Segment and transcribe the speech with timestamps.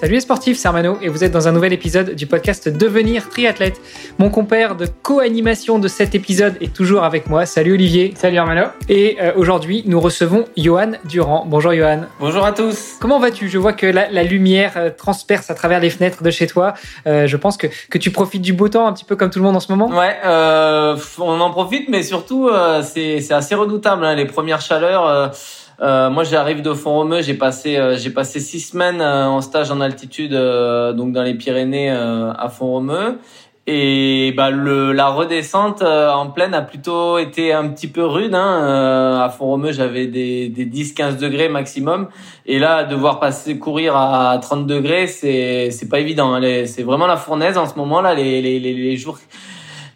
[0.00, 3.28] Salut les sportifs, c'est Armano et vous êtes dans un nouvel épisode du podcast Devenir
[3.28, 3.82] triathlète.
[4.18, 7.44] Mon compère de co-animation de cet épisode est toujours avec moi.
[7.44, 8.14] Salut Olivier.
[8.16, 8.68] Salut Armano.
[8.88, 11.44] Et euh, aujourd'hui, nous recevons Johan Durand.
[11.46, 12.04] Bonjour Johan.
[12.18, 12.94] Bonjour à tous.
[12.98, 13.50] Comment vas-tu?
[13.50, 16.72] Je vois que la, la lumière euh, transperce à travers les fenêtres de chez toi.
[17.06, 19.38] Euh, je pense que, que tu profites du beau temps un petit peu comme tout
[19.38, 19.88] le monde en ce moment.
[19.88, 24.02] Ouais, euh, on en profite, mais surtout, euh, c'est assez redoutable.
[24.06, 25.34] Hein, les premières chaleurs
[25.82, 27.22] euh, moi, j'arrive de Font-Romeu.
[27.22, 31.34] J'ai passé, euh, j'ai passé six semaines euh, en stage en altitude, donc dans les
[31.34, 33.18] Pyrénées à Font-Romeu.
[33.66, 38.34] Et bah, le, la redescente en pleine a plutôt été un petit peu rude.
[38.34, 39.20] Hein.
[39.22, 42.08] à Font-Romeu, j'avais des, des 10-15 degrés maximum.
[42.46, 46.34] Et là, devoir passer courir à 30 degrés, c'est c'est pas évident.
[46.34, 46.64] Hein.
[46.66, 48.14] C'est vraiment la fournaise en ce moment là.
[48.14, 49.18] Les, les, les jours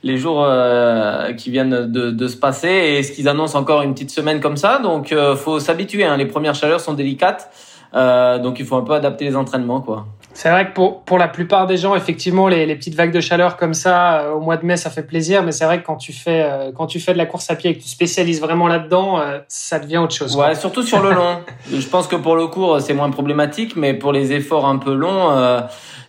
[0.05, 3.95] les jours euh, qui viennent de, de, se passer et ce qu'ils annoncent encore une
[3.95, 4.79] petite semaine comme ça.
[4.79, 6.05] Donc, euh, faut s'habituer.
[6.05, 6.19] Hein.
[6.19, 7.51] Les premières chaleurs sont délicates,
[7.95, 10.07] euh, donc il faut un peu adapter les entraînements, quoi.
[10.37, 13.21] C'est vrai que pour, pour la plupart des gens, effectivement, les, les petites vagues de
[13.21, 15.43] chaleur comme ça, euh, au mois de mai, ça fait plaisir.
[15.45, 16.45] Mais c'est vrai que quand tu fais,
[16.77, 19.79] quand tu fais de la course à pied et que tu spécialises vraiment là-dedans, ça
[19.79, 20.37] devient autre chose.
[20.37, 21.39] Ouais, surtout sur le long.
[21.73, 24.93] Je pense que pour le court, c'est moins problématique, mais pour les efforts un peu
[24.93, 25.31] longs,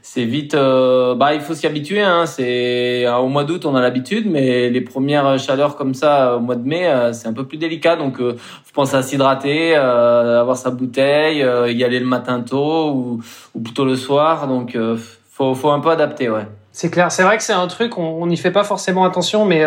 [0.07, 2.27] c'est vite euh, bah il faut s'y habituer hein.
[2.27, 6.55] C'est au mois d'août on a l'habitude mais les premières chaleurs comme ça au mois
[6.55, 7.95] de mai euh, c'est un peu plus délicat.
[7.95, 12.91] Donc euh, faut penser à s'hydrater euh, avoir sa bouteille y aller le matin tôt
[12.91, 13.23] ou,
[13.55, 14.47] ou plutôt le soir.
[14.47, 14.77] Donc
[15.31, 16.45] faut faut un peu adapter ouais.
[16.71, 17.11] C'est clair.
[17.11, 19.65] C'est vrai que c'est un truc on n'y fait pas forcément attention mais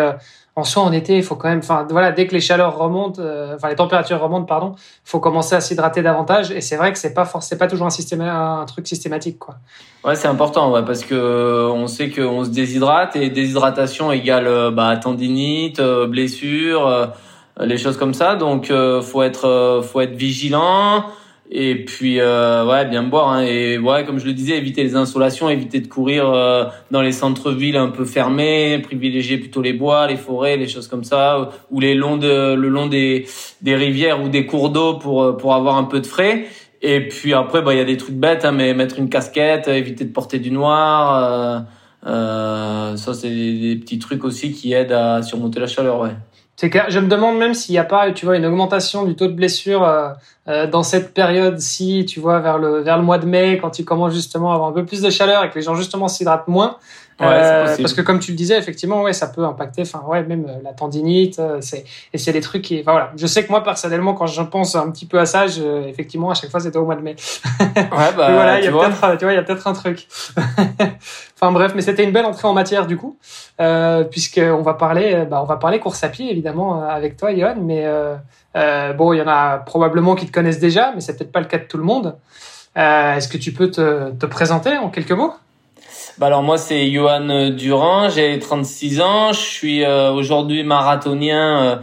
[0.59, 3.21] en soi, en été, il faut quand même, enfin, voilà, dès que les chaleurs remontent,
[3.21, 6.51] euh, enfin, les températures remontent, pardon, faut commencer à s'hydrater davantage.
[6.51, 9.55] Et c'est vrai que c'est pas forcément, pas toujours un truc systématique, quoi.
[10.03, 14.47] Ouais, c'est important, ouais, parce que euh, on sait qu'on se déshydrate et déshydratation égale,
[14.47, 17.11] euh, bah, tendinite, blessure,
[17.59, 18.35] les choses comme ça.
[18.35, 18.71] Donc,
[19.01, 21.05] faut être, faut être vigilant.
[21.51, 23.41] Et puis euh, ouais, bien boire hein.
[23.41, 27.11] et ouais, comme je le disais, éviter les insolations, éviter de courir euh, dans les
[27.11, 31.79] centres-villes un peu fermés, privilégier plutôt les bois, les forêts, les choses comme ça, ou
[31.79, 33.25] les longs de, le long des,
[33.63, 36.45] des rivières ou des cours d'eau pour euh, pour avoir un peu de frais.
[36.83, 39.67] Et puis après, bah il y a des trucs bêtes, hein, mais mettre une casquette,
[39.67, 41.65] éviter de porter du noir,
[42.05, 46.11] euh, ça c'est des petits trucs aussi qui aident à surmonter la chaleur, ouais.
[46.55, 46.87] C'est clair.
[46.89, 49.33] Je me demande même s'il n'y a pas, tu vois, une augmentation du taux de
[49.33, 49.81] blessure
[50.49, 53.85] euh, dans cette période-ci, tu vois, vers le vers le mois de mai, quand tu
[53.85, 56.47] commences justement à avoir un peu plus de chaleur et que les gens justement s'hydratent
[56.47, 56.77] moins.
[57.21, 60.45] Euh, parce que comme tu le disais, effectivement, ouais, ça peut impacter, enfin, ouais, même
[60.47, 61.39] euh, la tendinite.
[61.39, 61.83] Euh, c'est
[62.13, 63.11] et c'est des trucs qui, enfin, voilà.
[63.17, 66.31] Je sais que moi personnellement, quand je pense un petit peu à ça, je, effectivement,
[66.31, 67.15] à chaque fois, c'était au mois de mai.
[67.59, 70.07] Ouais, bah, voilà, il y a peut-être, tu vois, il y a peut-être un truc.
[71.35, 73.17] enfin bref, mais c'était une belle entrée en matière du coup,
[73.59, 77.35] euh, puisque on va parler, bah, on va parler course à pied évidemment avec toi,
[77.35, 77.55] Johan.
[77.61, 77.85] Mais
[78.55, 81.39] euh, bon, il y en a probablement qui te connaissent déjà, mais c'est peut-être pas
[81.41, 82.15] le cas de tout le monde.
[82.75, 85.33] Est-ce que tu peux te, te présenter en quelques mots?
[86.19, 91.75] Bah alors moi c'est Johan Durand, j'ai 36 ans, je suis euh, aujourd'hui marathonien, euh,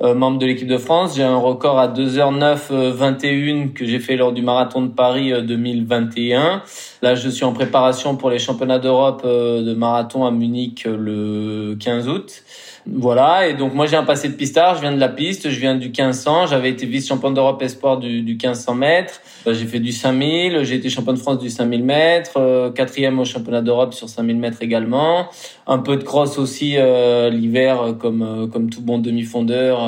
[0.00, 1.14] euh, membre de l'équipe de France.
[1.14, 6.62] J'ai un record à 2h09 21 que j'ai fait lors du marathon de Paris 2021.
[7.02, 12.08] Là je suis en préparation pour les championnats d'Europe de marathon à Munich le 15
[12.08, 12.44] août.
[12.84, 15.60] Voilà, et donc moi j'ai un passé de pistard, je viens de la piste, je
[15.60, 19.78] viens du 1500, j'avais été vice-champion d'Europe espoir du, du 1500 mètres, euh, j'ai fait
[19.78, 23.94] du 5000, j'ai été champion de France du 5000 mètres, euh, quatrième au championnat d'Europe
[23.94, 25.28] sur 5000 mètres également,
[25.68, 29.78] un peu de cross aussi euh, l'hiver comme comme tout bon demi-fondeur,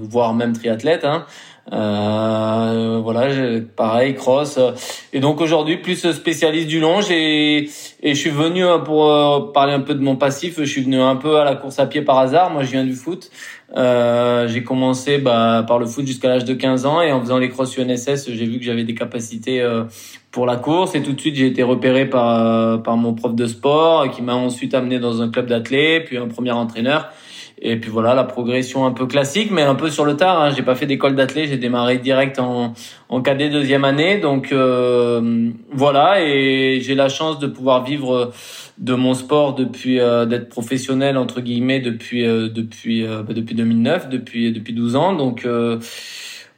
[0.00, 1.04] voire même triathlète.
[1.04, 1.26] Hein.
[1.72, 3.28] Euh, voilà,
[3.76, 4.58] pareil, cross.
[5.12, 7.00] Et donc aujourd'hui, plus spécialiste du long.
[7.00, 7.68] J'ai
[8.02, 10.56] et je suis venu euh, pour euh, parler un peu de mon passif.
[10.58, 12.50] Je suis venu un peu à la course à pied par hasard.
[12.50, 13.30] Moi, je viens du foot.
[13.76, 17.38] Euh, j'ai commencé bah, par le foot jusqu'à l'âge de 15 ans et en faisant
[17.38, 19.84] les cross UNSS, j'ai vu que j'avais des capacités euh,
[20.32, 23.46] pour la course et tout de suite j'ai été repéré par par mon prof de
[23.46, 27.10] sport qui m'a ensuite amené dans un club d'athlètes, puis un premier entraîneur
[27.62, 30.40] et puis voilà, la progression un peu classique, mais un peu sur le tard.
[30.40, 30.50] Hein.
[30.56, 32.72] J'ai pas fait d'école d'athlète, j'ai démarré direct en,
[33.10, 34.18] en cadet deuxième année.
[34.18, 38.32] Donc euh, voilà, et j'ai la chance de pouvoir vivre
[38.78, 44.08] de mon sport depuis euh, d'être professionnel entre guillemets depuis euh, depuis bah, depuis 2009,
[44.08, 45.12] depuis depuis 12 ans.
[45.12, 45.46] Donc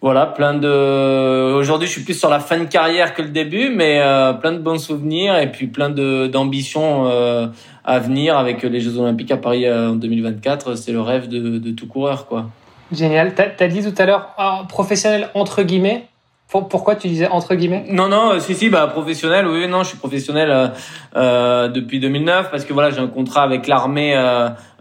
[0.02, 1.52] voilà, plein de.
[1.54, 4.50] Aujourd'hui, je suis plus sur la fin de carrière que le début, mais euh, plein
[4.50, 7.46] de bons souvenirs et puis plein de d'ambitions euh,
[7.84, 10.74] à venir avec les Jeux Olympiques à Paris euh, en 2024.
[10.74, 12.46] C'est le rêve de, de tout coureur, quoi.
[12.90, 13.34] Génial.
[13.34, 14.34] T'as as dit tout à l'heure
[14.68, 16.08] professionnel entre guillemets.
[16.48, 17.86] Pourquoi tu disais entre guillemets?
[17.88, 19.46] Non, non, si, si, bah professionnel.
[19.46, 20.72] Oui, non, je suis professionnel
[21.16, 24.14] euh, depuis 2009 parce que voilà, j'ai un contrat avec l'armée.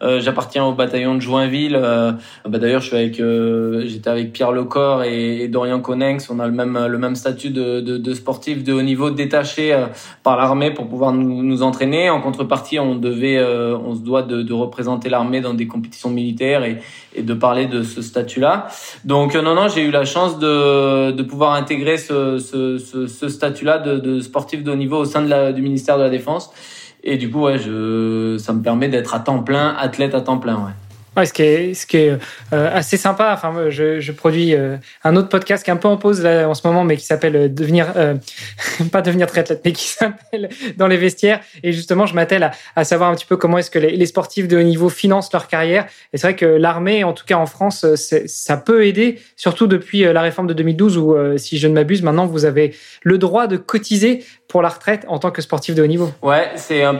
[0.01, 1.77] Euh, J'appartiens au bataillon de Joinville.
[1.79, 2.11] Euh,
[2.47, 6.29] bah, D'ailleurs, je suis avec, euh, j'étais avec Pierre Lecor et, et, Dorian Conex.
[6.29, 9.77] On a le même le même statut de, de, de sportif de haut niveau détaché
[10.23, 12.09] par l'armée pour pouvoir nous, nous, entraîner.
[12.09, 16.63] En contrepartie, on devait, on se doit de, de représenter l'armée dans des compétitions militaires
[16.63, 16.77] et,
[17.15, 18.67] et de parler de ce statut-là.
[19.05, 23.29] Donc non, non, j'ai eu la chance de, de pouvoir intégrer ce, ce, ce, ce
[23.29, 26.09] statut-là de, de sportif de haut niveau au sein de la, du ministère de la
[26.09, 26.51] Défense.
[27.03, 30.37] Et du coup, ouais, je, ça me permet d'être à temps plein, athlète à temps
[30.37, 30.71] plein, ouais.
[31.17, 31.43] Ce qui
[31.97, 32.19] est,
[32.53, 33.31] euh, assez sympa.
[33.33, 36.65] Enfin, je, produis euh, un autre podcast qui est un peu en pause en ce
[36.65, 37.93] moment, mais qui s'appelle euh, devenir,
[38.91, 41.41] pas devenir triathlète, mais qui s'appelle dans les vestiaires.
[41.63, 44.57] Et justement, je m'attelle à, savoir un petit peu comment est-ce que les, sportifs de
[44.57, 45.85] haut niveau financent leur carrière.
[46.13, 50.01] Et c'est vrai que l'armée, en tout cas en France, ça peut aider, surtout depuis
[50.01, 53.57] la réforme de 2012 où, si je ne m'abuse, maintenant vous avez le droit de
[53.57, 56.11] cotiser pour la retraite en tant que sportif de haut niveau.
[56.21, 56.97] Ouais, c'est un...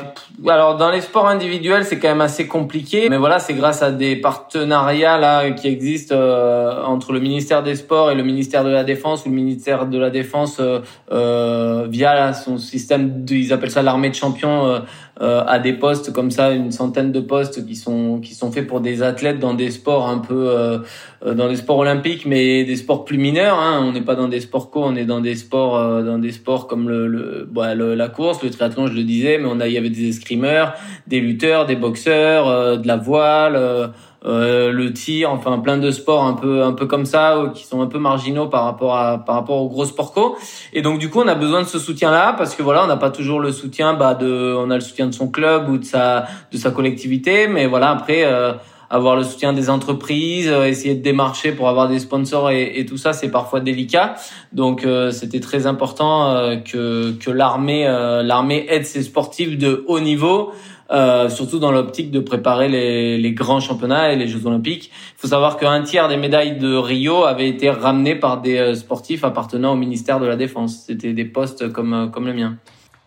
[0.48, 3.92] alors dans les sports individuels, c'est quand même assez compliqué, mais voilà, c'est grâce à
[4.15, 8.83] partenariats là qui existent euh, entre le ministère des Sports et le ministère de la
[8.83, 10.80] Défense ou le ministère de la Défense euh,
[11.12, 14.81] euh via là, son système, de, ils appellent ça l'armée de champions,
[15.21, 18.51] euh, euh, à des postes comme ça, une centaine de postes qui sont qui sont
[18.51, 20.81] faits pour des athlètes dans des sports un peu
[21.25, 23.59] dans des sports olympiques, mais des sports plus mineurs.
[23.59, 23.81] Hein.
[23.83, 26.68] On n'est pas dans des sports co, on est dans des sports dans des sports
[26.68, 29.68] comme le, le, bah, le, la course, le triathlon, je le disais, mais on a
[29.68, 30.73] il y avait des escrimeurs,
[31.07, 33.91] des lutteurs, des boxeurs, de la voile
[34.23, 37.65] euh, le tir, enfin plein de sports un peu un peu comme ça euh, qui
[37.65, 40.38] sont un peu marginaux par rapport à par rapport aux gros sports.
[40.73, 42.97] Et donc du coup, on a besoin de ce soutien-là parce que voilà, on n'a
[42.97, 45.85] pas toujours le soutien bah de on a le soutien de son club ou de
[45.85, 48.53] sa de sa collectivité, mais voilà, après euh,
[48.91, 53.13] avoir le soutien des entreprises, essayer de démarcher pour avoir des sponsors et, tout ça,
[53.13, 54.15] c'est parfois délicat.
[54.51, 60.51] Donc c'était très important que que l'armée l'armée aide ses sportifs de haut niveau
[60.91, 64.91] euh, surtout dans l'optique de préparer les, grands championnats et les Jeux Olympiques.
[65.15, 68.75] Il faut savoir qu'un tiers des médailles de Rio avaient été ramenées par des euh,
[68.75, 70.83] sportifs appartenant au ministère de la Défense.
[70.88, 72.57] C'était des postes comme, euh, comme le mien.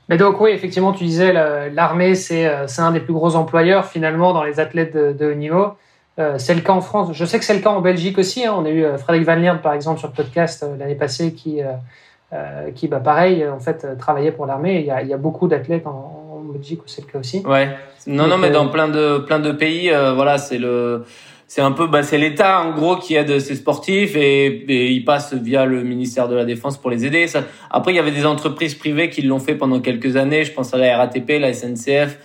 [0.08, 1.32] Mais donc oui, effectivement, tu disais
[1.72, 5.68] l'armée, c'est un des plus gros employeurs finalement dans les athlètes de, haut niveau.
[6.36, 7.08] C'est le cas en France.
[7.12, 8.44] Je sais que c'est le cas en Belgique aussi.
[8.44, 8.54] Hein.
[8.54, 11.60] On a eu Frédéric Van Lierde, par exemple, sur le podcast l'année passée, qui,
[12.74, 14.80] qui, bah, pareil, en fait, travaillait pour l'armée.
[14.80, 16.23] Il, il, y a beaucoup d'athlètes en,
[16.54, 17.42] Belgique où c'est le cas aussi.
[17.44, 17.76] Ouais.
[18.06, 21.04] Non, non, mais dans plein de plein de pays, euh, voilà, c'est le
[21.46, 25.04] c'est un peu bah, c'est l'État en gros qui aide ses sportifs et, et ils
[25.04, 27.26] passent via le ministère de la Défense pour les aider.
[27.26, 30.44] Ça, après, il y avait des entreprises privées qui l'ont fait pendant quelques années.
[30.44, 32.18] Je pense à la RATP, la SNCF.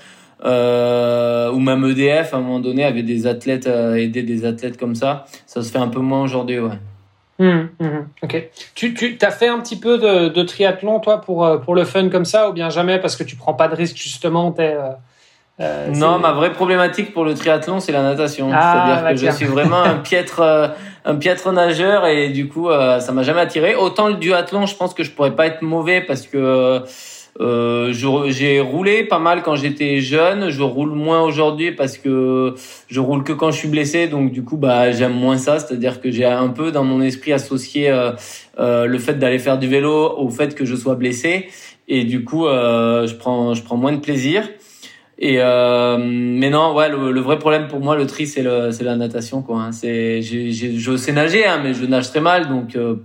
[0.46, 4.78] Euh, ou même EDF à un moment donné avait des athlètes euh, aider des athlètes
[4.78, 6.78] comme ça ça se fait un peu moins aujourd'hui ouais
[7.40, 7.88] Mmh, mmh,
[8.22, 8.50] ok.
[8.76, 11.86] Tu, tu as fait un petit peu de, de, triathlon, toi, pour, euh, pour le
[11.86, 14.74] fun comme ça, ou bien jamais parce que tu prends pas de risque, justement es,
[14.74, 14.90] euh,
[15.62, 18.52] euh, Non, ma vraie problématique pour le triathlon, c'est la natation.
[18.54, 20.68] Ah, C'est-à-dire bah que je suis vraiment un piètre, euh,
[21.06, 23.74] un piètre nageur et du coup, ça m'a jamais attiré.
[23.74, 26.84] Autant le duathlon, je pense que je pourrais pas être mauvais parce que
[27.40, 30.50] euh, j'ai roulé pas mal quand j'étais jeune.
[30.50, 32.56] Je roule moins aujourd'hui parce que
[32.88, 34.08] je roule que quand je suis blessé.
[34.08, 35.60] Donc du coup, bah j'aime moins ça.
[35.60, 38.12] C'est-à-dire que j'ai un peu dans mon esprit associé euh,
[38.60, 41.48] euh, le fait d'aller faire du vélo au fait que je sois blessé.
[41.88, 44.48] Et du coup, euh, je prends je prends moins de plaisir.
[45.22, 48.86] Et euh, mais non, ouais, le, le, vrai problème pour moi, le tri, c'est c'est
[48.86, 49.58] la natation quoi.
[49.58, 49.72] Hein.
[49.74, 52.96] C'est je sais nager, hein, mais je nage très mal, donc euh,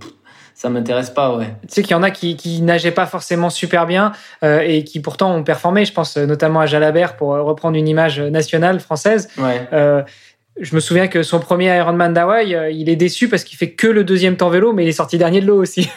[0.55, 1.53] ça m'intéresse pas, ouais.
[1.63, 4.85] Tu sais qu'il y en a qui, qui nageaient pas forcément super bien euh, et
[4.85, 5.83] qui pourtant ont performé.
[5.83, 9.27] Je pense notamment à Jalabert pour reprendre une image nationale française.
[9.37, 9.67] Ouais.
[9.73, 10.01] Euh,
[10.57, 13.71] je me souviens que son premier Ironman d'Hawaï, euh, il est déçu parce qu'il fait
[13.71, 15.89] que le deuxième temps vélo, mais il est sorti dernier de l'eau aussi.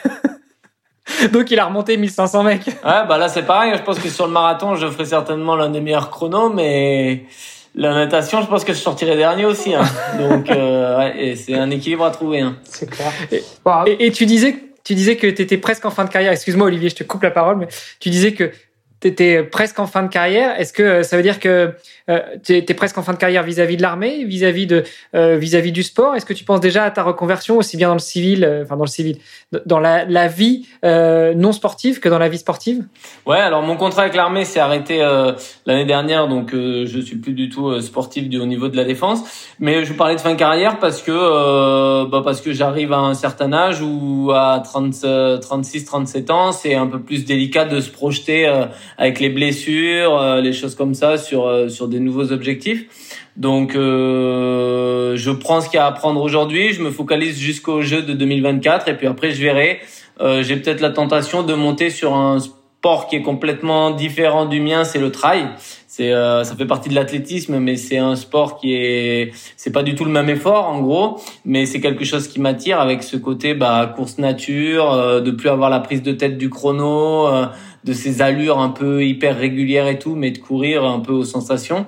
[1.32, 2.66] Donc il a remonté 1500 mecs.
[2.66, 3.72] Ouais, bah là c'est pareil.
[3.76, 7.24] Je pense que sur le marathon, je ferai certainement l'un des meilleurs chronos, mais
[7.74, 9.74] la natation, je pense que je sortirai dernier aussi.
[9.74, 9.84] Hein.
[10.18, 12.40] Donc, euh, ouais, c'est un équilibre à trouver.
[12.40, 12.56] Hein.
[12.64, 13.12] C'est clair.
[13.30, 16.32] Et, et, tu disais, tu disais que tu étais presque en fin de carrière.
[16.32, 17.68] Excuse-moi, Olivier, je te coupe la parole, mais
[18.00, 18.50] tu disais que
[19.00, 20.58] tu étais presque en fin de carrière.
[20.58, 21.72] Est-ce que ça veut dire que
[22.10, 24.82] euh, tu es, presque en fin de carrière vis-à-vis de l'armée, vis-à-vis de
[25.14, 26.16] euh, vis-à-vis du sport?
[26.16, 28.76] Est-ce que tu penses déjà à ta reconversion aussi bien dans le civil, euh, enfin
[28.76, 29.18] dans le civil,
[29.66, 32.84] dans la, vie non sportive que dans la vie sportive?
[33.26, 34.98] Ouais, alors mon contrat avec l'armée s'est arrêté
[35.66, 39.20] l'année dernière, donc je suis plus du tout sportif du haut niveau de la défense.
[39.60, 43.14] Mais je parlais de fin de carrière parce que bah parce que j'arrive à un
[43.14, 47.90] certain âge où à 30, 36, 37 ans, c'est un peu plus délicat de se
[47.90, 48.46] projeter
[48.98, 52.86] avec les blessures, les choses comme ça sur sur des nouveaux objectifs.
[53.38, 56.72] Donc, euh, je prends ce qu'il y a à prendre aujourd'hui.
[56.72, 59.78] Je me focalise jusqu'au jeu de 2024 et puis après, je verrai.
[60.20, 64.60] Euh, j'ai peut-être la tentation de monter sur un sport qui est complètement différent du
[64.60, 65.50] mien, c'est le trail.
[65.86, 69.84] C'est, euh, ça fait partie de l'athlétisme, mais c'est un sport qui est, c'est pas
[69.84, 73.16] du tout le même effort en gros, mais c'est quelque chose qui m'attire avec ce
[73.16, 77.26] côté bah course nature, de plus avoir la prise de tête du chrono
[77.84, 81.24] de ces allures un peu hyper régulières et tout, mais de courir un peu aux
[81.24, 81.86] sensations.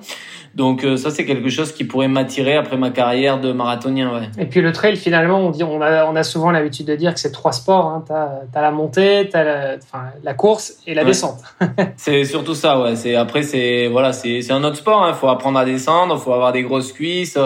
[0.55, 4.13] Donc euh, ça c'est quelque chose qui pourrait m'attirer après ma carrière de marathonien.
[4.13, 4.29] Ouais.
[4.37, 7.13] Et puis le trail finalement on dit on a on a souvent l'habitude de dire
[7.13, 7.85] que c'est trois sports.
[7.85, 8.03] Hein.
[8.05, 11.39] T'as as la montée, t'as la, enfin, la course et la descente.
[11.95, 12.97] c'est surtout ça ouais.
[12.97, 15.05] C'est après c'est voilà c'est c'est un autre sport.
[15.05, 15.13] Il hein.
[15.13, 17.37] faut apprendre à descendre, faut avoir des grosses cuisses,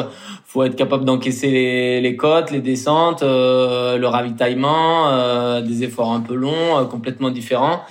[0.47, 6.11] faut être capable d'encaisser les, les côtes, les descentes, euh, le ravitaillement, euh, des efforts
[6.11, 7.81] un peu longs, complètement différents.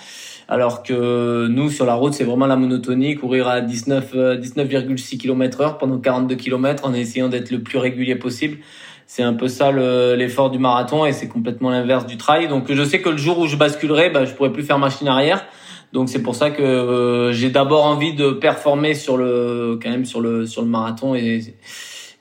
[0.48, 5.60] Alors que nous, sur la route, c'est vraiment la monotonie, courir à 19, 19,6 km
[5.60, 8.58] heure pendant 42 km en essayant d'être le plus régulier possible.
[9.06, 12.48] C'est un peu ça l'effort du marathon et c'est complètement l'inverse du trail.
[12.48, 15.08] Donc je sais que le jour où je basculerai, bah, je pourrai plus faire machine
[15.08, 15.44] arrière.
[15.92, 20.04] Donc c'est pour ça que euh, j'ai d'abord envie de performer sur le quand même
[20.04, 21.54] sur le sur le marathon et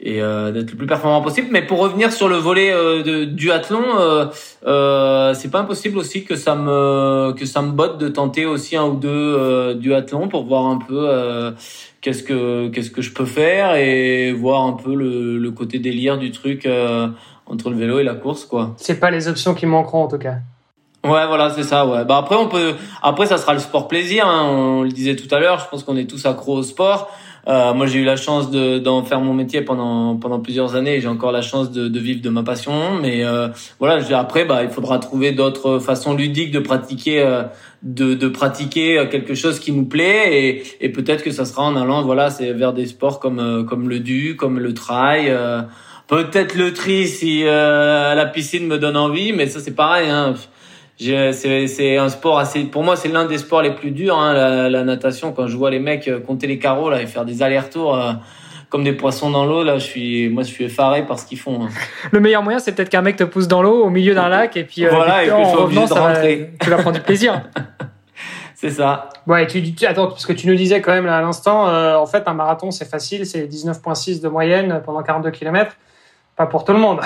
[0.05, 1.48] et euh, d'être le plus performant possible.
[1.50, 4.25] Mais pour revenir sur le volet euh, de, du athlon, euh,
[4.67, 8.75] euh, c'est pas impossible aussi que ça me que ça me botte de tenter aussi
[8.75, 11.51] un ou deux euh, du athlon pour voir un peu euh,
[12.01, 16.17] qu'est-ce que qu'est-ce que je peux faire et voir un peu le, le côté délire
[16.17, 16.67] du truc
[17.45, 18.74] entre le vélo et la course quoi.
[18.77, 20.36] C'est pas les options qui manqueront en tout cas.
[21.05, 21.86] Ouais, voilà, c'est ça.
[21.86, 22.05] Ouais.
[22.05, 22.75] Bah après, on peut.
[23.01, 24.25] Après, ça sera le sport plaisir.
[24.25, 24.48] Hein.
[24.50, 25.60] On le disait tout à l'heure.
[25.60, 27.12] Je pense qu'on est tous accros au sport.
[27.48, 31.02] Euh, moi, j'ai eu la chance de, d'en faire mon métier pendant pendant plusieurs années.
[31.02, 32.96] J'ai encore la chance de, de vivre de ma passion.
[33.02, 37.44] Mais euh, voilà, après, bah, il faudra trouver d'autres façons ludiques de pratiquer, euh,
[37.82, 40.30] de, de pratiquer quelque chose qui nous plaît.
[40.32, 43.64] Et, et peut-être que ça sera en allant, voilà, c'est vers des sports comme euh,
[43.64, 45.26] comme le du, comme le trail.
[45.28, 45.62] Euh,
[46.08, 50.10] peut-être le tri si la piscine me donne envie, mais ça c'est pareil.
[50.10, 50.36] Hein
[51.00, 54.70] c'est un sport assez pour moi c'est l'un des sports les plus durs hein, la,
[54.70, 55.32] la, natation.
[55.32, 58.14] Quand je vois les mecs euh, compter les carreaux là et faire des allers-retours euh,
[58.70, 61.40] comme des poissons dans l'eau là je suis moi je suis effaré par ce qu'ils
[61.40, 61.70] font hein.
[62.12, 64.56] le meilleur moyen c'est peut-être qu'un mec te pousse dans l'eau au milieu d'un lac
[64.58, 67.44] et puis, euh, voilà, et en revenant ça va, tu vas prendre du plaisir.
[68.56, 69.10] C'est ça.
[69.28, 71.98] Ouais tu, tu, attends parce que tu nous disais quand même là à l'instant euh,
[71.98, 75.76] en fait un marathon c'est facile c'est 19.6 de moyenne pendant 42 km
[76.38, 77.02] pas pour tout le monde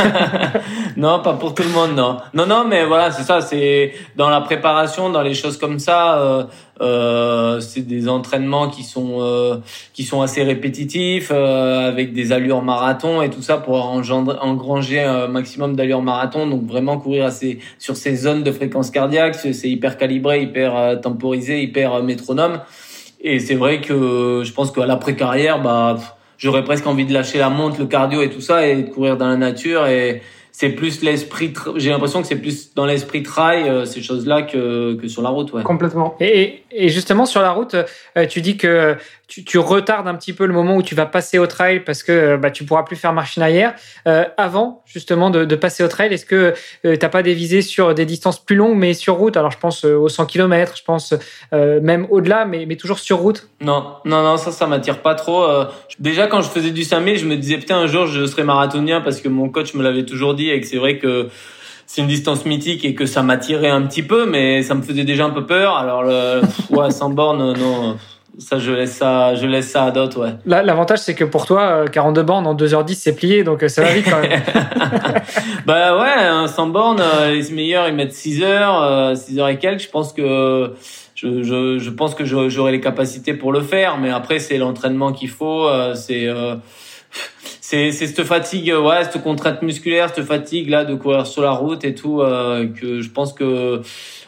[0.96, 2.18] non, pas pour tout le monde, non.
[2.34, 3.40] Non, non, mais voilà, c'est ça.
[3.40, 6.18] C'est dans la préparation, dans les choses comme ça.
[6.18, 6.44] Euh,
[6.80, 9.58] euh, c'est des entraînements qui sont euh,
[9.92, 15.28] qui sont assez répétitifs, euh, avec des allures marathon et tout ça pour engranger un
[15.28, 16.46] maximum d'allures marathon.
[16.46, 19.34] Donc vraiment courir assez sur ces zones de fréquence cardiaque.
[19.36, 22.60] C'est hyper calibré, hyper euh, temporisé, hyper euh, métronome.
[23.20, 25.96] Et c'est vrai que je pense qu'à l'après carrière, bah
[26.42, 29.16] j'aurais presque envie de lâcher la montre, le cardio et tout ça et de courir
[29.16, 30.22] dans la nature et
[30.52, 34.42] c'est plus l'esprit j'ai l'impression que c'est plus dans l'esprit trail euh, ces choses là
[34.42, 38.42] que, que sur la route ouais complètement et, et justement sur la route euh, tu
[38.42, 38.96] dis que
[39.32, 42.02] tu, tu, retardes un petit peu le moment où tu vas passer au trail parce
[42.02, 43.74] que euh, bah, tu pourras plus faire machine arrière.
[44.06, 46.52] Euh, avant justement de, de, passer au trail, est-ce que
[46.84, 49.38] euh, t'as pas des visées sur des distances plus longues mais sur route?
[49.38, 51.14] Alors je pense aux 100 km, je pense
[51.52, 53.48] même au-delà, mais, mais toujours sur route.
[53.62, 55.46] Non, non, non, ça, ça m'attire pas trop.
[55.98, 59.00] déjà quand je faisais du 5000, je me disais putain un jour je serai marathonien
[59.00, 61.28] parce que mon coach me l'avait toujours dit et que c'est vrai que
[61.86, 65.04] c'est une distance mythique et que ça m'attirait un petit peu, mais ça me faisait
[65.04, 65.76] déjà un peu peur.
[65.76, 67.96] Alors, le, ouais, sans borne, non.
[68.38, 70.32] Ça, je laisse ça, je laisse ça à d'autres, ouais.
[70.46, 73.92] L'avantage, c'est que pour toi, 42 bornes en 2h10, c'est plié, donc euh, ça va
[73.92, 74.40] vite quand même.
[75.66, 79.58] bah ouais, 100 bornes, euh, les meilleurs, ils mettent 6 heures, 6 euh, heures et
[79.58, 79.82] quelques.
[79.82, 80.72] Je pense que,
[81.14, 85.12] je, je, je pense que j'aurai les capacités pour le faire, mais après, c'est l'entraînement
[85.12, 86.26] qu'il faut, c'est,
[87.60, 91.52] c'est, c'est cette fatigue, ouais, cette contrainte musculaire, cette fatigue là de courir sur la
[91.52, 93.82] route et tout, que je pense que,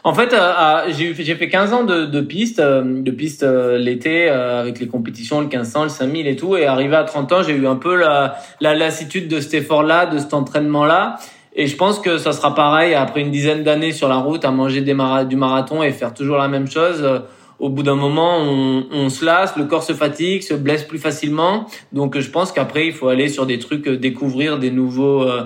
[0.06, 4.28] en fait, euh, j'ai fait 15 ans de, de piste, euh, de piste euh, l'été
[4.28, 6.58] avec les compétitions, le 1500, le 5000 et tout.
[6.58, 10.04] Et arrivé à 30 ans, j'ai eu un peu la, la lassitude de cet effort-là,
[10.04, 11.16] de cet entraînement-là.
[11.56, 14.50] Et je pense que ça sera pareil après une dizaine d'années sur la route à
[14.50, 14.94] manger des
[15.26, 17.22] du marathon et faire toujours la même chose
[17.58, 20.98] au bout d'un moment, on, on, se lasse, le corps se fatigue, se blesse plus
[20.98, 21.66] facilement.
[21.92, 25.44] Donc, je pense qu'après, il faut aller sur des trucs, euh, découvrir des nouveaux, euh,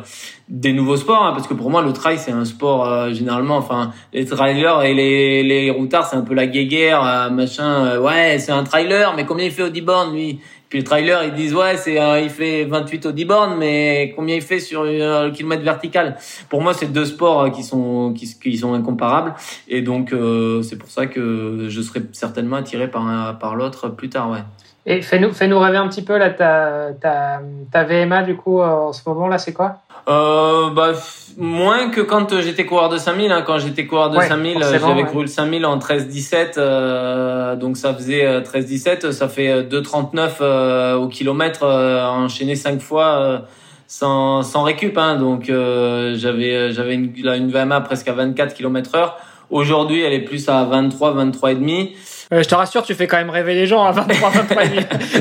[0.48, 1.22] des nouveaux sports.
[1.22, 3.56] Hein, parce que pour moi, le trail, c'est un sport euh, généralement.
[3.56, 7.98] Enfin, les trailers et les, les routards, c'est un peu la guéguerre, machin.
[8.00, 10.40] ouais, c'est un trailer, mais combien il fait au D-born, lui?
[10.68, 14.36] Puis le trailer, ils disent ouais, c'est il fait 28 au 10 bornes, mais combien
[14.36, 16.16] il fait sur un kilomètre vertical?
[16.48, 19.34] Pour moi, c'est deux sports qui sont qui, sont incomparables,
[19.68, 24.10] et donc euh, c'est pour ça que je serais certainement attiré par par l'autre plus
[24.10, 24.42] tard, ouais.
[24.86, 28.92] Et fais-nous fais-nous rêver un petit peu là, ta ta ta VMA du coup en
[28.92, 29.82] ce moment là, c'est quoi?
[30.08, 30.94] Euh, bah,
[31.38, 33.30] moins que quand j'étais coureur de 5000.
[33.30, 33.42] Hein.
[33.46, 36.54] Quand j'étais coureur de 5000, j'avais couru le 5000 en 13-17.
[36.58, 39.06] Euh, donc ça faisait 13-17.
[39.06, 43.42] Euh, ça fait 2,39 euh, au kilomètre enchaîné 5 fois
[43.86, 44.98] sans, sans récup.
[44.98, 45.16] Hein.
[45.16, 49.18] Donc j'avais j'avais une, une VMA presque à 24 km heure.
[49.50, 51.96] Aujourd'hui, elle est plus à 23, 23 et demi.
[52.32, 54.62] Euh, je te rassure, tu fais quand même rêver les gens à 23, 23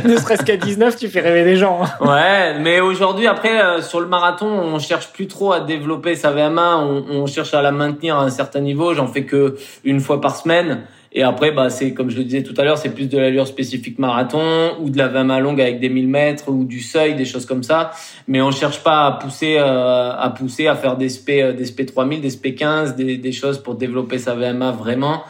[0.04, 1.80] ne serait-ce qu'à 19, tu fais rêver les gens.
[1.82, 2.06] Hein.
[2.06, 6.32] Ouais, mais aujourd'hui, après, euh, sur le marathon, on cherche plus trop à développer sa
[6.32, 8.94] VMA, on, on cherche à la maintenir à un certain niveau.
[8.94, 10.84] J'en fais que une fois par semaine.
[11.14, 13.48] Et après, bah, c'est comme je le disais tout à l'heure, c'est plus de l'allure
[13.48, 17.26] spécifique marathon ou de la VMA longue avec des 1000 mètres ou du seuil, des
[17.26, 17.92] choses comme ça.
[18.28, 21.88] Mais on cherche pas à pousser, euh, à pousser, à faire des SP, des SP
[21.88, 25.24] 3000, des SP 15, des, des choses pour développer sa VMA vraiment.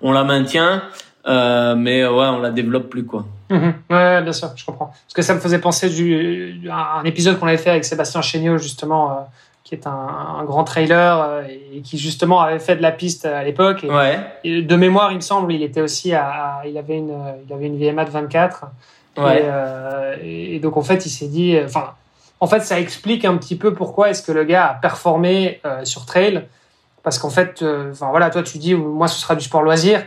[0.00, 0.82] On la maintient.
[1.26, 3.24] Euh, mais ouais, on la développe plus quoi.
[3.50, 3.74] Mhm.
[3.90, 4.86] Ouais, bien sûr, je comprends.
[4.86, 8.20] Parce que ça me faisait penser du, à un épisode qu'on avait fait avec Sébastien
[8.20, 9.14] Chéniaud justement, euh,
[9.64, 9.90] qui est un,
[10.38, 13.86] un, grand trailer euh, et qui justement avait fait de la piste à l'époque.
[13.88, 14.18] Ouais.
[14.44, 17.16] Et de mémoire, il me semble, il était aussi à, il avait une,
[17.46, 18.66] il avait une VMA de 24.
[19.16, 19.44] Ouais.
[20.22, 21.94] Et, et, donc en fait, il s'est dit, enfin,
[22.40, 26.04] en fait, ça explique un petit peu pourquoi est-ce que le gars a performé sur
[26.04, 26.44] trail.
[27.02, 30.02] Parce qu'en fait, enfin voilà, toi tu dis, moi ce sera du sport loisir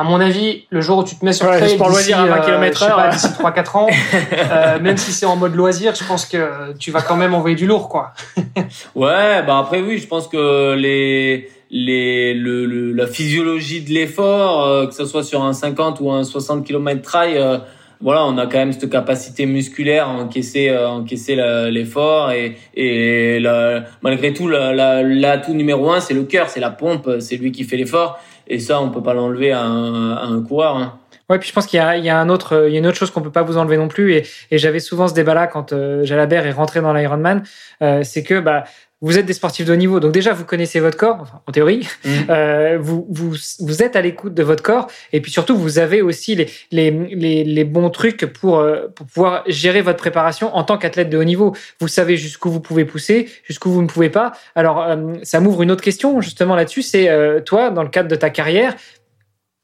[0.00, 2.40] à mon avis, le jour où tu te mets sur ouais, trail d'ici, à 20
[2.40, 3.86] km heure, d'ici 3-4 ans,
[4.32, 7.54] euh, même si c'est en mode loisir, je pense que tu vas quand même envoyer
[7.54, 8.12] du lourd, quoi.
[8.94, 14.64] ouais, bah après oui, je pense que les les le, le la physiologie de l'effort,
[14.64, 17.58] euh, que ce soit sur un 50 ou un 60 km trail, euh,
[18.00, 21.36] voilà, on a quand même cette capacité musculaire à encaisser, euh, encaisser
[21.70, 26.70] l'effort et, et la, malgré tout, l'atout la, numéro un, c'est le cœur, c'est la
[26.70, 28.18] pompe, c'est lui qui fait l'effort.
[28.52, 30.76] Et ça, on peut pas l'enlever à, à, un coureur.
[30.76, 30.99] Hein.
[31.30, 32.78] Ouais, puis je pense qu'il y a, il y a un autre, il y a
[32.80, 34.14] une autre chose qu'on peut pas vous enlever non plus.
[34.14, 37.44] Et, et j'avais souvent ce débat-là quand euh, Jalabert est rentré dans l'Ironman,
[37.82, 38.64] euh, c'est que bah
[39.02, 41.52] vous êtes des sportifs de haut niveau, donc déjà vous connaissez votre corps, enfin, en
[41.52, 42.08] théorie, mmh.
[42.30, 46.02] euh, vous, vous, vous êtes à l'écoute de votre corps, et puis surtout vous avez
[46.02, 50.64] aussi les, les, les, les bons trucs pour, euh, pour pouvoir gérer votre préparation en
[50.64, 51.56] tant qu'athlète de haut niveau.
[51.80, 54.32] Vous savez jusqu'où vous pouvez pousser, jusqu'où vous ne pouvez pas.
[54.54, 58.08] Alors euh, ça m'ouvre une autre question justement là-dessus, c'est euh, toi dans le cadre
[58.08, 58.74] de ta carrière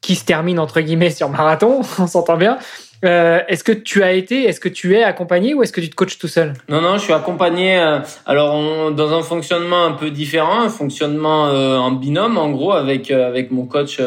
[0.07, 2.59] qui se termine entre guillemets sur marathon, on s'entend bien.
[3.05, 5.90] Euh, est-ce que tu as été, est-ce que tu es accompagné ou est-ce que tu
[5.90, 6.55] te coaches tout seul?
[6.69, 7.77] Non, non, je suis accompagné.
[7.77, 12.73] Euh, alors, dans un fonctionnement un peu différent, un fonctionnement euh, en binôme, en gros,
[12.73, 14.01] avec avec mon coach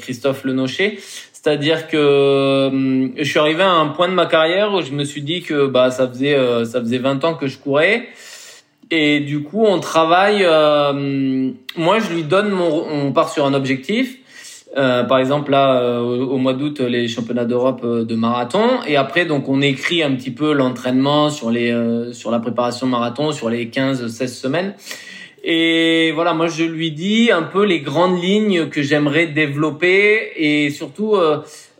[0.00, 0.98] Christophe Lenocher.
[1.32, 5.22] C'est-à-dire que je suis arrivé à un point de ma carrière où je me suis
[5.22, 8.08] dit que bah ça faisait ça faisait 20 ans que je courais.
[8.90, 10.42] Et du coup, on travaille.
[11.76, 12.86] moi, je lui donne mon.
[12.90, 14.18] On part sur un objectif.
[14.76, 18.82] Euh, par exemple là euh, au, mois d'août les championnats d'Europe euh, de marathon.
[18.86, 21.72] Et après donc on écrit un petit peu l'entraînement sur les
[22.12, 24.74] sur la préparation marathon sur les 15 16 semaines.
[25.44, 30.32] Et voilà moi je lui dis un peu les grandes lignes que j'aimerais développer.
[30.36, 31.16] Et surtout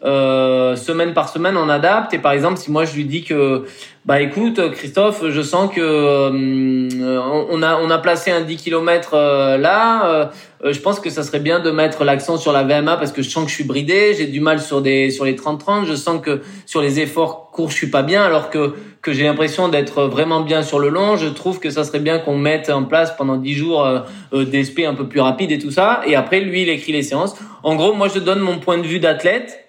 [0.05, 2.13] euh, semaine par semaine on adapte.
[2.13, 3.65] Et par exemple si moi je lui dis que
[4.05, 9.13] bah écoute Christophe je sens que euh, on a on a placé un 10 km
[9.15, 10.31] euh, là
[10.63, 13.31] je pense que ça serait bien de mettre l'accent sur la VMA parce que je
[13.31, 15.95] sens que je suis bridé j'ai du mal sur des sur les 30 30 je
[15.95, 19.69] sens que sur les efforts courts je suis pas bien alors que que j'ai l'impression
[19.69, 21.19] d'être vraiment bien sur le long.
[21.19, 23.87] Je trouve que ça serait bien qu'on mette en place pendant 10 jours
[24.33, 26.01] des SP un peu plus rapides et tout ça.
[26.07, 27.37] Et après lui il écrit les séances.
[27.63, 29.64] En gros moi je donne mon point de vue d'athlète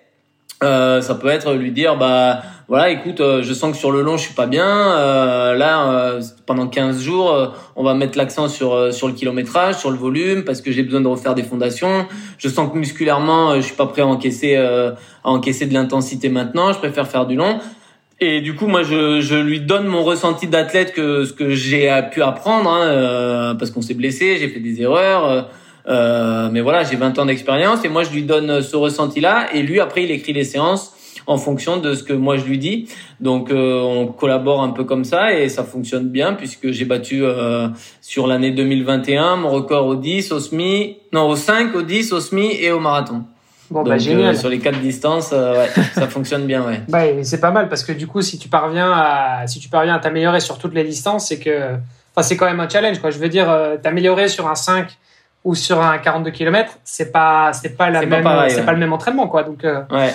[0.64, 4.02] euh, ça peut être lui dire bah voilà écoute euh, je sens que sur le
[4.02, 4.66] long je suis pas bien.
[4.66, 9.92] Euh, là euh, pendant 15 jours on va mettre l'accent sur sur le kilométrage sur
[9.92, 12.08] le volume parce que j'ai besoin de refaire des fondations.
[12.38, 16.72] Je sens que musculairement je suis pas prêt à encaisser à encaisser de l'intensité maintenant.
[16.72, 17.60] Je préfère faire du long.
[18.22, 21.92] Et du coup moi je, je lui donne mon ressenti d'athlète que ce que j'ai
[22.14, 25.50] pu apprendre hein, parce qu'on s'est blessé j'ai fait des erreurs
[25.88, 29.62] euh, mais voilà, j'ai 20 ans d'expérience et moi je lui donne ce ressenti-là et
[29.62, 30.94] lui après il écrit les séances
[31.28, 32.88] en fonction de ce que moi je lui dis.
[33.20, 37.24] Donc on collabore un peu comme ça et ça fonctionne bien puisque j'ai battu
[38.02, 42.20] sur l'année 2021 mon record au 10, au semi, non au 5, au 10, au
[42.20, 43.24] semi et au marathon.
[43.72, 44.38] Bon, bah, génial.
[44.38, 46.82] sur les quatre distances, ouais, ça fonctionne bien, ouais.
[46.88, 49.96] Bah, c'est pas mal parce que du coup, si tu parviens à, si tu parviens
[49.96, 51.72] à t'améliorer sur toutes les distances, c'est que,
[52.16, 53.10] enfin, c'est quand même un challenge, quoi.
[53.10, 53.48] Je veux dire,
[53.82, 54.88] t'améliorer sur un 5
[55.46, 58.92] ou sur un 42 km, c'est pas c'est pas la même c'est pas le même
[58.92, 59.44] entraînement quoi.
[59.44, 60.14] Donc euh, ouais,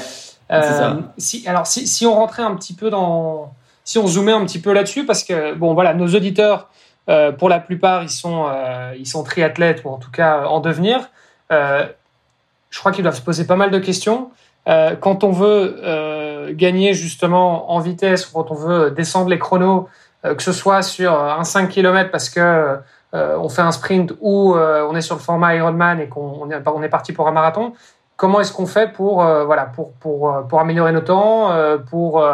[0.50, 4.44] euh, si alors si, si on rentrait un petit peu dans si on zoomait un
[4.44, 6.68] petit peu là-dessus parce que bon voilà nos auditeurs
[7.08, 8.46] euh, pour la plupart ils sont
[8.98, 11.08] ils sont triathlètes ou en tout cas en devenir.
[11.50, 14.30] Je crois qu'ils doivent se poser pas mal de questions.
[14.66, 19.88] quand on veut gagner justement en vitesse ou quand on veut descendre les chronos,
[20.24, 22.78] que ce soit sur un 5 km parce que
[23.14, 26.48] euh, on fait un sprint ou euh, on est sur le format Ironman et qu'on
[26.50, 27.72] est, on est parti pour un marathon,
[28.16, 31.50] comment est-ce qu'on fait pour, euh, voilà, pour, pour, pour améliorer nos temps,
[31.90, 32.24] pour,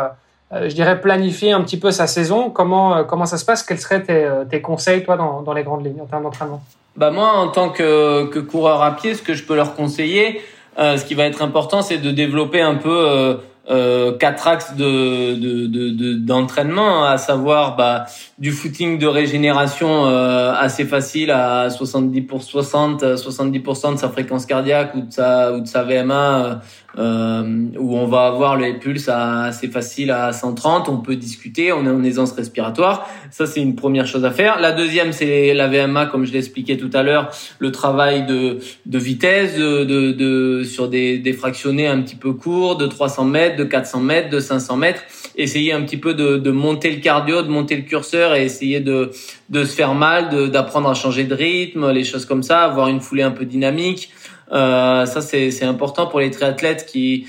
[0.53, 2.51] je dirais, planifier un petit peu sa saison?
[2.51, 3.63] Comment, comment ça se passe?
[3.63, 6.63] Quels seraient tes, tes conseils, toi, dans, dans les grandes lignes en termes d'entraînement?
[6.97, 10.43] Bah moi, en tant que, que coureur à pied, ce que je peux leur conseiller,
[10.79, 17.01] ce qui va être important, c'est de développer un peu euh, quatre axes de d'entraînement,
[17.03, 18.07] de, de, à savoir bah,
[18.39, 24.47] du footing de régénération euh, assez facile à 70 pour 60 70% de sa fréquence
[24.47, 26.61] cardiaque ou de sa ou de sa VMA
[26.99, 31.85] euh, où on va avoir les pulses assez facile à 130, on peut discuter, on
[31.85, 33.09] est en aisance respiratoire.
[33.31, 34.61] Ça, c'est une première chose à faire.
[34.61, 38.99] La deuxième, c'est la VMA, comme je l'expliquais tout à l'heure, le travail de, de
[38.99, 43.65] vitesse, de, de, sur des, des fractionnés un petit peu courts, de 300 mètres, de
[43.65, 45.03] 400 mètres, de 500 mètres.
[45.37, 48.81] Essayer un petit peu de, de monter le cardio, de monter le curseur et essayer
[48.81, 49.11] de,
[49.51, 53.01] de se faire mal, d'apprendre à changer de rythme, les choses comme ça, avoir une
[53.01, 54.11] foulée un peu dynamique.
[54.53, 57.27] Euh, ça, c'est important pour les triathlètes qui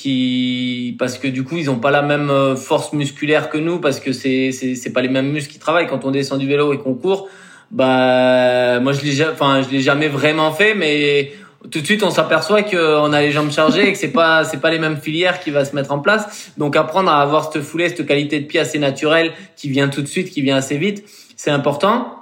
[0.00, 3.78] qui parce que du coup ils ont pas la même euh, force musculaire que nous
[3.80, 5.88] parce que c'est c'est c'est pas les mêmes muscles qui travaillent.
[5.88, 7.28] Quand on descend du vélo et qu'on court
[7.70, 11.32] bah moi je l'ai enfin je l'ai jamais vraiment fait mais
[11.70, 14.60] tout de suite on s'aperçoit qu'on a les jambes chargées et que c'est pas c'est
[14.60, 16.52] pas les mêmes filières qui va se mettre en place.
[16.56, 20.02] Donc apprendre à avoir cette foulée cette qualité de pied assez naturelle qui vient tout
[20.02, 21.04] de suite qui vient assez vite
[21.36, 22.16] c'est important.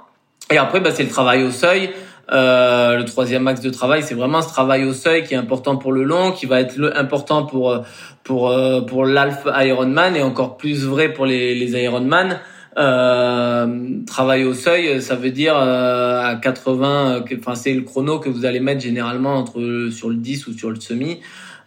[0.51, 1.91] Et après bah c'est le travail au seuil
[2.31, 5.77] euh, le troisième axe de travail, c'est vraiment ce travail au seuil qui est important
[5.77, 7.79] pour le long, qui va être important pour euh,
[8.23, 12.39] pour euh, pour l'Alpha Ironman et encore plus vrai pour les, les Ironman.
[12.77, 13.67] Euh,
[14.05, 18.59] travail au seuil, ça veut dire à 80, enfin c'est le chrono que vous allez
[18.59, 21.19] mettre généralement entre sur le 10 ou sur le semi.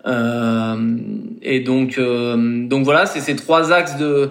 [0.07, 4.31] et donc donc voilà, c'est ces trois axes de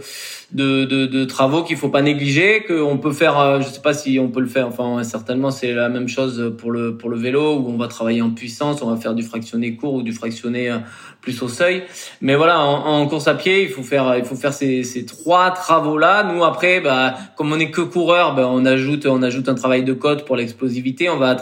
[0.53, 4.19] de, de, travaux qu'il faut pas négliger, qu'on peut faire, euh, je sais pas si
[4.19, 7.57] on peut le faire, enfin certainement c'est la même chose pour le pour le vélo
[7.57, 10.69] où on va travailler en puissance, on va faire du fractionné court ou du fractionné
[10.69, 10.79] euh,
[11.21, 11.84] plus au seuil.
[12.21, 15.51] Mais voilà, en, course à pied, il faut faire il faut faire ces, ces trois
[15.51, 16.23] travaux là.
[16.23, 19.84] Nous après, bah comme on est que coureur, bah, on ajoute on ajoute un travail
[19.84, 21.36] de côte pour l'explosivité, on va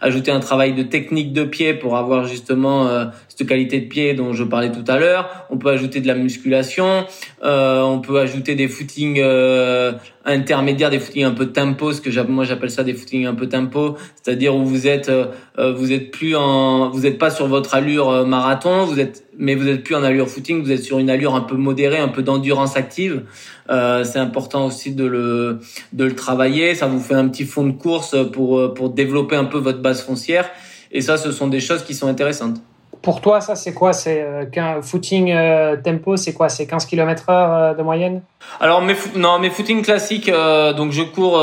[0.00, 4.14] ajouter un travail de technique de pied pour avoir justement euh, cette qualité de pied
[4.14, 5.46] dont je parlais tout à l'heure.
[5.50, 7.06] On peut ajouter de la musculation,
[7.42, 9.92] euh, on peut ajouter des footings euh,
[10.24, 13.48] intermédiaires, des footings un peu tempo, ce que moi j'appelle ça des footings un peu
[13.48, 17.74] tempo, c'est-à-dire où vous êtes euh, vous êtes plus en vous êtes pas sur votre
[17.74, 21.10] allure marathon, vous êtes mais vous êtes plus en allure footing, vous êtes sur une
[21.10, 23.22] allure un peu modérée, un peu d'endurance active.
[23.68, 25.58] c'est important aussi de le
[25.92, 26.74] de le travailler.
[26.74, 30.02] Ça vous fait un petit fond de course pour pour développer un peu votre base
[30.02, 30.50] foncière.
[30.92, 32.60] Et ça, ce sont des choses qui sont intéressantes.
[33.02, 33.92] Pour toi, ça, c'est quoi?
[33.92, 36.48] C'est euh, footing euh, tempo, c'est quoi?
[36.48, 38.22] C'est 15 km heure euh, de moyenne?
[38.60, 41.42] Alors, mes, non, mes footing classiques, donc je cours,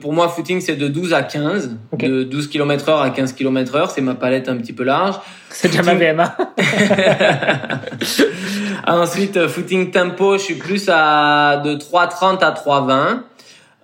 [0.00, 1.76] pour moi, footing, c'est de 12 à 15.
[1.98, 5.16] De 12 km heure à 15 km heure, c'est ma palette un petit peu large.
[5.50, 6.36] C'est déjà ma VMA.
[8.86, 13.18] Ensuite, footing tempo, je suis plus à de 3,30 à 3,20.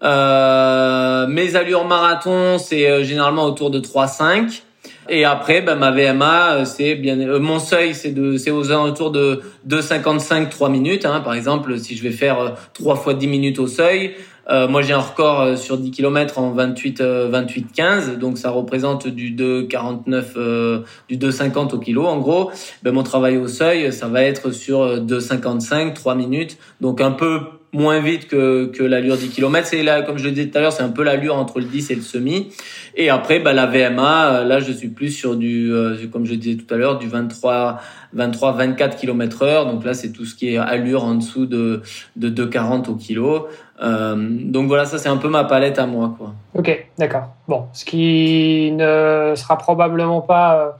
[0.04, 4.62] Euh, mes allures marathon, c'est généralement autour de 3,5.
[5.08, 8.70] Et après, ben, ma VMA, euh, c'est bien, euh, mon seuil, c'est de, c'est aux
[8.70, 11.04] alentours de 2,55, 3 minutes.
[11.04, 11.20] Hein.
[11.20, 14.14] Par exemple, si je vais faire 3 euh, fois 10 minutes au seuil,
[14.50, 18.18] euh, moi, j'ai un record sur 10 km en 28, 28, 15.
[18.18, 22.50] Donc, ça représente du 2,49, euh, du 2,50 au kilo, en gros.
[22.82, 26.58] Ben, mon travail au seuil, ça va être sur 2,55, 3 minutes.
[26.80, 27.40] Donc, un peu
[27.72, 29.66] moins vite que, que l'allure 10 km.
[29.66, 31.64] C'est là, comme je le disais tout à l'heure, c'est un peu l'allure entre le
[31.64, 32.52] 10 et le semi.
[32.96, 36.34] Et après, bah, la VMA, euh, là, je suis plus sur du, euh, comme je
[36.34, 37.80] disais tout à l'heure, du 23,
[38.12, 39.66] 23, 24 km heure.
[39.66, 41.82] Donc là, c'est tout ce qui est allure en dessous de,
[42.16, 43.48] de 2,40 au kilo.
[43.82, 46.34] Euh, donc voilà, ça c'est un peu ma palette à moi, quoi.
[46.54, 47.28] Ok, d'accord.
[47.48, 50.70] Bon, ce qui ne sera probablement pas euh,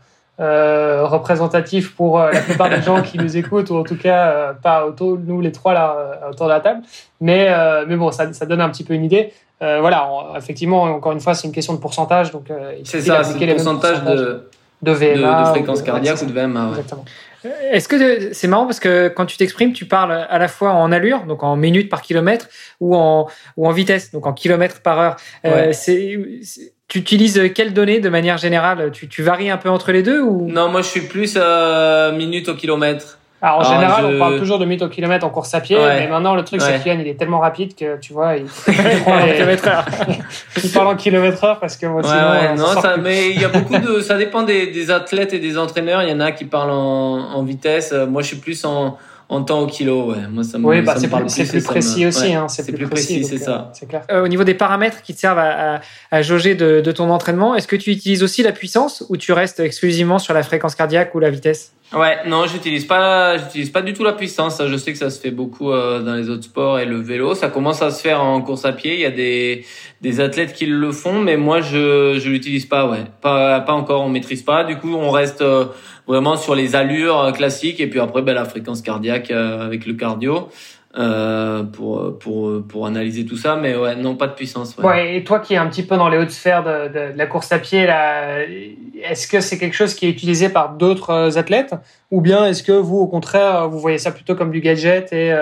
[1.05, 4.53] représentatif pour euh, la plupart des gens qui nous écoutent, ou en tout cas euh,
[4.53, 6.83] pas autour, nous les trois là euh, autour de la table.
[7.21, 9.33] Mais, euh, mais bon, ça, ça donne un petit peu une idée.
[9.63, 12.33] Euh, voilà, on- effectivement, encore une fois, c'est une question de pourcentage.
[12.33, 14.49] Donc, euh, il C'est ça, c'est le pourcentage pourcentages de,
[14.83, 15.41] de VMA.
[15.45, 16.65] de fréquence de- cardiaque ou de VMA.
[16.65, 16.69] Ouais.
[16.71, 17.05] Exactement.
[17.73, 20.93] Est-ce que c'est marrant parce que quand tu t'exprimes, tu parles à la fois en
[20.93, 22.47] allure, donc en minutes par kilomètre,
[22.81, 25.17] ou en, ou en vitesse, donc en kilomètres par heure.
[25.45, 25.73] Euh, Ouais.
[25.73, 28.91] c'est, c'est- tu utilises quelles données de manière générale?
[28.93, 30.47] Tu, tu varies un peu entre les deux ou?
[30.51, 33.19] Non, moi je suis plus euh, minutes au kilomètre.
[33.41, 35.61] Alors, en Alors, général, je- on parle toujours de minutes au kilomètre en course à
[35.63, 36.01] pied, Ouais.
[36.01, 36.79] mais maintenant, le truc, c'est Ouais.
[36.85, 38.45] que Yann, il est tellement rapide que, tu vois, il,
[39.07, 39.85] en kilomètre heure
[40.63, 43.03] il parle en kilomètre heure parce que moi, Ouais, sinon, ouais, on non, ça, plus.
[43.03, 46.03] mais il y a beaucoup de, ça dépend des, des athlètes et des entraîneurs.
[46.03, 47.91] Il y en a qui parlent en, en vitesse.
[47.95, 48.99] Euh, Moi, je suis plus en,
[49.33, 50.11] en temps au kilo.
[50.13, 52.27] Ouais, moi ça me, Oui, bah, ça me c'est parle plus, plus me- précis aussi,
[52.29, 53.51] ouais, hein, c'est plus, précis, c'est ça.
[53.69, 54.03] euh, C'est clair.
[54.11, 57.09] Euh, au niveau des paramètres qui te servent à, à, à jauger de, de ton
[57.11, 60.75] entraînement, est-ce que tu utilises aussi la puissance ou tu restes exclusivement sur la fréquence
[60.75, 61.73] cardiaque ou la vitesse?
[61.95, 64.57] Ouais, non, j'utilise pas, j'utilise pas du tout la puissance.
[64.57, 66.97] Ça, je sais que ça se fait beaucoup euh, dans les autres sports et le
[67.01, 68.95] vélo, ça commence à se faire en course à pied.
[68.95, 69.65] Il y a des
[70.01, 72.89] des athlètes qui le font, mais moi je je l'utilise pas.
[72.91, 74.03] Ouais, pas pas encore.
[74.03, 74.65] On maîtrise pas.
[74.65, 75.67] Du coup, on reste euh,
[76.13, 79.87] vraiment sur les allures euh, classiques et puis après, ben la fréquence cardiaque euh, avec
[79.87, 80.51] le cardio
[80.99, 83.57] euh, pour pour pour analyser tout ça.
[83.57, 84.77] Mais ouais, non, pas de puissance.
[84.99, 87.59] Et toi qui es un petit peu dans les hautes sphères de, la course à
[87.59, 87.89] pied,
[89.03, 91.75] est-ce que c'est quelque chose qui est utilisé par d'autres athlètes?
[92.11, 95.35] Ou bien est-ce que vous, au contraire, vous voyez ça plutôt comme du gadget et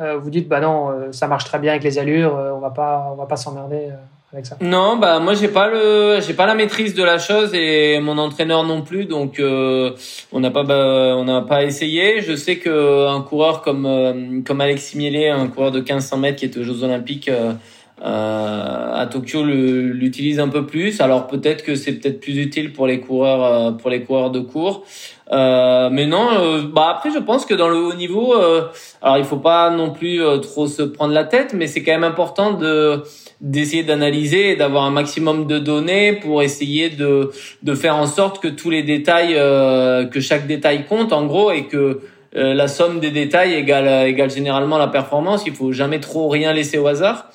[0.00, 3.14] vous dites bah non, ça marche très bien avec les allures, on va pas, on
[3.14, 3.90] va pas s'emmerder
[4.60, 8.16] Non, bah moi j'ai pas le, j'ai pas la maîtrise de la chose et mon
[8.16, 9.90] entraîneur non plus, donc euh,
[10.30, 12.20] on n'a pas, bah, on n'a pas essayé.
[12.22, 16.38] Je sais que un coureur comme euh, comme Alexis Mielet, un coureur de 1500 mètres
[16.38, 17.54] qui est aux Jeux Olympiques euh,
[18.02, 21.00] à Tokyo, l'utilise un peu plus.
[21.00, 24.40] Alors peut-être que c'est peut-être plus utile pour les coureurs, euh, pour les coureurs de
[24.40, 24.84] cours.
[25.32, 28.62] Euh, mais non, euh, bah après je pense que dans le haut niveau, euh,
[29.00, 31.92] alors il faut pas non plus euh, trop se prendre la tête, mais c'est quand
[31.92, 33.02] même important de
[33.40, 37.30] d'essayer d'analyser et d'avoir un maximum de données pour essayer de
[37.62, 41.52] de faire en sorte que tous les détails, euh, que chaque détail compte en gros
[41.52, 42.00] et que
[42.36, 45.44] euh, la somme des détails égale égale généralement la performance.
[45.46, 47.30] Il faut jamais trop rien laisser au hasard.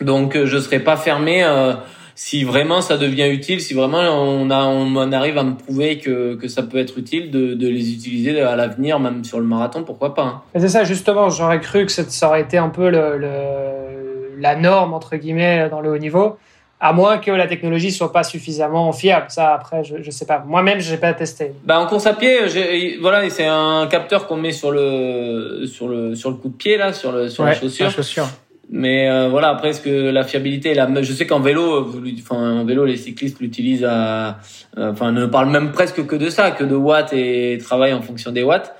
[0.00, 1.42] Donc euh, je serai pas fermé.
[1.44, 1.74] euh,
[2.20, 6.34] si vraiment ça devient utile, si vraiment on, a, on arrive à me prouver que,
[6.34, 9.84] que ça peut être utile de, de les utiliser à l'avenir, même sur le marathon,
[9.84, 10.22] pourquoi pas.
[10.24, 10.42] hein.
[10.56, 14.94] C'est ça, justement, j'aurais cru que ça aurait été un peu le, le- la norme,
[14.94, 16.38] entre guillemets, dans le haut niveau,
[16.80, 19.26] à moins que la technologie soit pas suffisamment fiable.
[19.28, 20.42] Ça, après, je, je sais pas.
[20.44, 21.52] Moi-même, je n'ai pas testé.
[21.62, 25.86] Bah en course à pied, j'ai- voilà, c'est un capteur qu'on met sur le sur
[25.86, 27.84] le sur le coup de pied là, sur le sur Ouais, la chaussure.
[27.86, 28.26] la chaussure.
[28.70, 32.60] Mais euh, voilà, après, est-ce que la fiabilité, je sais qu'en vélo, vous l'ut- enfin
[32.60, 34.38] en vélo, les cyclistes l'utilisent à,
[34.76, 38.02] euh, enfin ne parlent même presque que de ça, que de watts et travaillent en
[38.02, 38.74] fonction des watts.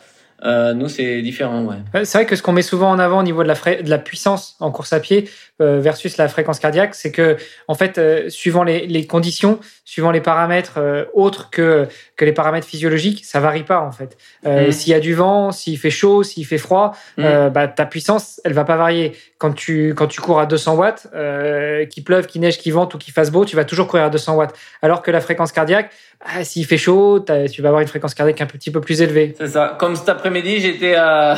[0.45, 1.77] Euh, nous, c'est différent, ouais.
[1.97, 3.91] Euh, C'est vrai que ce qu'on met souvent en avant au niveau de la, de
[3.91, 7.99] la puissance en course à pied euh, versus la fréquence cardiaque, c'est que en fait,
[7.99, 13.25] euh, suivant les, les conditions, suivant les paramètres euh, autres que que les paramètres physiologiques,
[13.25, 14.17] ça varie pas en fait.
[14.47, 14.73] Euh, Mhm.
[14.73, 18.41] S'il y a du vent, s'il fait chaud, s'il fait froid, euh, bah, ta puissance,
[18.45, 19.17] elle va pas varier.
[19.39, 22.95] Quand tu quand tu cours à 200 watts, euh, qu'il pleuve, qu'il neige, qu'il vente
[22.95, 24.55] ou qu'il fasse beau, tu vas toujours courir à 200 watts.
[24.83, 25.91] Alors que la fréquence cardiaque,
[26.21, 29.35] ah, s'il fait chaud, tu vas avoir une fréquence cardiaque un petit peu plus élevée.
[29.39, 29.77] C'est ça.
[29.79, 31.37] Comme cet après-midi, j'étais à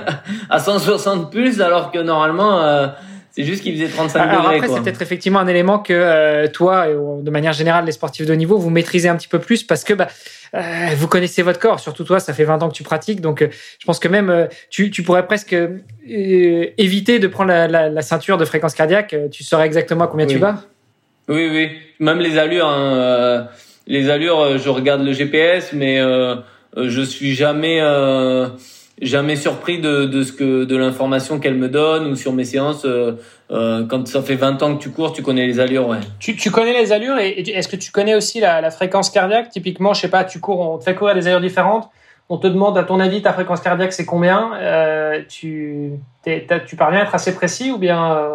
[0.50, 2.86] à 160 pulses, alors que normalement, euh,
[3.32, 6.48] c'est juste qu'il faisait 35 Alors degrés, après, c'est peut-être effectivement un élément que euh,
[6.48, 9.28] toi, et euh, de manière générale, les sportifs de haut niveau, vous maîtrisez un petit
[9.28, 10.08] peu plus parce que bah,
[10.54, 10.60] euh,
[10.96, 11.78] vous connaissez votre corps.
[11.78, 14.30] Surtout toi, ça fait 20 ans que tu pratiques, donc euh, je pense que même
[14.30, 18.74] euh, tu, tu pourrais presque euh, éviter de prendre la, la, la ceinture de fréquence
[18.74, 19.14] cardiaque.
[19.30, 20.64] Tu saurais exactement combien tu bats.
[21.28, 21.70] Oui, oui.
[22.00, 23.42] Même les allures, hein, euh,
[23.86, 26.00] les allures, je regarde le GPS, mais
[26.76, 28.48] je suis jamais euh,
[29.00, 32.84] jamais surpris de, de ce que de l'information qu'elle me donne ou sur mes séances.
[32.84, 33.12] euh,
[33.50, 35.98] euh, quand ça fait 20 ans que tu cours, tu connais les allures, ouais.
[36.20, 39.50] Tu, tu connais les allures et, est-ce que tu connais aussi la, la fréquence cardiaque?
[39.50, 41.88] Typiquement, je sais pas, tu cours, on te fait courir des allures différentes.
[42.28, 44.52] On te demande, à ton avis, ta fréquence cardiaque, c'est combien?
[44.54, 45.90] Euh, tu,
[46.66, 48.28] tu parviens à être assez précis ou bien euh,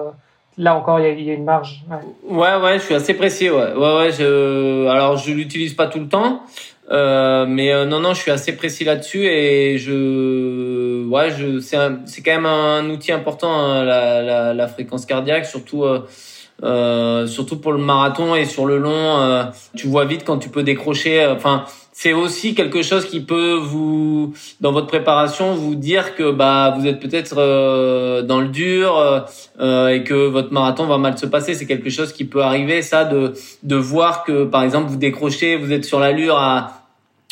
[0.57, 1.85] là encore, il y, y a une marge?
[1.89, 2.35] Ouais.
[2.37, 3.71] Ouais, ouais, je suis assez précis, ouais.
[3.73, 6.41] Ouais, ouais, je, alors je l'utilise pas tout le temps,
[6.91, 11.77] euh, mais euh, non, non, je suis assez précis là-dessus et je, ouais, je, c'est
[12.05, 16.07] c'est quand même un outil important, hein, la, la, la fréquence cardiaque, surtout, euh,
[16.63, 19.45] euh, surtout pour le marathon et sur le long, euh,
[19.75, 21.65] tu vois vite quand tu peux décrocher, enfin,
[21.97, 26.85] c'est aussi quelque chose qui peut vous, dans votre préparation, vous dire que bah vous
[26.87, 29.21] êtes peut-être euh, dans le dur euh,
[29.61, 31.53] euh, et que votre marathon va mal se passer.
[31.53, 33.31] C'est quelque chose qui peut arriver, ça, de
[33.63, 36.81] de voir que par exemple vous décrochez, vous êtes sur l'allure à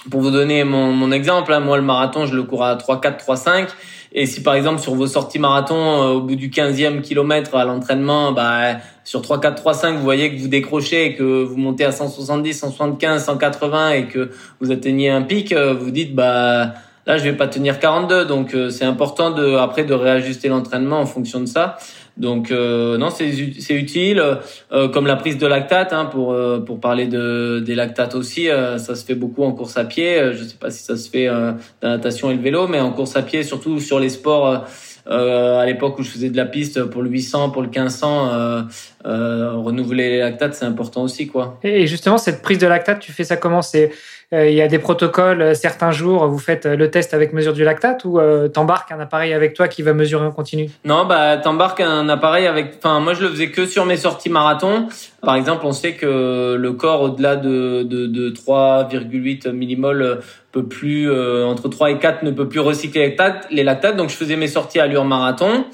[0.10, 3.20] pour vous donner mon, mon exemple, hein, moi le marathon, je le cours à 3-4,
[3.26, 3.68] 3-5.
[4.14, 7.66] Et si par exemple sur vos sorties marathon, euh, au bout du 15e kilomètre à
[7.66, 11.58] l'entraînement, bah, sur 3, 4, 3, 5, vous voyez que vous décrochez et que vous
[11.58, 16.74] montez à 170, 175, 180 et que vous atteignez un pic, euh, vous dites, bah,
[17.06, 18.26] là, je vais pas tenir 42.
[18.26, 21.78] Donc, euh, c'est important de, après, de réajuster l'entraînement en fonction de ça.
[22.16, 24.24] Donc euh, non, c'est utile,
[24.72, 28.48] euh, comme la prise de lactate hein, pour euh, pour parler de des lactates aussi.
[28.78, 30.32] ça se fait beaucoup en course à pied.
[30.34, 32.92] Je sais pas si ça se fait dans la natation et le vélo, mais en
[32.92, 34.66] course à pied, surtout sur les sports.
[35.06, 38.68] À l'époque où je faisais de la piste pour le 800, pour le 1500,
[39.04, 41.60] renouveler les lactates, c'est important aussi, quoi.
[41.64, 43.62] Et justement, cette prise de lactate, tu fais ça comment?
[43.62, 43.92] C'est euh,
[44.34, 47.54] il y a des protocoles, euh, certains jours, vous faites euh, le test avec mesure
[47.54, 48.20] du lactate ou
[48.54, 50.70] t'embarques un appareil avec toi qui va mesurer en continu?
[50.86, 52.76] Non, bah t'embarques un appareil avec.
[52.78, 54.88] Enfin, moi je le faisais que sur mes sorties marathon.
[55.22, 60.20] Par exemple, on sait que le corps au-delà de, de, de 3,8 millimol
[60.52, 61.10] peut plus
[61.44, 63.96] entre 3 et 4 ne peut plus recycler les lactates, les lactates.
[63.96, 65.66] Donc je faisais mes sorties à allure marathon.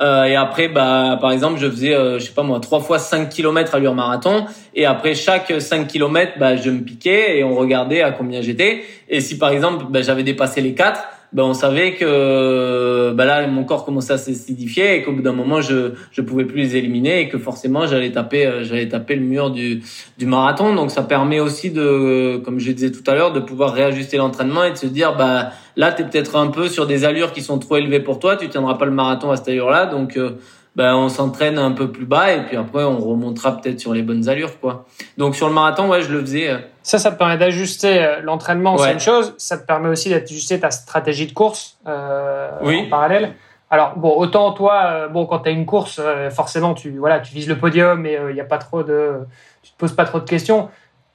[0.00, 2.98] Euh, et après, bah, par exemple, je faisais, euh, je sais pas moi, trois fois
[2.98, 4.46] 5 km à l'heure marathon.
[4.74, 8.84] Et après chaque 5 km, bah, je me piquais et on regardait à combien j'étais.
[9.08, 11.00] Et si par exemple, bah, j'avais dépassé les 4,
[11.32, 15.32] ben on savait que ben là mon corps commençait à s'acidifier et qu'au bout d'un
[15.32, 19.14] moment je je pouvais plus les éliminer et que forcément j'allais taper euh, j'allais taper
[19.14, 19.82] le mur du
[20.16, 20.74] du marathon.
[20.74, 24.64] Donc ça permet aussi de comme je disais tout à l'heure de pouvoir réajuster l'entraînement
[24.64, 27.42] et de se dire bah là tu es peut-être un peu sur des allures qui
[27.42, 28.36] sont trop élevées pour toi.
[28.36, 30.38] Tu tiendras pas le marathon à cette allure là donc euh,
[30.78, 34.02] ben, on s'entraîne un peu plus bas et puis après on remontera peut-être sur les
[34.02, 34.86] bonnes allures quoi.
[35.16, 36.50] Donc sur le marathon ouais je le faisais.
[36.50, 36.58] Euh.
[36.84, 40.60] Ça ça te permet d'ajuster euh, l'entraînement c'est une chose, ça te permet aussi d'ajuster
[40.60, 43.34] ta stratégie de course euh, en parallèle.
[43.72, 47.34] Alors bon autant toi euh, bon quand tu as une course forcément tu voilà tu
[47.34, 49.14] vises le podium et il y a pas trop de
[49.64, 50.68] tu te poses pas trop de questions.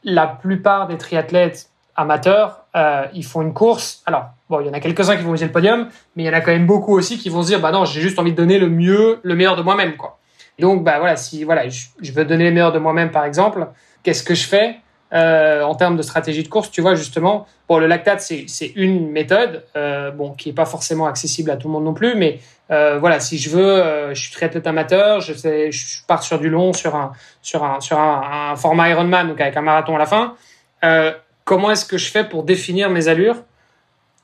[0.04, 4.02] La plupart des triathlètes amateurs, euh, ils font une course.
[4.06, 6.30] Alors, bon, il y en a quelques-uns qui vont viser le podium, mais il y
[6.30, 8.32] en a quand même beaucoup aussi qui vont se dire, bah non, j'ai juste envie
[8.32, 10.20] de donner le mieux, le meilleur de moi-même, quoi.
[10.60, 13.68] Donc, bah voilà, si voilà, je, veux donner le meilleur de moi-même, par exemple,
[14.04, 14.76] qu'est-ce que je fais
[15.14, 19.10] euh, en termes de stratégie de course Tu vois, justement, bon, le lactate, c'est une
[19.10, 22.40] méthode, euh, bon, qui est pas forcément accessible à tout le monde non plus, mais
[22.72, 26.40] euh, voilà, si je veux, euh, je suis triathlète amateur, je, sais, je pars sur
[26.40, 29.96] du long, sur un, sur un, sur un, un format Ironman, donc avec un marathon
[29.96, 30.36] à la fin.
[30.84, 31.14] Euh,
[31.45, 33.38] comment est-ce que je fais pour définir mes allures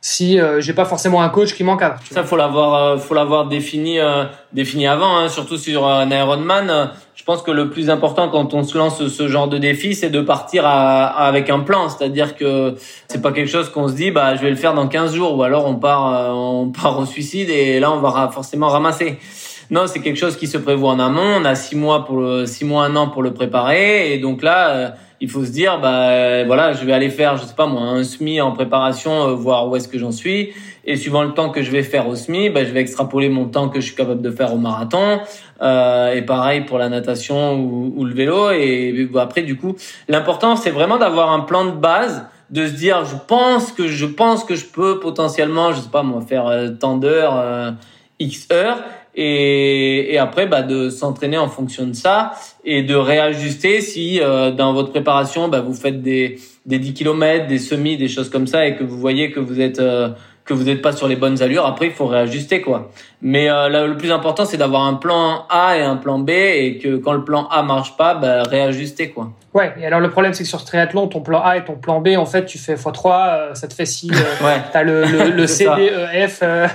[0.01, 1.97] si euh, j'ai pas forcément un coach qui m'encadre.
[2.10, 6.91] Ça faut l'avoir euh, faut l'avoir défini euh, défini avant hein, surtout sur un Ironman.
[7.15, 10.10] je pense que le plus important quand on se lance ce genre de défi, c'est
[10.10, 12.75] de partir avec un plan, c'est-à-dire que
[13.10, 15.36] c'est pas quelque chose qu'on se dit bah je vais le faire dans 15 jours
[15.36, 19.19] ou alors on part on part au suicide et là on va forcément ramasser.
[19.69, 21.36] Non, c'est quelque chose qui se prévoit en amont.
[21.41, 24.41] On a six mois pour le, six mois un an pour le préparer et donc
[24.41, 27.82] là il faut se dire bah voilà je vais aller faire je sais pas moi
[27.82, 30.53] un semi en préparation euh, voir où est-ce que j'en suis.
[30.86, 33.45] Et suivant le temps que je vais faire au semi bah, je vais extrapoler mon
[33.45, 35.19] temps que je suis capable de faire au marathon.
[35.62, 38.51] Euh, et pareil pour la natation ou, ou le vélo.
[38.51, 39.75] Et bah, après du coup
[40.08, 44.05] l'important c'est vraiment d'avoir un plan de base de se dire je pense que je
[44.05, 47.71] pense que je peux potentiellement je sais pas moi faire euh, tant d'heures euh,
[48.19, 48.79] x heures
[49.15, 54.52] et, et après bah, de s'entraîner en fonction de ça et de réajuster si euh,
[54.52, 58.48] dans votre préparation bah, vous faites des, des 10 km, des semis, des choses comme
[58.48, 60.10] ça et que vous voyez que vous êtes euh,
[60.50, 62.90] que vous n'êtes pas sur les bonnes allures, après il faut réajuster quoi.
[63.22, 66.80] Mais euh, le plus important c'est d'avoir un plan A et un plan B et
[66.80, 69.32] que quand le plan A marche pas, bah, réajuster quoi.
[69.54, 71.76] Ouais, et alors le problème c'est que sur ce triathlon, ton plan A et ton
[71.76, 74.62] plan B, en fait, tu fais x3, euh, ça te fait 6, euh, ouais.
[74.72, 76.68] t'as le, le, le C, D, E, F, euh,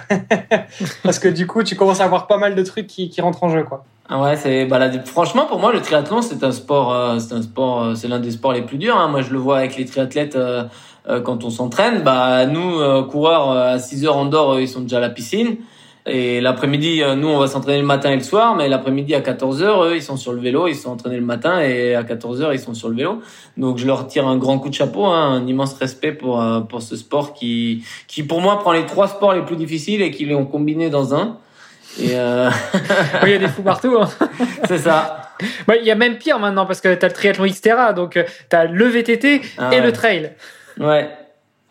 [1.04, 3.44] parce que du coup, tu commences à avoir pas mal de trucs qui, qui rentrent
[3.44, 3.84] en jeu, quoi.
[4.08, 7.96] Ah ouais, c'est bah, franchement pour moi le triathlon c'est un sport, c'est un sport,
[7.96, 8.98] c'est l'un des sports les plus durs.
[8.98, 9.08] Hein.
[9.08, 10.36] Moi je le vois avec les triathlètes
[11.06, 12.02] quand on s'entraîne.
[12.02, 15.56] Bah nous coureurs à 6 heures en dehors, ils sont déjà à la piscine.
[16.06, 19.20] Et l'après-midi, euh, nous, on va s'entraîner le matin et le soir, mais l'après-midi à
[19.20, 22.50] 14h, eux, ils sont sur le vélo, ils sont entraînés le matin et à 14h,
[22.52, 23.22] ils sont sur le vélo.
[23.56, 26.60] Donc, je leur tire un grand coup de chapeau, hein, un immense respect pour, euh,
[26.60, 30.10] pour ce sport qui, qui, pour moi, prend les trois sports les plus difficiles et
[30.10, 31.38] qui les ont combinés dans un.
[31.98, 32.50] Et euh...
[33.22, 33.96] il y a des fous partout.
[33.98, 34.08] Hein.
[34.68, 35.32] C'est ça.
[35.68, 38.24] Il y a même pire maintenant parce que tu as le triathlon Xterra, donc euh,
[38.50, 40.32] tu as le VTT ah et le trail.
[40.78, 41.08] Ouais,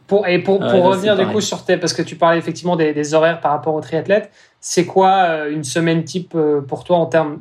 [0.07, 2.93] pour, et pour, pour revenir du coup sur tes, parce que tu parlais effectivement des,
[2.93, 6.97] des horaires par rapport aux triathlètes, c'est quoi euh, une semaine type euh, pour toi
[6.97, 7.39] en termes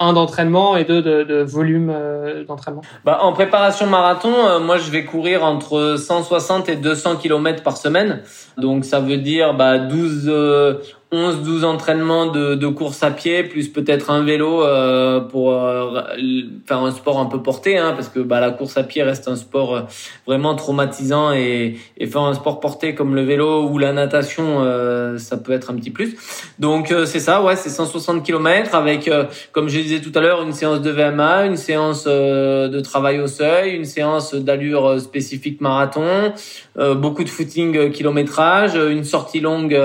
[0.00, 2.82] un d'entraînement et deux de, de volume euh, d'entraînement?
[3.04, 8.22] Bah, En préparation marathon, moi je vais courir entre 160 et 200 km par semaine.
[8.58, 10.80] Donc ça veut dire bah, 12,
[11.14, 16.02] 11-12 entraînements de, de, course à pied, plus peut-être un vélo euh, pour euh,
[16.66, 19.28] faire un sport un peu porté, hein, parce que bah, la course à pied reste
[19.28, 19.80] un sport euh,
[20.26, 25.18] vraiment traumatisant et, et faire un sport porté comme le vélo ou la natation, euh,
[25.18, 26.16] ça peut être un petit plus.
[26.58, 29.10] Donc c'est ça, ouais, c'est 160 km avec,
[29.52, 33.26] comme je disais tout à l'heure, une séance de VMA, une séance de travail au
[33.26, 36.32] seuil, une séance d'allure spécifique marathon,
[36.96, 39.78] beaucoup de footing kilométrage, une sortie longue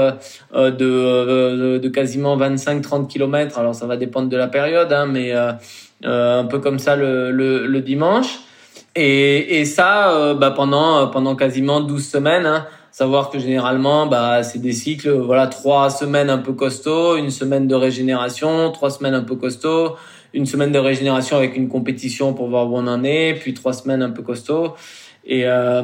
[0.54, 3.60] de euh, de, quasiment 25-30 km.
[3.60, 5.52] Alors ça va dépendre de la période, hein, mais euh,
[6.06, 8.40] euh, un peu comme ça le, le, dimanche.
[8.96, 12.46] Et, et ça, bah, pendant pendant quasiment 12 semaines.
[12.46, 12.66] Hein.
[12.92, 17.68] Savoir que généralement, bah, c'est des cycles, voilà, trois semaines un peu costaud, une semaine
[17.68, 19.96] de régénération, trois semaines un peu costaud,
[20.34, 23.74] une semaine de régénération avec une compétition pour voir où on en est, puis trois
[23.74, 24.74] semaines un peu costaud.
[25.26, 25.82] Et euh,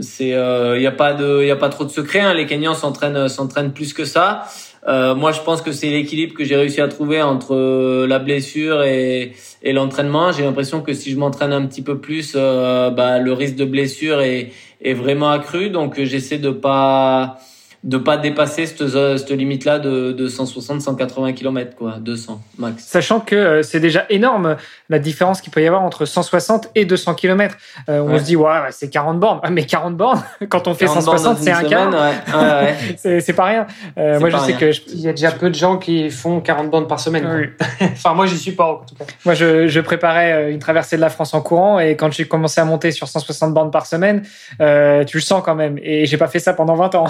[0.00, 2.20] c'est, il euh, y a pas de, y a pas trop de secret.
[2.20, 2.34] Hein.
[2.34, 4.44] Les Kenyans s'entraînent, s'entraînent plus que ça.
[4.86, 8.82] Euh, moi, je pense que c'est l'équilibre que j'ai réussi à trouver entre la blessure
[8.82, 10.32] et, et l'entraînement.
[10.32, 14.20] J'ai l'impression que si je m'entraîne un petit peu plus, bah, le risque de blessure
[14.20, 14.52] est,
[14.82, 15.70] est vraiment accru.
[15.70, 17.38] Donc, j'essaie de pas
[17.84, 22.82] de pas dépasser cette, cette limite là de, de 160 180 km quoi 200 max.
[22.84, 24.56] Sachant que euh, c'est déjà énorme
[24.88, 27.56] la différence qu'il peut y avoir entre 160 et 200 km
[27.90, 29.40] euh, on se dit ouais c'est 40 bornes.
[29.42, 31.92] Ah, mais 40 bornes quand on fait 160 c'est un quart.
[31.92, 32.74] ouais.
[33.04, 33.66] ouais, c'est pas rien.
[33.98, 36.70] Euh, moi je sais que il y a déjà peu de gens qui font 40
[36.70, 39.04] bornes par semaine enfin moi j'y suis pas en tout cas.
[39.26, 42.60] Moi je, je, préparais une traversée de la France en courant et quand j'ai commencé
[42.60, 44.22] à monter sur 160 bornes par semaine
[44.60, 45.78] euh, tu le sens quand même.
[45.82, 47.06] Et j'ai pas fait ça pendant 20 ans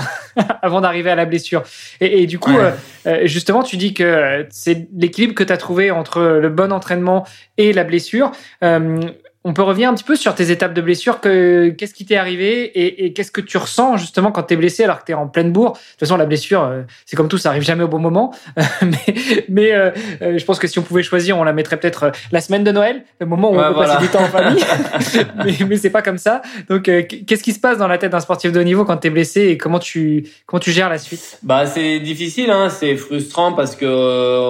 [0.64, 1.62] avant d'arriver à la blessure.
[2.00, 2.72] Et, du coup, euh,
[3.06, 7.26] euh, justement, tu dis que c'est l'équilibre que tu as trouvé entre le bon entraînement
[7.58, 8.32] et la blessure.
[8.62, 9.00] Euh,
[9.46, 11.20] on peut revenir un petit peu sur tes étapes de blessure.
[11.20, 14.84] Que, qu'est-ce qui t'est arrivé et, qu'est-ce que tu ressens justement quand tu es blessé
[14.84, 15.72] alors que tu es en pleine bourre?
[15.72, 18.34] De toute façon, la blessure, euh, c'est comme tout, ça arrive jamais au bon moment.
[18.82, 19.14] mais
[19.50, 19.90] mais euh,
[20.22, 22.72] euh, je pense que si on pouvait choisir, on la mettrait peut-être la semaine de
[22.72, 24.64] Noël, le moment où on peut passer du temps en famille.
[25.44, 26.40] mais mais c'est pas comme ça.
[26.70, 29.08] Donc, qu'est-ce qui se passe dans la tête d'un sportif de haut niveau quand tu
[29.08, 31.38] es blessé et comment tu comment tu gères la suite?
[31.42, 33.84] Bah, c'est difficile, hein, c'est frustrant parce que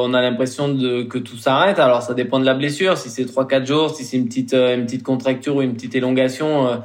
[0.04, 1.80] on a l'impression de que tout s'arrête.
[1.80, 2.96] Alors, ça dépend de la blessure.
[2.96, 5.94] Si c'est trois quatre jours, si c'est une petite une petite contracture ou une petite
[5.94, 6.76] élongation, euh,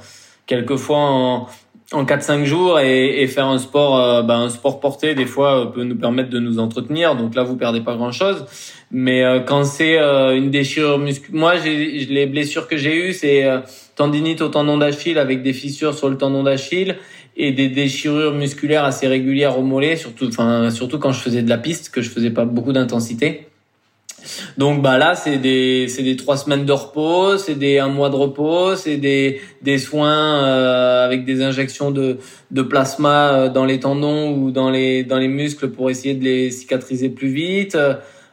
[0.46, 1.48] quelquefois en,
[1.92, 5.66] en 4-5 jours et, faire un sport, euh, bah, un sport porté, des fois, euh,
[5.68, 7.16] peut nous permettre de nous entretenir.
[7.16, 8.46] Donc là, vous perdez pas grand-chose.
[8.92, 13.46] Mais quand c'est une déchirure musculaire, moi, les blessures que j'ai eues, c'est
[13.96, 16.96] tendinite au tendon d'Achille avec des fissures sur le tendon d'Achille
[17.38, 21.50] et des déchirures musculaires assez régulières au mollet, surtout, enfin, surtout quand je faisais de
[21.50, 23.49] la piste, que je faisais pas beaucoup d'intensité.
[24.58, 28.10] Donc bah là c'est des c'est des trois semaines de repos, c'est des un mois
[28.10, 32.18] de repos, c'est des des soins euh, avec des injections de
[32.52, 36.24] de plasma euh, dans les tendons ou dans les dans les muscles pour essayer de
[36.24, 37.78] les cicatriser plus vite.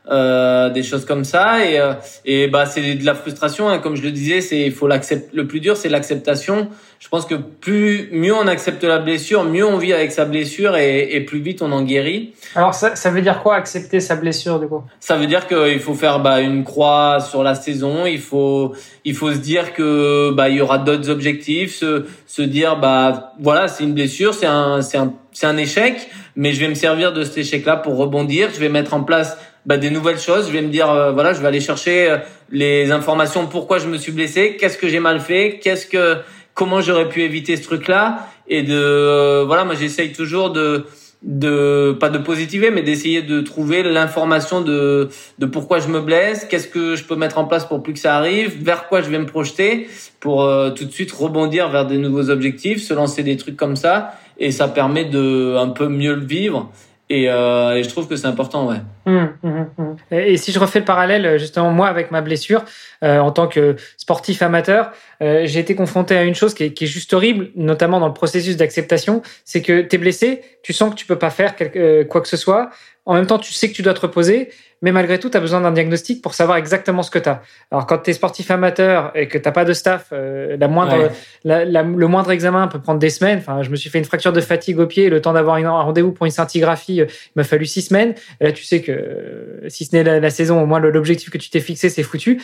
[0.08, 1.64] Euh, des choses comme ça.
[1.64, 1.94] Et euh,
[2.24, 3.80] et bah c'est de la frustration hein.
[3.80, 6.68] comme je le disais c'est il faut l'accepter le plus dur c'est l'acceptation.
[7.00, 10.76] Je pense que plus mieux on accepte la blessure mieux on vit avec sa blessure
[10.76, 12.34] et, et plus vite on en guérit.
[12.54, 14.84] Alors ça, ça veut dire quoi accepter sa blessure du coup?
[15.00, 18.06] Ça veut dire qu'il faut faire bah, une croix sur la saison.
[18.06, 22.42] Il faut il faut se dire que bah il y aura d'autres objectifs se se
[22.42, 26.60] dire bah voilà c'est une blessure c'est un c'est un c'est un échec mais je
[26.60, 28.50] vais me servir de cet échec là pour rebondir.
[28.54, 29.36] Je vais mettre en place
[29.66, 30.46] bah, des nouvelles choses.
[30.46, 32.16] Je vais me dire, euh, voilà, je vais aller chercher euh,
[32.50, 36.18] les informations, pourquoi je me suis blessé, qu'est-ce que j'ai mal fait, qu'est-ce que,
[36.54, 40.86] comment j'aurais pu éviter ce truc-là, et de, euh, voilà, moi j'essaye toujours de,
[41.24, 45.08] de, pas de positiver, mais d'essayer de trouver l'information de,
[45.38, 47.98] de pourquoi je me blesse, qu'est-ce que je peux mettre en place pour plus que
[47.98, 49.88] ça arrive, vers quoi je vais me projeter,
[50.20, 54.14] pour tout de suite rebondir vers des nouveaux objectifs, se lancer des trucs comme ça,
[54.38, 56.70] et ça permet de un peu mieux le vivre
[57.08, 58.78] et, euh, et, je trouve que c'est important, ouais.
[59.06, 59.96] Mmh, mmh, mmh.
[60.10, 62.64] Et, si je refais le parallèle, justement, moi, avec ma blessure,
[63.04, 64.90] euh, en tant que sportif amateur,
[65.22, 68.08] euh, j'ai été confronté à une chose qui est, qui est juste horrible, notamment dans
[68.08, 71.54] le processus d'acceptation, c'est que tu es blessé, tu sens que tu peux pas faire
[71.54, 72.70] quelque, euh, quoi que ce soit,
[73.04, 74.50] en même temps, tu sais que tu dois te reposer,
[74.82, 77.42] mais malgré tout, tu as besoin d'un diagnostic pour savoir exactement ce que tu as.
[77.70, 81.10] Alors, quand tu es sportif amateur et que tu pas de staff, euh, la moindre,
[81.44, 83.38] la, le moindre examen peut prendre des semaines.
[83.38, 85.82] Enfin, je me suis fait une fracture de fatigue au pied, le temps d'avoir un
[85.82, 88.14] rendez-vous pour une scintigraphie, euh, il m'a fallu six semaines.
[88.40, 91.38] Et là, tu sais que euh, si ce n'est la, saison, au moins l'objectif que
[91.38, 92.42] tu t'es fixé, c'est foutu.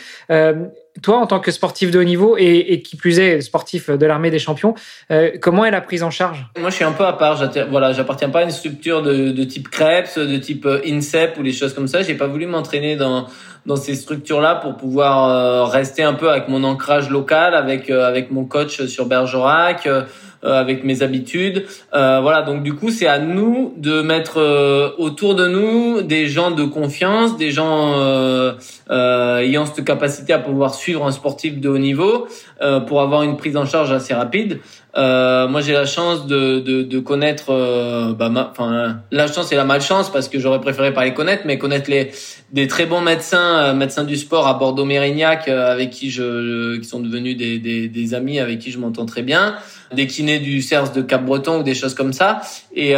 [0.95, 3.89] Euh, toi, en tant que sportif de haut niveau et, et qui plus est sportif
[3.89, 4.75] de l'armée des champions,
[5.11, 6.45] euh, comment est la prise en charge?
[6.59, 7.41] Moi, je suis un peu à part.
[7.69, 11.53] Voilà, j'appartiens pas à une structure de, de type Krebs, de type INSEP ou les
[11.53, 12.01] choses comme ça.
[12.01, 13.27] J'ai pas voulu m'entraîner dans
[13.65, 18.05] dans ces structures-là pour pouvoir euh, rester un peu avec mon ancrage local, avec euh,
[18.05, 19.87] avec mon coach sur Bergerac.
[20.43, 21.65] Avec mes habitudes.
[21.91, 26.63] voilà, donc du coup, c'est à nous de mettre autour de nous des gens de
[26.63, 27.93] confiance, des gens
[28.89, 32.27] ayant cette capacité à pouvoir suivre un sportif de haut niveau
[32.87, 34.59] pour avoir une prise en charge assez rapide.
[34.95, 39.55] Euh, moi, j'ai la chance de, de, de connaître, euh, bah, enfin, la chance et
[39.55, 42.11] la malchance parce que j'aurais préféré pas les connaître, mais connaître les
[42.51, 46.87] des très bons médecins, euh, médecins du sport à Bordeaux-Mérignac, euh, avec qui je, qui
[46.87, 49.55] sont devenus des, des, des amis, avec qui je m'entends très bien,
[49.91, 52.41] des kinés du CERS de Cap-Breton ou des choses comme ça,
[52.75, 52.95] et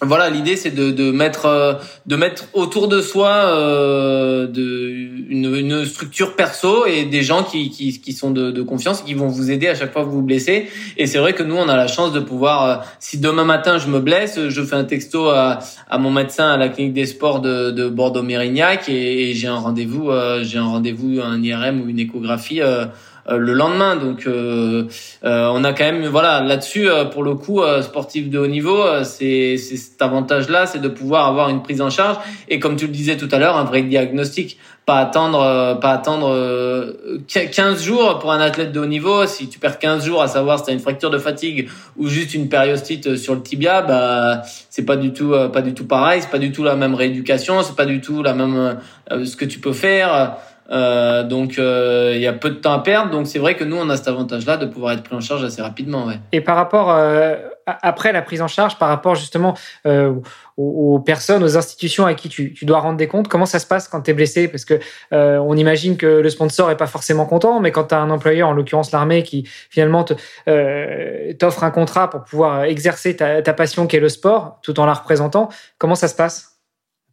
[0.00, 1.74] voilà, l'idée c'est de, de mettre euh,
[2.06, 4.92] de mettre autour de soi euh, de,
[5.28, 9.14] une, une, structure perso et des gens qui, qui, qui sont de, de, confiance qui
[9.14, 10.68] vont vous aider à chaque fois que vous vous blessez.
[10.96, 13.78] Et c'est vrai que nous on a la chance de pouvoir, euh, si demain matin
[13.78, 15.58] je me blesse, je fais un texto à,
[15.90, 19.58] à mon médecin à la clinique des sports de, de Bordeaux-Mérignac et, et j'ai un
[19.58, 22.86] rendez-vous, euh, j'ai un rendez-vous, un IRM ou une échographie euh,
[23.36, 23.96] le lendemain.
[23.96, 24.84] Donc euh,
[25.24, 29.56] euh, on a quand même voilà là-dessus pour le coup sportif de haut niveau, c'est
[29.56, 32.16] cet avantage-là, c'est de pouvoir avoir une prise en charge.
[32.48, 36.34] Et comme tu le disais tout à l'heure, un vrai diagnostic pas attendre pas attendre
[37.26, 39.26] 15 jours pour un athlète de haut niveau.
[39.26, 41.68] Si tu perds 15 jours à savoir si tu as une fracture de fatigue
[41.98, 45.84] ou juste une périostite sur le tibia bah c'est pas du tout pas du tout
[45.84, 46.22] pareil.
[46.22, 47.62] C'est pas du tout la même rééducation.
[47.62, 48.78] C'est pas du tout la même
[49.10, 50.38] ce que tu peux faire
[50.70, 53.10] euh, donc euh, il y a peu de temps à perdre.
[53.10, 55.44] Donc c'est vrai que nous on a cet avantage-là de pouvoir être pris en charge
[55.44, 56.08] assez rapidement.
[56.32, 59.54] Et par rapport euh, après la prise en charge, par rapport justement
[60.56, 63.66] aux, personnes, aux institutions à qui tu, tu, dois rendre des comptes, comment ça se
[63.66, 64.48] passe quand tu es blessé?
[64.48, 68.00] Parce que on imagine que le sponsor est pas forcément content, mais quand tu as
[68.00, 73.52] un employeur, en l'occurrence l'armée, qui finalement t'offre un contrat pour pouvoir exercer ta, ta
[73.52, 76.58] passion qui est le sport, tout en la représentant, comment ça se passe?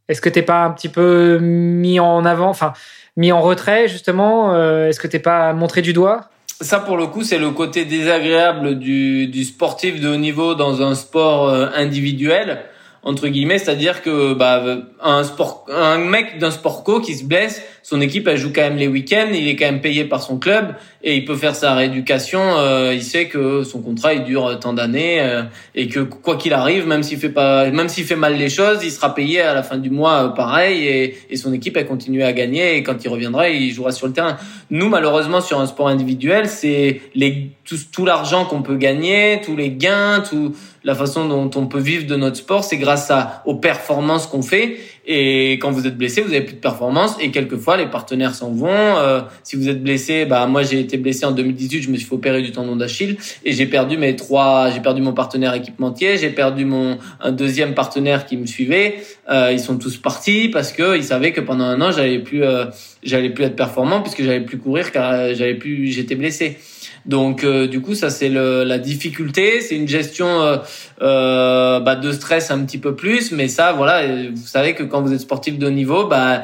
[0.08, 2.50] Est-ce que t'es pas un petit peu mis en avant?
[2.50, 2.74] Enfin
[3.18, 6.30] mis en retrait justement euh, Est-ce que t'es pas montré du doigt?
[6.62, 10.96] Ça, pour le coup, c'est le côté désagréable du, sportif de haut niveau dans un
[10.96, 12.60] sport euh, individuel
[13.06, 14.64] entre guillemets, c'est-à-dire que bah,
[15.00, 18.64] un sport, un mec d'un sport co qui se blesse, son équipe elle joue quand
[18.64, 21.56] même les week-ends, il est quand même payé par son club et il peut faire
[21.56, 22.40] sa rééducation.
[22.42, 25.44] Euh, il sait que son contrat il dure tant d'années euh,
[25.76, 28.80] et que quoi qu'il arrive, même s'il fait pas, même s'il fait mal les choses,
[28.84, 31.86] il sera payé à la fin du mois euh, pareil et, et son équipe elle
[31.86, 34.38] continue à gagner et quand il reviendra, il jouera sur le terrain.
[34.72, 39.56] Nous malheureusement sur un sport individuel, c'est les tout, tout l'argent qu'on peut gagner, tous
[39.56, 43.42] les gains, tout la façon dont on peut vivre de notre sport, c'est grâce à,
[43.46, 44.78] aux performances qu'on fait.
[45.08, 47.16] Et quand vous êtes blessé, vous avez plus de performance.
[47.20, 48.70] Et quelquefois, les partenaires s'en vont.
[48.70, 51.82] Euh, si vous êtes blessé, bah moi j'ai été blessé en 2018.
[51.82, 54.70] Je me suis fait opérer du tendon d'Achille et j'ai perdu mes trois.
[54.70, 56.18] J'ai perdu mon partenaire équipementier.
[56.18, 58.98] J'ai perdu mon un deuxième partenaire qui me suivait.
[59.30, 62.44] Euh, ils sont tous partis parce que ils savaient que pendant un an j'allais plus
[62.44, 62.66] euh,
[63.02, 66.58] j'allais plus être performant puisque j'allais plus courir car j'avais plus j'étais blessé.
[67.06, 70.58] Donc euh, du coup ça c'est la difficulté, c'est une gestion euh,
[71.02, 74.02] euh, bah, de stress un petit peu plus, mais ça voilà,
[74.34, 76.42] vous savez que quand vous êtes sportif de niveau, bah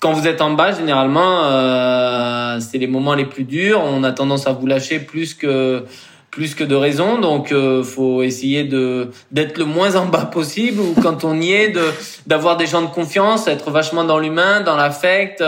[0.00, 4.12] quand vous êtes en bas généralement euh, c'est les moments les plus durs, on a
[4.12, 5.84] tendance à vous lâcher plus que
[6.30, 10.80] plus que de raison, donc euh, faut essayer de d'être le moins en bas possible
[10.80, 11.84] ou quand on y est de
[12.26, 15.44] d'avoir des gens de confiance, être vachement dans l'humain, dans l'affect.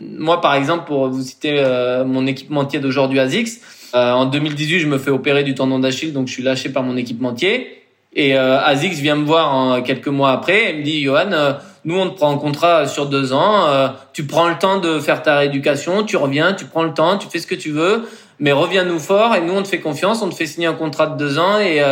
[0.00, 3.60] Moi par exemple pour vous citer euh, mon équipementier d'aujourd'hui ASICS,
[3.94, 6.82] euh, en 2018, je me fais opérer du tendon d'Achille, donc je suis lâché par
[6.82, 7.84] mon équipementier.
[8.16, 10.70] Et euh, Azix vient me voir en, quelques mois après.
[10.70, 11.52] Et me dit Johan, euh,
[11.84, 15.00] nous on te prend en contrat sur deux ans, euh, tu prends le temps de
[15.00, 18.04] faire ta rééducation, tu reviens, tu prends le temps, tu fais ce que tu veux,
[18.38, 21.08] mais reviens-nous fort et nous on te fait confiance, on te fait signer un contrat
[21.08, 21.82] de deux ans et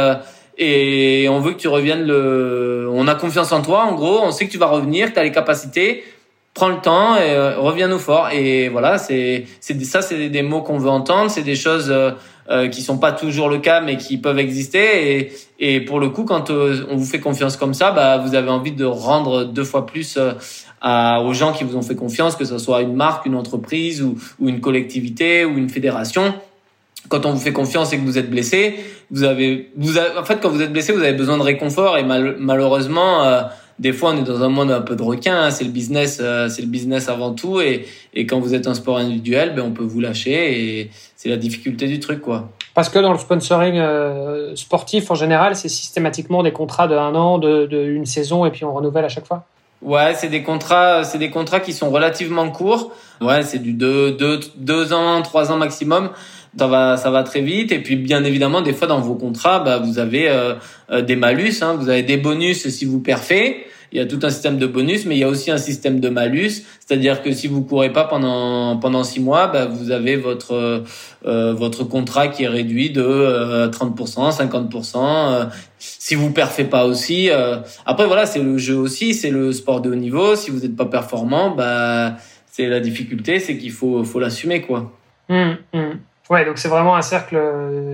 [0.59, 4.31] et on veut que tu reviennes le, on a confiance en toi en gros, on
[4.31, 6.05] sait que tu vas revenir, que tu as les capacités,
[6.55, 8.31] prends le temps et euh, reviens-nous fort.
[8.31, 12.11] Et voilà, c'est c'est ça, c'est des mots qu'on veut entendre, c'est des choses euh,
[12.51, 15.17] euh, qui sont pas toujours le cas, mais qui peuvent exister.
[15.17, 18.35] Et, et pour le coup, quand euh, on vous fait confiance comme ça, bah vous
[18.35, 20.19] avez envie de rendre deux fois plus
[20.81, 24.03] à, aux gens qui vous ont fait confiance, que ce soit une marque, une entreprise
[24.03, 26.35] ou, ou une collectivité ou une fédération
[27.09, 28.77] quand on vous fait confiance et que vous êtes blessé,
[29.11, 31.99] vous avez, vous avez, en fait, quand vous êtes blessé, vous avez besoin de réconfort
[31.99, 33.43] et mal, malheureusement, euh,
[33.83, 35.37] des fois, on est dans un monde un peu de requin.
[35.37, 35.51] Hein.
[35.51, 37.61] c'est le business, euh, c'est le business avant tout.
[37.61, 41.29] Et, et quand vous êtes un sport individuel, ben on peut vous lâcher et c'est
[41.29, 42.49] la difficulté du truc, quoi.
[42.75, 47.15] Parce que dans le sponsoring euh, sportif en général, c'est systématiquement des contrats de un
[47.17, 49.45] an, de, de une saison, et puis on renouvelle à chaque fois.
[49.83, 52.93] Ouais, c'est des contrats, c'est des contrats qui sont relativement courts.
[53.21, 56.11] Ouais, c'est du deux, deux, deux ans, trois ans maximum
[56.59, 59.61] ça va ça va très vite et puis bien évidemment des fois dans vos contrats
[59.61, 60.55] bah, vous avez euh,
[60.91, 64.21] euh, des malus hein, vous avez des bonus si vous perfez il y a tout
[64.23, 67.31] un système de bonus, mais il y a aussi un système de malus, c'est-à-dire que
[67.31, 70.83] si vous courez pas pendant pendant six mois, bah, vous avez votre
[71.27, 75.49] euh, votre contrat qui est réduit de 30%, 50%.
[75.79, 77.29] si vous perfez pas aussi,
[77.85, 80.37] après voilà, c'est le jeu aussi, c'est le sport de haut niveau.
[80.37, 82.17] Si vous n'êtes pas performant, bah
[82.51, 84.91] c'est la difficulté, c'est qu'il faut faut l'assumer quoi.
[85.29, 85.99] Mmh, mmh.
[86.31, 87.39] Ouais, donc c'est vraiment un cercle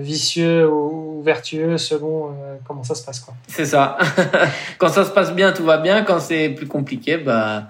[0.01, 3.21] vicieux ou vertueux selon euh, comment ça se passe.
[3.21, 3.35] quoi.
[3.49, 3.99] C'est ça.
[4.79, 6.03] quand ça se passe bien, tout va bien.
[6.03, 7.65] Quand c'est plus compliqué, bah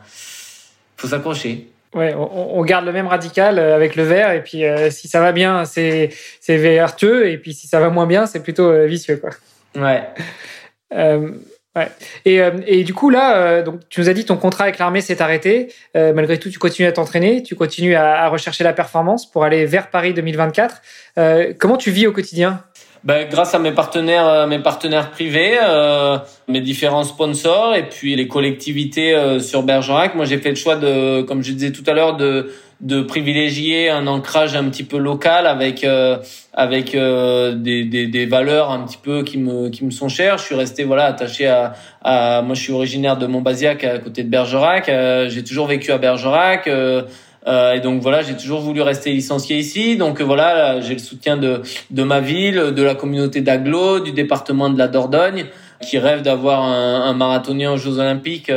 [0.97, 1.71] faut s'accrocher.
[1.95, 5.21] Ouais, on, garde le même radical euh, avec le vert et puis euh, si ça
[5.21, 9.17] va bien, c'est c'est vertueux et puis si ça va moins bien, c'est plutôt vicieux
[9.17, 9.31] quoi.
[9.75, 10.03] Ouais.
[12.24, 14.79] Et, euh, et, du coup, là, euh, donc, tu nous as dit ton contrat avec
[14.79, 15.72] l'armée s'est arrêté.
[15.97, 19.45] Euh, malgré tout, tu continues à t'entraîner, tu continues à, à, rechercher la performance pour
[19.45, 20.83] aller vers Paris 2024.
[21.59, 22.62] comment tu vis au quotidien?
[23.05, 25.57] Ben, grâce à mes partenaires, mes partenaires privés,
[26.49, 30.14] mes différents sponsors et puis les collectivités sur Bergerac.
[30.14, 32.51] Moi, j'ai fait le choix de, comme je disais tout à l'heure, de
[32.81, 36.18] de privilégier un ancrage un petit peu local avec euh,
[36.53, 40.39] avec euh, des, des, des, valeurs un petit peu qui me qui me sont chères.
[40.39, 44.22] Je suis resté voilà attaché à, à moi je suis originaire de Montbazillac à côté
[44.22, 44.89] de Bergerac.
[44.89, 46.68] Euh, j'ai toujours vécu à Bergerac.
[46.68, 49.97] et donc voilà, j'ai toujours voulu rester licencié ici.
[49.97, 54.70] Donc voilà, j'ai le soutien de de ma ville, de la communauté d'Aglo, du département
[54.70, 55.47] de la Dordogne,
[55.81, 58.53] qui rêve d'avoir un, un, marathonien aux Jeux Olympiques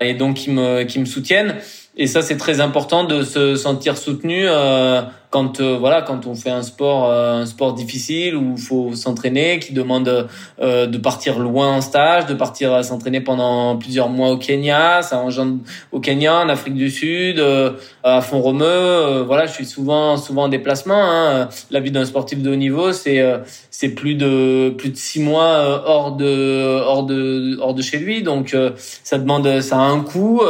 [0.00, 1.56] et donc qui me qui me soutiennent.
[2.02, 6.34] Et ça, c'est très important de se sentir soutenu euh, quand euh, voilà quand on
[6.34, 10.28] fait un sport euh, un sport difficile où il faut s'entraîner, qui demande
[10.60, 15.18] euh, de partir loin en stage, de partir s'entraîner pendant plusieurs mois au Kenya, ça
[15.18, 15.58] engendre
[15.92, 17.42] au Kenya, en Afrique du Sud,
[18.02, 19.22] à fond romeu.
[19.22, 21.02] voilà, je suis souvent souvent en déplacement.
[21.02, 21.48] Hein.
[21.70, 23.22] La vie d'un sportif de haut niveau, c'est
[23.70, 28.22] c'est plus de plus de six mois hors de hors de hors de chez lui,
[28.22, 28.56] donc
[29.04, 30.42] ça demande ça a un coût.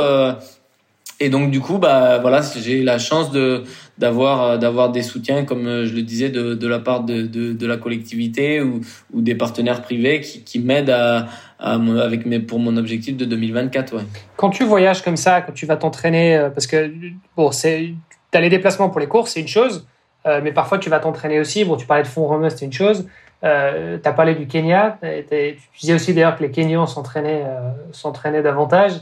[1.23, 3.65] Et donc du coup, bah voilà, j'ai la chance de
[3.99, 7.27] d'avoir euh, d'avoir des soutiens, comme euh, je le disais, de, de la part de,
[7.27, 8.81] de, la collectivité ou,
[9.13, 13.95] ou des partenaires privés qui, qui m'aident à, avec mes pour mon objectif de 2024.
[13.95, 14.03] Ouais.
[14.37, 16.91] Quand tu voyages comme ça, quand tu vas t'entraîner, euh, parce que
[17.37, 17.93] bon, c'est
[18.33, 19.87] as les déplacements pour les courses, c'est une chose,
[20.25, 21.65] mais parfois tu vas t'entraîner aussi.
[21.65, 23.07] Bon, tu parlais de fond romeu, c'est une chose.
[23.43, 24.99] Euh, tu as parlé du Kenya.
[25.03, 27.45] Tu disais aussi d'ailleurs que les Kenyans s'entraînaient
[27.91, 28.93] s'entraînaient davantage.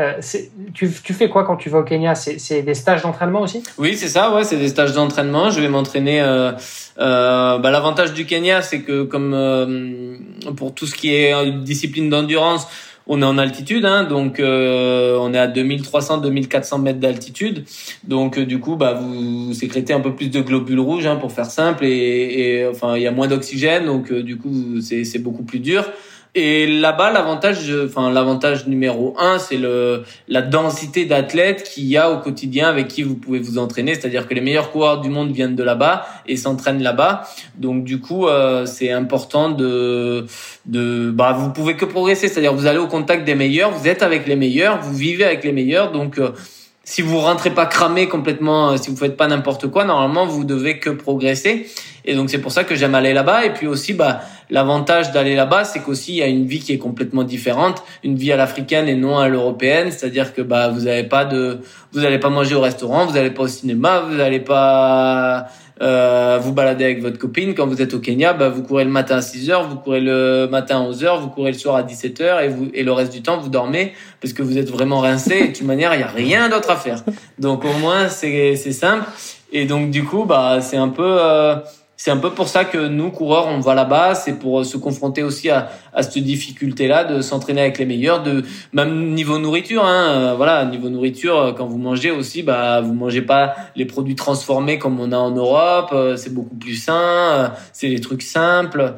[0.00, 0.14] Euh,
[0.72, 2.16] tu, tu, fais quoi quand tu vas au Kenya?
[2.16, 3.62] C'est des stages d'entraînement aussi?
[3.78, 4.34] Oui, c'est ça.
[4.34, 5.50] Ouais, c'est des stages d'entraînement.
[5.50, 6.20] Je vais m'entraîner.
[6.20, 6.50] Euh,
[6.98, 10.16] euh, bah, L'avantage du Kenya, c'est que comme euh,
[10.56, 12.66] pour tout ce qui est discipline d'endurance,
[13.06, 17.64] on est en altitude, hein, donc euh, on est à 2300-2400 mètres d'altitude.
[18.02, 21.50] Donc du coup, bah vous sécrétez un peu plus de globules rouges, hein, pour faire
[21.50, 25.60] simple, et, et enfin il y a moins d'oxygène, donc du coup c'est beaucoup plus
[25.60, 25.84] dur.
[26.36, 32.10] Et là-bas, l'avantage, enfin l'avantage numéro un, c'est le la densité d'athlètes qu'il y a
[32.10, 33.94] au quotidien avec qui vous pouvez vous entraîner.
[33.94, 37.22] C'est-à-dire que les meilleurs coureurs du monde viennent de là-bas et s'entraînent là-bas.
[37.56, 40.26] Donc du coup, euh, c'est important de
[40.66, 42.26] de bah vous pouvez que progresser.
[42.26, 45.44] C'est-à-dire vous allez au contact des meilleurs, vous êtes avec les meilleurs, vous vivez avec
[45.44, 45.92] les meilleurs.
[45.92, 46.30] Donc euh,
[46.84, 50.44] si vous rentrez pas cramé complètement, euh, si vous faites pas n'importe quoi, normalement vous
[50.44, 51.66] devez que progresser.
[52.04, 53.46] Et donc c'est pour ça que j'aime aller là-bas.
[53.46, 54.20] Et puis aussi, bah
[54.50, 58.16] l'avantage d'aller là-bas, c'est qu'aussi il y a une vie qui est complètement différente, une
[58.16, 59.90] vie à l'africaine et non à l'européenne.
[59.90, 61.60] C'est-à-dire que bah vous n'avez pas de,
[61.92, 65.46] vous n'allez pas manger au restaurant, vous n'allez pas au cinéma, vous n'allez pas
[65.82, 67.54] euh, vous balader avec votre copine.
[67.54, 70.00] Quand vous êtes au Kenya, bah, vous courez le matin à 6 heures, vous courez
[70.00, 72.82] le matin à 11 heures, vous courez le soir à 17 heures et, vous, et
[72.84, 75.34] le reste du temps, vous dormez parce que vous êtes vraiment rincé.
[75.36, 77.02] Et de toute manière, il n'y a rien d'autre à faire.
[77.38, 79.04] Donc au moins, c'est simple.
[79.52, 81.16] Et donc du coup, bah, c'est un peu...
[81.20, 81.56] Euh,
[82.04, 84.14] c'est un peu pour ça que nous, coureurs, on va là-bas.
[84.14, 88.22] C'est pour euh, se confronter aussi à, à cette difficulté-là de s'entraîner avec les meilleurs,
[88.22, 88.44] de
[88.74, 89.86] même niveau nourriture.
[89.86, 93.86] Hein, euh, voilà, niveau nourriture, euh, quand vous mangez aussi, bah vous mangez pas les
[93.86, 95.96] produits transformés comme on a en Europe.
[96.18, 97.54] c'est beaucoup plus sain.
[97.72, 98.96] c'est des trucs simples.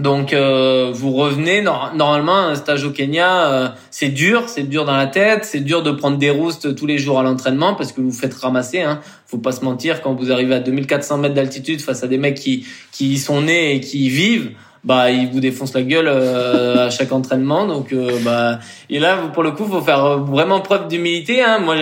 [0.00, 4.96] Donc euh, vous revenez normalement un stage au Kenya, euh, c'est dur, c'est dur dans
[4.96, 8.00] la tête, c'est dur de prendre des roustes tous les jours à l'entraînement parce que
[8.00, 8.80] vous faites ramasser.
[8.80, 9.00] Hein.
[9.26, 12.36] Faut pas se mentir quand vous arrivez à 2400 mètres d'altitude face à des mecs
[12.36, 14.52] qui qui y sont nés et qui y vivent,
[14.84, 17.66] bah ils vous défoncent la gueule euh, à chaque entraînement.
[17.66, 17.94] Donc
[18.24, 21.42] bah et là pour le coup faut faire vraiment preuve d'humilité.
[21.42, 21.58] Hein.
[21.58, 21.76] Moi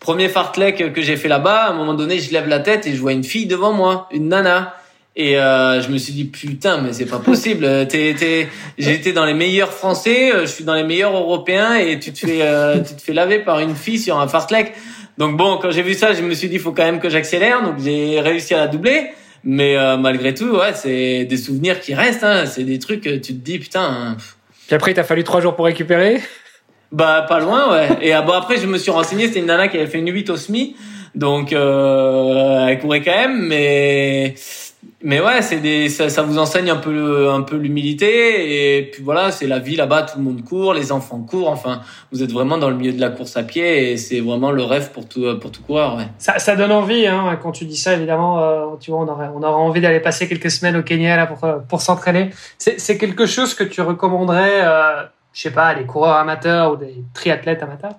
[0.00, 2.94] premier fartlek que j'ai fait là-bas, à un moment donné je lève la tête et
[2.94, 4.74] je vois une fille devant moi, une nana.
[5.18, 7.86] Et euh, je me suis dit putain mais c'est pas possible.
[7.88, 11.74] T'es, t'es, j'ai été dans les meilleurs Français, euh, je suis dans les meilleurs Européens
[11.76, 14.74] et tu te fais, euh, tu te fais laver par une fille sur un fartlek.
[15.16, 17.62] Donc bon, quand j'ai vu ça, je me suis dit faut quand même que j'accélère.
[17.62, 19.06] Donc j'ai réussi à la doubler.
[19.42, 22.24] Mais euh, malgré tout, ouais, c'est des souvenirs qui restent.
[22.24, 22.44] Hein.
[22.46, 24.16] C'est des trucs, tu te dis putain.
[24.66, 26.20] Puis après, il t'a fallu trois jours pour récupérer?
[26.92, 27.88] Bah pas loin, ouais.
[28.02, 30.10] Et ah, bon après je me suis renseigné, c'était une nana qui avait fait une
[30.12, 30.76] 8 au SMI,
[31.14, 34.34] donc euh, elle courait quand même, mais
[35.02, 39.30] mais ouais, c'est des ça, vous enseigne un peu un peu l'humilité et puis voilà,
[39.30, 41.80] c'est la vie là-bas, tout le monde court, les enfants courent, enfin
[42.12, 44.62] vous êtes vraiment dans le milieu de la course à pied et c'est vraiment le
[44.62, 45.98] rêve pour tout pour tout coureur.
[46.18, 49.28] Ça, ça donne envie, hein, quand tu dis ça évidemment, euh, tu vois, on aurait
[49.34, 52.30] on aurait envie d'aller passer quelques semaines au Kenya là pour pour s'entraîner.
[52.58, 54.62] C'est c'est quelque chose que tu recommanderais.
[54.62, 55.02] Euh
[55.36, 57.96] je sais pas, des coureurs amateurs ou des triathlètes amateurs,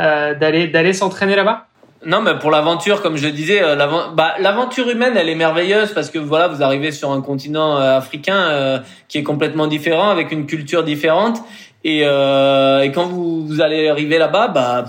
[0.00, 1.66] euh, d'aller d'aller s'entraîner là-bas?
[2.06, 3.76] Non, mais pour l'aventure, comme je le disais, euh,
[4.14, 7.96] bah, l'aventure humaine, elle est merveilleuse parce que voilà, vous arrivez sur un continent euh,
[7.96, 8.78] africain euh,
[9.08, 11.38] qui est complètement différent, avec une culture différente,
[11.84, 14.84] et, et quand vous, vous allez arriver là-bas, bah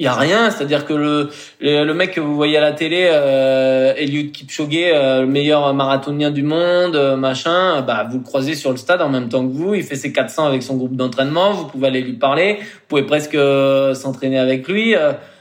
[0.00, 1.28] il y a rien, c'est-à-dire que le,
[1.60, 6.30] le, mec que vous voyez à la télé, euh, Eliud Kipchoge, euh, le meilleur marathonien
[6.30, 9.52] du monde, euh, machin, bah vous le croisez sur le stade en même temps que
[9.52, 12.80] vous, il fait ses 400 avec son groupe d'entraînement, vous pouvez aller lui parler, vous
[12.88, 14.94] pouvez presque euh, s'entraîner avec lui.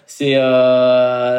[0.10, 0.34] C'est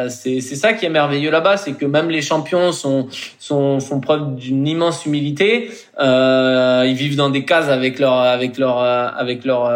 [0.09, 3.07] c'est c'est ça qui est merveilleux là-bas, c'est que même les champions sont
[3.37, 5.69] sont font preuve d'une immense humilité.
[5.99, 9.69] Ils vivent dans des cases avec leur avec leur avec leur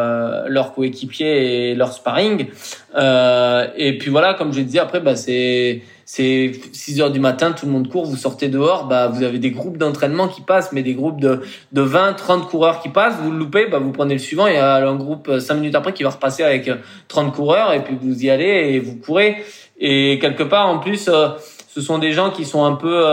[0.47, 2.47] leur coéquipier et leur sparring.
[2.95, 7.51] Euh, et puis voilà, comme je disais, après, bah, c'est c'est 6 heures du matin,
[7.51, 10.72] tout le monde court, vous sortez dehors, bah, vous avez des groupes d'entraînement qui passent,
[10.72, 11.41] mais des groupes de,
[11.72, 14.53] de 20, 30 coureurs qui passent, vous le loupez, bah, vous prenez le suivant, il
[14.53, 16.70] y a un groupe 5 euh, minutes après qui va repasser avec
[17.07, 19.38] 30 euh, coureurs, et puis vous y allez et vous courez.
[19.80, 21.30] Et quelque part, en plus, euh,
[21.68, 23.03] ce sont des gens qui sont un peu...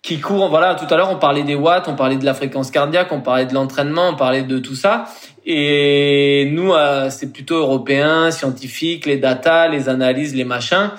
[0.00, 2.70] Qui courent, voilà, tout à l'heure on parlait des watts, on parlait de la fréquence
[2.70, 5.06] cardiaque, on parlait de l'entraînement, on parlait de tout ça.
[5.44, 10.90] Et nous, euh, c'est plutôt européen, scientifique, les data, les analyses, les machins.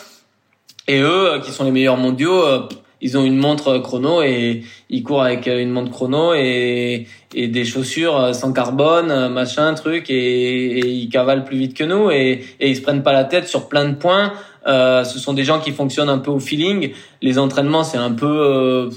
[0.87, 2.67] Et eux, euh, qui sont les meilleurs mondiaux, euh,
[2.99, 7.63] ils ont une montre chrono et ils courent avec une montre chrono et, et des
[7.63, 12.75] chaussures sans carbone, machin, truc, et, ils cavalent plus vite que nous et, et ils
[12.75, 14.33] se prennent pas la tête sur plein de points.
[14.65, 16.91] Ce sont des gens qui fonctionnent un peu au feeling.
[17.21, 18.89] Les entraînements, c'est un peu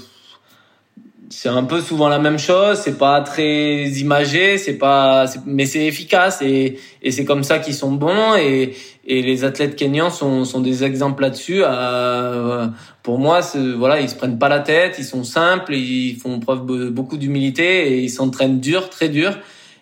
[1.33, 2.77] c'est un peu souvent la même chose.
[2.77, 7.73] C'est pas très imagé, c'est pas, mais c'est efficace et, et c'est comme ça qu'ils
[7.73, 11.61] sont bons et, et les athlètes kenyans sont, sont des exemples là-dessus.
[11.63, 12.67] Euh,
[13.01, 13.41] pour moi,
[13.77, 17.17] voilà, ils se prennent pas la tête, ils sont simples, ils font preuve de beaucoup
[17.17, 19.37] d'humilité et ils s'entraînent dur, très dur.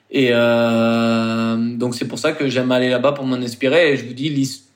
[0.09, 3.91] Et euh, donc c'est pour ça que j'aime aller là-bas pour m'en inspirer.
[3.91, 4.29] Et je vous dis,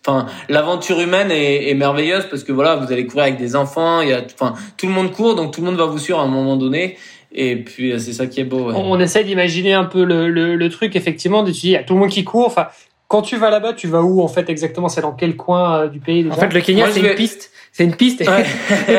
[0.05, 4.01] enfin l'aventure humaine est, est, merveilleuse parce que voilà vous allez courir avec des enfants
[4.01, 6.19] il y a enfin tout le monde court donc tout le monde va vous suivre
[6.19, 6.97] à un moment donné
[7.31, 8.73] et puis c'est ça qui est beau ouais.
[8.75, 11.93] on, essaie d'imaginer un peu le, le, le truc effectivement de il y a tout
[11.93, 12.67] le monde qui court enfin
[13.07, 14.89] quand tu vas là-bas, tu vas où en fait exactement?
[14.89, 16.35] C'est dans quel coin euh, du pays déjà?
[16.35, 17.51] En fait, le Kenya, c'est une piste.
[17.71, 18.25] C'est une piste et,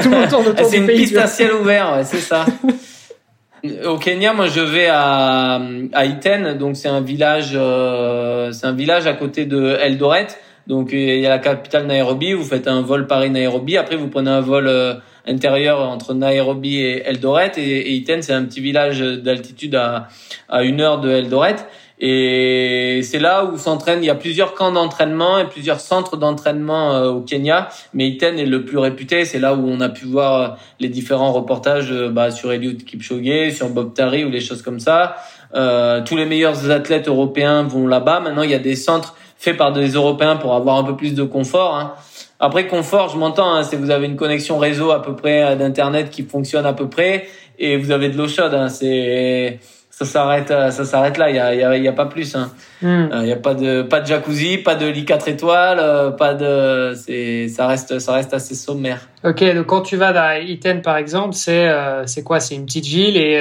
[0.01, 2.45] tout le monde tourne autour C'est une piste à ciel ouvert, ouais, c'est ça.
[3.85, 5.61] Au Kenya, moi, je vais à,
[5.93, 10.29] à Iten, donc c'est un village, euh, c'est un village à côté de Eldoret.
[10.67, 14.31] Donc il y a la capitale Nairobi, vous faites un vol Paris-Nairobi, après vous prenez
[14.31, 14.95] un vol euh,
[15.27, 20.09] intérieur entre Nairobi et Eldoret, et, Iten c'est un petit village d'altitude à,
[20.49, 21.57] à une heure de Eldoret.
[21.99, 24.03] Et c'est là où s'entraîne.
[24.03, 28.39] Il y a plusieurs camps d'entraînement et plusieurs centres d'entraînement euh, au Kenya, mais Iten
[28.39, 29.25] est le plus réputé.
[29.25, 33.53] C'est là où on a pu voir euh, les différents reportages bah, sur Eliud Kipchoge,
[33.53, 35.17] sur Bob Tari ou les choses comme ça.
[35.55, 38.21] Euh, tous les meilleurs athlètes européens vont là-bas.
[38.21, 41.15] Maintenant, il y a des centres fait par des Européens pour avoir un peu plus
[41.15, 41.77] de confort.
[41.77, 41.95] Hein.
[42.39, 45.57] Après confort, je m'entends, hein, c'est vous avez une connexion réseau à peu près euh,
[45.57, 47.27] d'internet qui fonctionne à peu près
[47.59, 48.53] et vous avez de l'eau chaude.
[48.53, 49.59] Hein, c'est
[49.91, 51.31] ça s'arrête, euh, ça s'arrête là.
[51.31, 52.37] Il y a, y, a, y a, pas plus.
[52.37, 52.51] Hein.
[52.83, 53.09] Hmm.
[53.11, 56.35] Euh, il y a pas de, pas de jacuzzi, pas de lit 4 étoiles, pas
[56.35, 56.93] de.
[56.95, 59.09] C'est, ça reste, ça reste assez sommaire.
[59.25, 61.71] Ok, donc quand tu vas dans Iten par exemple, c'est,
[62.05, 62.41] c'est quoi?
[62.41, 63.41] C'est une petite ville et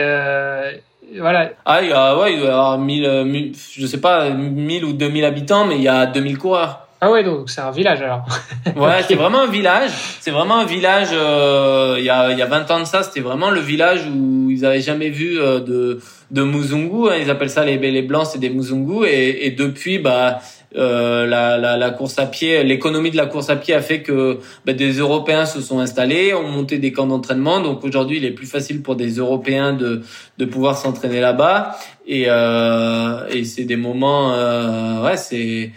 [1.20, 1.52] voilà.
[1.66, 4.94] Ah, il y a, ouais, il doit y avoir 1000, je sais pas, 1000 ou
[4.94, 6.86] 2000 habitants, mais il y a 2000 coureurs.
[7.02, 8.26] Ah ouais, donc c'est un village alors.
[8.76, 9.92] ouais, c'est vraiment un village.
[10.22, 11.10] C'est vraiment un village.
[11.12, 14.08] Euh, il y a il y a 20 ans de ça, c'était vraiment le village
[14.08, 16.00] où ils avaient jamais vu euh, de
[16.32, 17.10] de Muzungu.
[17.10, 19.06] Hein, ils appellent ça les les blancs, c'est des Muzungu.
[19.06, 20.40] Et, et depuis, bah
[20.78, 24.02] euh, la, la, la, course à pied, l'économie de la course à pied a fait
[24.02, 27.62] que bah, des Européens se sont installés, ont monté des camps d'entraînement.
[27.62, 30.02] Donc aujourd'hui, il est plus facile pour des Européens de,
[30.38, 31.78] de pouvoir s'entraîner là-bas.
[32.08, 35.72] Et, euh, et c'est des moments, euh, ouais, c'est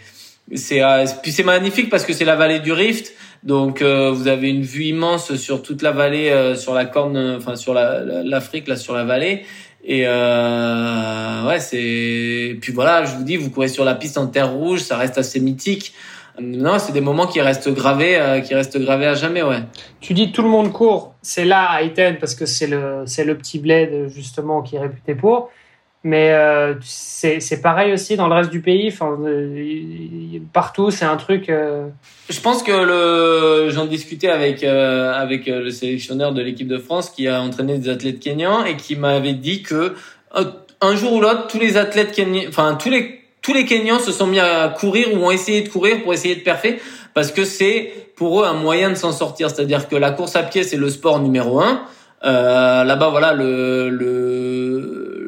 [0.55, 3.13] c'est euh, puis c'est magnifique parce que c'est la vallée du Rift.
[3.43, 7.55] Donc euh, vous avez une vue immense sur toute la vallée, sur la corne, enfin
[7.55, 9.45] sur l'Afrique là, sur la vallée.
[9.83, 12.57] Et euh, ouais, c'est.
[12.61, 15.17] Puis voilà, je vous dis, vous courez sur la piste en terre rouge, ça reste
[15.17, 15.93] assez mythique.
[16.41, 19.61] Non, c'est des moments qui restent gravés, euh, qui restent gravés à jamais, ouais.
[19.99, 21.81] Tu dis tout le monde court, c'est là à
[22.19, 25.49] parce que c'est le c'est le petit bled justement qui est réputé pour.
[26.03, 28.87] Mais euh, c'est pareil aussi dans le reste du pays.
[28.87, 31.49] Enfin, euh, partout, c'est un truc.
[31.49, 31.87] Euh,
[32.29, 37.41] Je pense que j'en discutais avec avec le sélectionneur de l'équipe de France qui a
[37.41, 39.93] entraîné des athlètes kenyans et qui m'avait dit que
[40.81, 44.11] un jour ou l'autre, tous les athlètes kenyans, enfin tous les tous les Kenyans se
[44.11, 46.79] sont mis à courir ou ont essayé de courir pour essayer de perfer
[47.13, 49.49] parce que c'est pour eux un moyen de s'en sortir.
[49.49, 51.81] C'est-à-dire que la course à pied c'est le sport numéro un.
[52.21, 55.18] Là-bas, voilà le, le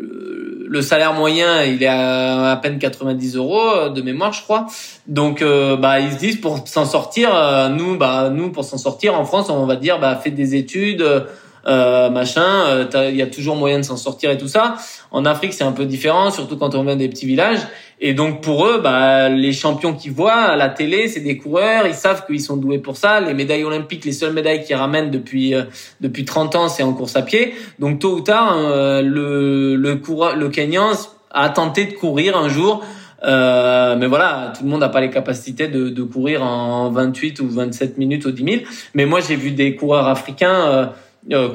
[0.72, 4.68] le salaire moyen, il est à, à peine 90 euros euh, de mémoire, je crois.
[5.06, 8.78] Donc, euh, bah, ils se disent pour s'en sortir, euh, nous, bah, nous, pour s'en
[8.78, 11.06] sortir en France, on va dire, bah, fais des études,
[11.68, 12.88] euh, machin.
[13.10, 14.76] Il y a toujours moyen de s'en sortir et tout ça.
[15.12, 17.60] En Afrique, c'est un peu différent, surtout quand on vient des petits villages.
[18.04, 21.86] Et donc pour eux, bah, les champions qu'ils voient à la télé, c'est des coureurs,
[21.86, 23.20] ils savent qu'ils sont doués pour ça.
[23.20, 25.64] Les médailles olympiques, les seules médailles qu'ils ramènent depuis euh,
[26.02, 27.54] depuis 30 ans, c'est en course à pied.
[27.78, 30.94] Donc tôt ou tard, euh, le le coureur, le Kenyan
[31.30, 32.84] a tenté de courir un jour.
[33.24, 37.40] Euh, mais voilà, tout le monde n'a pas les capacités de, de, courir en 28
[37.42, 38.64] ou 27 minutes au 10 000.
[38.96, 40.88] Mais moi, j'ai vu des coureurs africains euh, euh,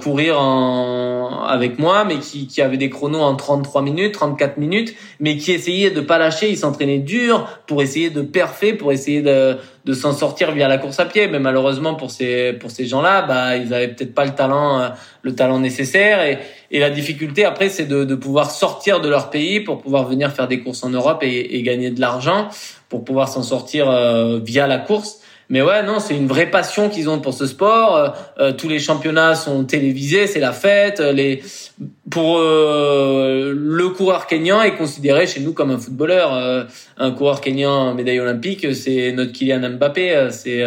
[0.01, 4.95] courir en, avec moi, mais qui, qui avait des chronos en 33 minutes, 34 minutes,
[5.19, 9.23] mais qui essayait de pas lâcher, il s'entraînait dur pour essayer de perfer, pour essayer
[9.23, 11.27] de, de s'en sortir via la course à pied.
[11.27, 14.89] Mais malheureusement pour ces pour ces gens-là, bah ils avaient peut-être pas le talent euh,
[15.23, 16.39] le talent nécessaire et,
[16.71, 20.31] et la difficulté après c'est de, de pouvoir sortir de leur pays pour pouvoir venir
[20.33, 22.49] faire des courses en Europe et, et gagner de l'argent
[22.89, 25.21] pour pouvoir s'en sortir euh, via la course.
[25.49, 27.97] Mais ouais, non, c'est une vraie passion qu'ils ont pour ce sport.
[27.97, 28.09] Euh,
[28.41, 31.01] euh, tous les championnats sont télévisés, c'est la fête.
[31.01, 31.37] Euh,
[32.11, 36.67] pour le coureur kenyan est considéré chez nous comme un footballeur.
[36.97, 40.29] un coureur kenyan médaille olympique, c'est notre Kylian Mbappé.
[40.31, 40.65] C'est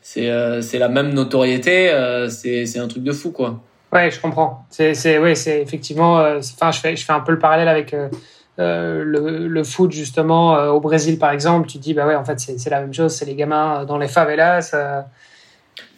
[0.00, 1.92] c'est c'est la même notoriété.
[2.30, 3.60] c'est c'est un truc de fou quoi.
[3.92, 4.64] Ouais, je comprends.
[4.70, 6.24] C'est ouais, effectivement.
[6.38, 7.94] Enfin, je fais je fais un peu le parallèle avec
[8.60, 12.38] euh, le, foot justement euh, au Brésil par exemple, tu dis bah ouais en fait
[12.40, 14.70] c'est la même chose, c'est les gamins dans les favelas.
[14.74, 15.00] Euh.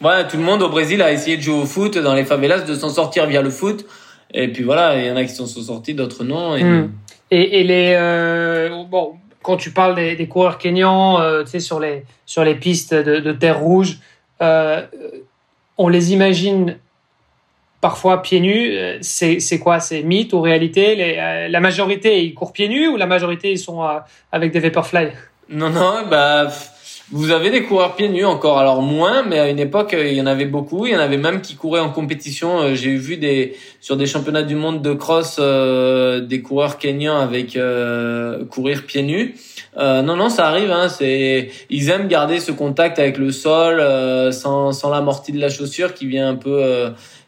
[0.01, 2.61] Ouais, tout le monde au Brésil a essayé de jouer au foot dans les favelas,
[2.61, 3.85] de s'en sortir via le foot.
[4.33, 6.55] Et puis voilà, il y en a qui s'en sont sortis, d'autres non.
[6.55, 6.91] Et, hmm.
[7.31, 12.55] et, les bon, quand tu parles des, coureurs kenyans, tu sais sur les sur les
[12.55, 13.99] pistes de, de terre rouge,
[14.39, 16.77] on les imagine
[17.83, 18.69] parfois pieds nus.
[18.71, 19.81] Euh, c'est quoi?
[19.81, 21.19] C'est mythe ou réalité?
[21.19, 23.99] Euh, La majorité, ils courent pieds nus ou la majorité, ils sont euh,
[24.31, 25.09] avec des Vaporfly?
[25.49, 26.47] Non, non, bah,
[27.11, 28.57] vous avez des coureurs pieds nus encore.
[28.57, 30.85] Alors moins, mais à une époque, il y en avait beaucoup.
[30.85, 32.73] Il y en avait même qui couraient en compétition.
[32.73, 37.59] J'ai vu des sur des championnats du monde de cross des coureurs kenyans avec
[38.49, 39.35] courir pieds nus.
[39.77, 40.71] non, non, ça arrive.
[40.71, 43.73] Hein, c'est ils aiment garder ce contact avec le sol
[44.31, 46.57] sans sans l'amorti de la chaussure qui vient un peu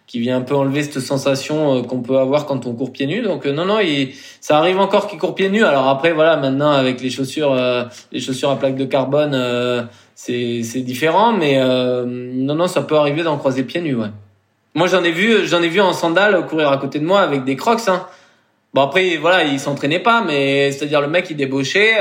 [0.07, 3.07] qui vient un peu enlever cette sensation euh, qu'on peut avoir quand on court pieds
[3.07, 3.21] nus.
[3.21, 5.63] Donc euh, non non, il, ça arrive encore qu'il court pieds nus.
[5.63, 10.61] Alors après voilà, maintenant avec les chaussures euh, les chaussures à plaque de carbone c'est
[10.63, 14.07] c'est différent mais non non, ça peut arriver d'en croiser pieds nus ouais.
[14.75, 17.43] Moi j'en ai vu j'en ai vu en sandales courir à côté de moi avec
[17.43, 18.05] des crocs hein.
[18.73, 21.93] Bon après voilà, il s'entraînait pas mais c'est-à-dire le mec il débauchait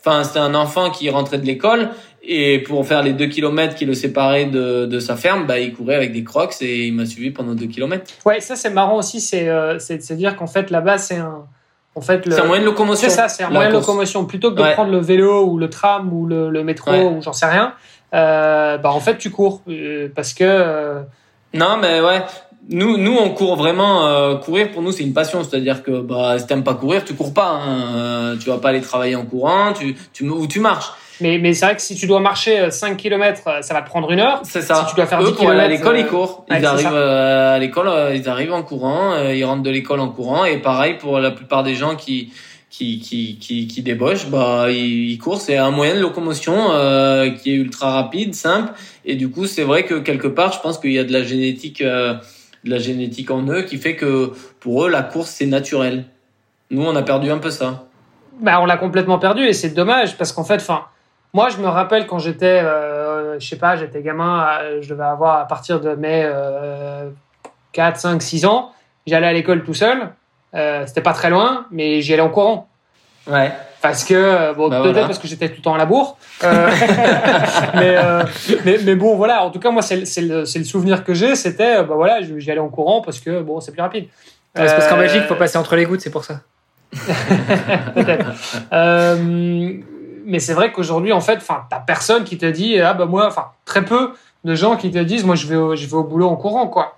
[0.00, 1.90] enfin c'était un enfant qui rentrait de l'école
[2.24, 5.74] et pour faire les deux kilomètres qui le séparaient de, de sa ferme, bah, il
[5.74, 8.10] courait avec des crocs et il m'a suivi pendant deux kilomètres.
[8.24, 11.44] Ouais, ça c'est marrant aussi, c'est euh, c'est dire qu'en fait là-bas c'est un,
[11.94, 12.32] en fait le...
[12.32, 13.08] c'est un moyen de locomotion.
[13.08, 15.68] C'est ça, c'est un moyen de locomotion plutôt que de prendre le vélo ou le
[15.68, 17.74] tram ou le, le métro ou j'en sais rien.
[18.14, 20.44] Euh, bah en fait tu cours euh, parce que.
[20.44, 21.00] Euh,
[21.54, 22.22] non mais ouais.
[22.68, 24.06] Nous, nous, on court vraiment.
[24.06, 25.42] Euh, courir pour nous, c'est une passion.
[25.42, 27.48] C'est-à-dire que bah, si t'aimes pas courir, tu cours pas.
[27.48, 28.36] Hein.
[28.40, 29.72] Tu vas pas aller travailler en courant.
[29.72, 30.92] Tu, tu ou tu marches.
[31.22, 33.82] Mais, mais c'est vrai que si tu dois marcher 5 euh, km, euh, ça va
[33.82, 34.40] te prendre une heure.
[34.44, 34.84] C'est ça.
[34.84, 36.44] Si tu dois faire Eux, 10 pour aller à l'école, ils courent.
[36.50, 40.44] Ils arrivent à l'école, ils arrivent en courant, ils rentrent de l'école en courant.
[40.44, 42.32] Et pareil pour la plupart des gens qui
[42.70, 45.40] qui qui qui, qui débauchent, bah ils, courent.
[45.40, 48.72] C'est un moyen de locomotion euh, qui est ultra rapide, simple.
[49.04, 51.22] Et du coup, c'est vrai que quelque part, je pense qu'il y a de la
[51.22, 52.18] génétique, de
[52.64, 56.04] la génétique en eux qui fait que pour eux, la course c'est naturel.
[56.70, 57.84] Nous, on a perdu un peu ça.
[58.40, 60.86] Bah, on l'a complètement perdu et c'est dommage parce qu'en fait, enfin
[61.34, 65.38] moi, je me rappelle quand j'étais, euh, je sais pas, j'étais gamin, je devais avoir
[65.38, 67.08] à partir de mes euh,
[67.72, 68.72] 4, 5, 6 ans,
[69.06, 70.10] j'allais à l'école tout seul.
[70.54, 72.68] Euh, c'était pas très loin, mais j'y allais en courant.
[73.26, 73.50] Ouais.
[73.80, 76.18] Parce que, bon, bah, peut-être parce que j'étais tout le temps à la bourre.
[76.44, 76.70] Euh,
[77.74, 78.22] mais, euh,
[78.64, 81.82] mais, mais, bon, voilà, en tout cas, moi, c'est le, le, souvenir que j'ai, c'était,
[81.82, 84.06] bah voilà, j'y allais en courant parce que, bon, c'est plus rapide.
[84.54, 86.40] c'est parce qu'en Belgique, il faut passer entre les gouttes, c'est pour ça.
[87.94, 88.26] peut-être.
[90.24, 93.26] Mais c'est vrai qu'aujourd'hui, en fait, enfin, t'as personne qui te dit, ah bah moi,
[93.26, 94.12] enfin, très peu
[94.44, 96.68] de gens qui te disent, moi, je vais, au, je vais au boulot en courant,
[96.68, 96.96] quoi.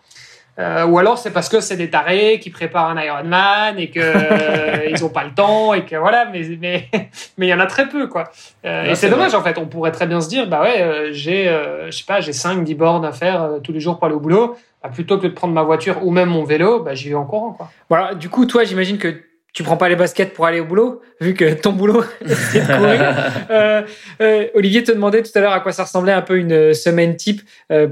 [0.59, 3.99] Euh, ou alors c'est parce que c'est des tarés qui préparent un Ironman et que
[3.99, 6.89] euh, ils ont pas le temps et que voilà, mais mais
[7.39, 8.31] mais il y en a très peu quoi.
[8.65, 9.59] Euh, et c'est dommage en fait.
[9.59, 11.47] On pourrait très bien se dire bah ouais, euh, j'ai
[11.87, 14.21] je sais pas, j'ai 5 10 bornes à faire tous les jours pour aller au
[14.21, 14.57] boulot.
[14.83, 17.25] Bah, plutôt que de prendre ma voiture ou même mon vélo, bah, j'y vais en
[17.25, 17.71] courant quoi.
[17.89, 18.15] Voilà.
[18.15, 19.23] Du coup, toi, j'imagine que
[19.55, 22.77] tu prends pas les baskets pour aller au boulot, vu que ton boulot c'est de
[22.77, 23.15] courir.
[23.51, 23.83] Euh,
[24.21, 27.17] euh, Olivier te demandait tout à l'heure à quoi ça ressemblait un peu une semaine
[27.17, 27.43] type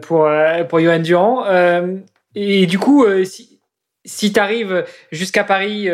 [0.01, 0.29] pour
[0.69, 1.45] pour Johan Durand.
[2.35, 3.61] Et du coup, euh, si,
[4.05, 5.89] si tu arrives jusqu'à Paris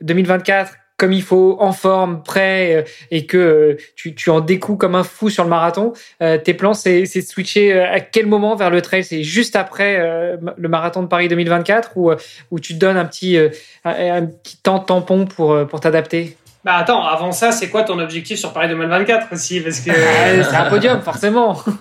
[0.00, 4.76] 2024 euh, comme il faut, en forme, prêt, euh, et que tu, tu en découes
[4.76, 5.92] comme un fou sur le marathon,
[6.44, 9.04] tes plans, c'est de switcher à quel moment vers le trail?
[9.04, 9.98] C'est juste après
[10.56, 12.12] le marathon de Paris 2024 ou,
[12.50, 13.36] ou tu te donnes un petit,
[13.84, 16.36] un, petit temps tampon pour, pour t'adapter?
[16.64, 19.60] Bah attends, avant ça, c'est quoi ton objectif sur Paris 2024 aussi?
[19.60, 21.60] Parce que c'est un podium, forcément.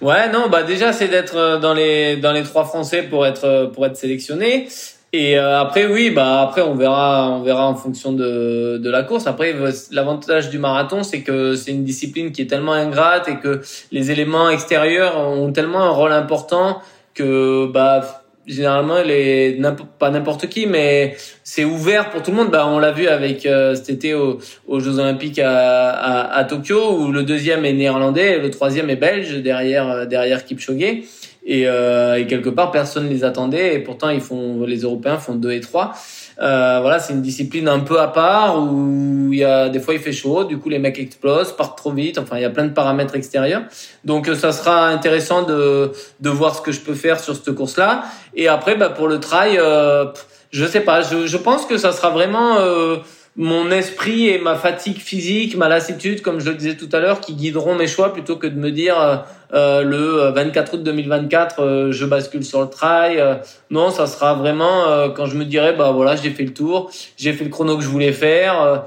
[0.00, 3.44] Ouais, non, bah déjà c'est d'être euh, dans les dans les trois Français pour être
[3.44, 4.68] euh, pour être sélectionné.
[5.12, 9.02] Et euh, après oui, bah après on verra on verra en fonction de de la
[9.02, 9.26] course.
[9.26, 9.54] Après
[9.90, 14.12] l'avantage du marathon, c'est que c'est une discipline qui est tellement ingrate et que les
[14.12, 16.80] éléments extérieurs ont tellement un rôle important
[17.14, 19.60] que bah généralement les
[19.98, 23.46] pas n'importe qui mais c'est ouvert pour tout le monde bah on l'a vu avec
[23.46, 24.40] euh, cet été aux,
[24.78, 28.96] Jeux Olympiques à, à, à, Tokyo où le deuxième est néerlandais et le troisième est
[28.96, 31.02] belge derrière euh, derrière Kipchoge
[31.44, 35.34] et, euh, et quelque part personne les attendait et pourtant ils font les Européens font
[35.34, 35.94] deux et trois
[36.40, 39.92] euh, voilà, c'est une discipline un peu à part où il y a des fois
[39.92, 42.18] il fait chaud, du coup les mecs explosent, partent trop vite.
[42.18, 43.62] Enfin, il y a plein de paramètres extérieurs.
[44.04, 47.54] Donc euh, ça sera intéressant de de voir ce que je peux faire sur cette
[47.54, 48.04] course-là.
[48.34, 50.06] Et après, bah, pour le trail, euh,
[50.50, 51.02] je sais pas.
[51.02, 52.96] Je, je pense que ça sera vraiment euh,
[53.36, 57.20] mon esprit et ma fatigue physique, ma lassitude, comme je le disais tout à l'heure,
[57.20, 59.16] qui guideront mes choix plutôt que de me dire euh,
[59.54, 63.20] euh le 24 août 2024, euh, je bascule sur le trail.
[63.20, 63.36] Euh,
[63.70, 67.32] non, ça sera vraiment quand je me dirai, bah voilà, j'ai fait le tour, j'ai
[67.32, 68.84] fait le chrono que je voulais faire.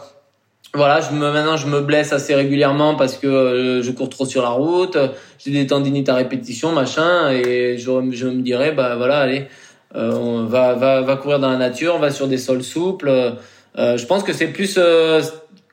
[0.73, 4.41] voilà, je me, maintenant je me blesse assez régulièrement parce que je cours trop sur
[4.41, 4.97] la route,
[5.39, 9.47] j'ai des tendinites à répétition, machin, et je, je me dirais, bah voilà, allez,
[9.95, 13.37] on va, va, va courir dans la nature, on va sur des sols souples.
[13.77, 15.21] Euh, je pense que c'est plus euh,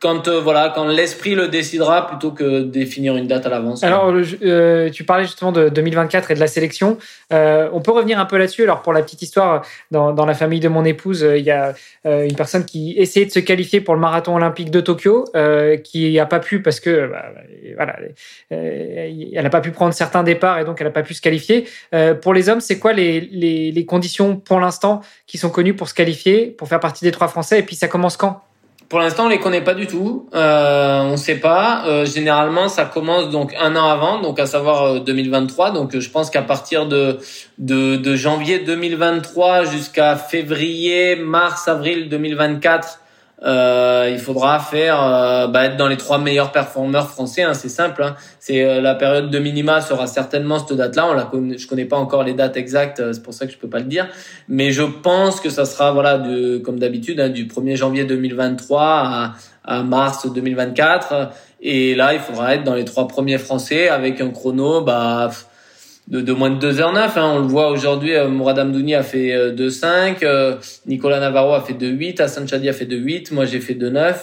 [0.00, 3.84] quand euh, voilà quand l'esprit le décidera plutôt que définir une date à l'avance.
[3.84, 4.10] Alors
[4.42, 6.96] euh, tu parlais justement de 2024 et de la sélection.
[7.32, 8.62] Euh, on peut revenir un peu là-dessus.
[8.62, 11.74] Alors pour la petite histoire, dans, dans la famille de mon épouse, il y a
[12.04, 15.26] une personne qui essayait de se qualifier pour le marathon olympique de Tokyo,
[15.84, 17.26] qui a pas pu parce que bah,
[17.76, 17.96] voilà,
[18.50, 21.68] elle n'a pas pu prendre certains départs et donc elle n'a pas pu se qualifier.
[22.22, 25.88] pour les hommes, c'est quoi les, les, les conditions pour l'instant qui sont connues pour
[25.88, 27.58] se qualifier, pour faire partie des trois Français?
[27.58, 28.42] Et puis ça commence quand?
[28.90, 30.28] Pour l'instant, on les connaît pas du tout.
[30.34, 31.84] Euh, on sait pas.
[31.86, 35.68] Euh, généralement, ça commence donc un an avant, donc à savoir 2023.
[35.68, 37.18] Euh, donc, je pense qu'à partir de,
[37.58, 43.09] de, de janvier 2023 jusqu'à février, mars, avril 2024, euh,
[43.42, 47.42] il faudra faire euh, bah, être dans les trois meilleurs performeurs français.
[47.42, 48.02] Hein, c'est simple.
[48.02, 48.16] Hein.
[48.38, 51.06] C'est euh, la période de minima sera certainement cette date-là.
[51.08, 53.58] On la connaît, je connais pas encore les dates exactes, c'est pour ça que je
[53.58, 54.08] peux pas le dire.
[54.48, 58.82] Mais je pense que ça sera voilà de, comme d'habitude hein, du 1er janvier 2023
[58.82, 59.32] à,
[59.64, 61.30] à mars 2024.
[61.62, 64.82] Et là, il faudra être dans les trois premiers français avec un chrono.
[64.82, 65.30] Bah
[66.10, 66.98] de, de, moins de 2h09.
[67.16, 67.32] Hein.
[67.36, 70.56] On le voit aujourd'hui, euh, Mourad Amdouni a fait 2h5, euh, euh,
[70.86, 74.16] Nicolas Navarro a fait 2h8, Hassan Chadi a fait 2h8, moi j'ai fait 2h9.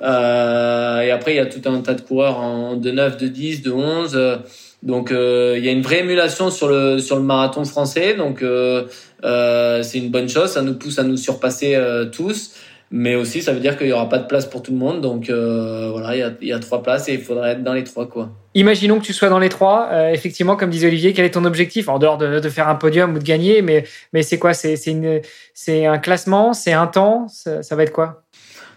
[0.00, 4.38] Euh, et après, il y a tout un tas de coureurs en 2-9, 2-10, 2-11.
[4.82, 8.14] Donc, euh, il y a une vraie émulation sur le sur le marathon français.
[8.14, 8.84] Donc, euh,
[9.22, 10.50] c'est une bonne chose.
[10.50, 11.76] Ça nous pousse à nous surpasser
[12.12, 12.52] tous
[12.90, 15.00] mais aussi ça veut dire qu'il y aura pas de place pour tout le monde
[15.00, 17.74] donc euh, voilà il y a, y a, trois places et il faudrait être dans
[17.74, 18.30] les trois quoi.
[18.54, 19.88] Imaginons que tu sois dans les trois.
[19.92, 21.88] Euh, effectivement comme disait Olivier quel est ton objectif?
[21.88, 24.54] En dehors de, de faire un podium ou de gagner mais mais c'est quoi?
[24.54, 25.20] C'est c'est une
[25.54, 26.54] c'est un classement?
[26.54, 27.28] C'est un temps?
[27.28, 28.22] Ça, ça, va être quoi?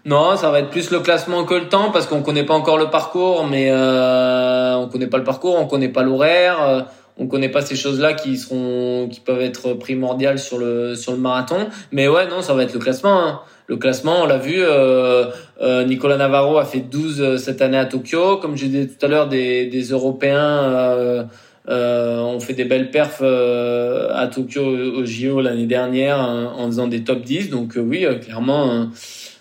[0.04, 2.78] Non ça va être plus le classement que le temps parce qu'on connaît pas encore
[2.78, 6.82] le parcours mais euh, on connaît pas le parcours on connaît pas l'horaire euh,
[7.18, 11.18] on connaît pas ces choses-là qui seront qui peuvent être primordiales sur le sur le
[11.18, 11.70] marathon.
[11.92, 15.26] Mais ouais non ça va être le classement hein le classement, on l'a vu, euh,
[15.62, 18.38] euh, Nicolas Navarro a fait 12 euh, cette année à Tokyo.
[18.38, 21.28] Comme je disais tout à l'heure, des, des Européens
[21.68, 27.22] ont fait des belles perfs à Tokyo au JO l'année dernière en faisant des top
[27.22, 27.50] 10.
[27.50, 28.90] Donc oui, clairement,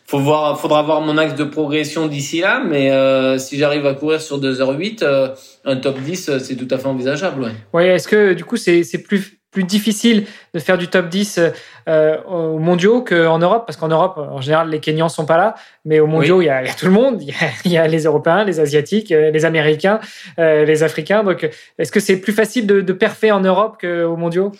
[0.06, 2.62] faut voir, faudra voir mon axe de progression d'ici là.
[2.64, 2.92] Mais
[3.38, 5.32] si j'arrive à courir sur 2h08,
[5.64, 7.42] un top 10, c'est tout à fait envisageable.
[7.42, 7.52] Ouais.
[7.72, 11.40] ouais Est-ce que du coup c'est plus plus difficile de faire du top 10
[11.88, 15.54] euh, aux mondiaux qu'en Europe, parce qu'en Europe, en général, les Kenyans sont pas là,
[15.84, 17.20] mais aux mondiaux, il, y a, tout le monde.
[17.64, 19.98] Il y, a, les Européens, les Asiatiques, euh, les Américains,
[20.38, 21.24] euh, les Africains.
[21.24, 21.48] Donc,
[21.78, 24.52] est-ce que c'est plus facile de, de perfer en Europe qu'aux mondiaux?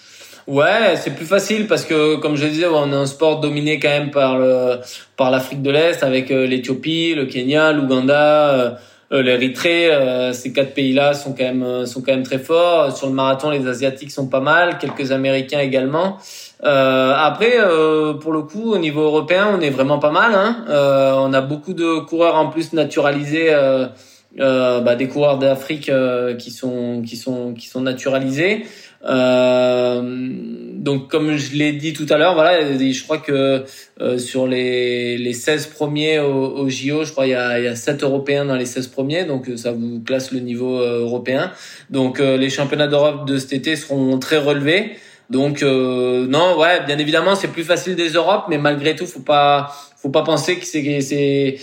[0.47, 3.89] Ouais, c'est plus facile parce que, comme je disais, on a un sport dominé quand
[3.89, 4.81] même par le
[5.17, 8.71] par l'Afrique de l'Est avec l'Éthiopie, le Kenya, l'Ouganda euh,
[9.11, 12.97] l'Érythrée, euh, ces quatre pays-là sont quand même euh, sont quand même très forts.
[12.97, 16.19] Sur le marathon, les Asiatiques sont pas mal, quelques Américains également.
[16.63, 17.57] Euh, après,
[18.21, 20.35] pour le coup, au niveau européen, on est vraiment pas mal.
[20.35, 20.65] Hein.
[21.19, 23.51] on a beaucoup de coureurs en plus naturalisés,
[24.37, 25.91] bah, des coureurs d'Afrique
[26.39, 28.65] qui sont qui sont qui sont naturalisés.
[29.05, 33.65] Euh, donc comme je l'ai dit tout à l'heure, voilà, je crois que
[34.01, 37.65] euh, sur les, les 16 premiers au, au, JO, je crois il y a, il
[37.65, 40.81] y a 7 Européens dans les 16 premiers, donc euh, ça vous classe le niveau
[40.81, 41.53] euh, européen.
[41.91, 44.93] Donc les championnats d'Europe de cet été seront très relevés.
[45.29, 49.73] Donc non, ouais, bien évidemment c'est plus facile des Europes, mais malgré tout, faut pas,
[49.97, 51.57] faut pas penser que c'est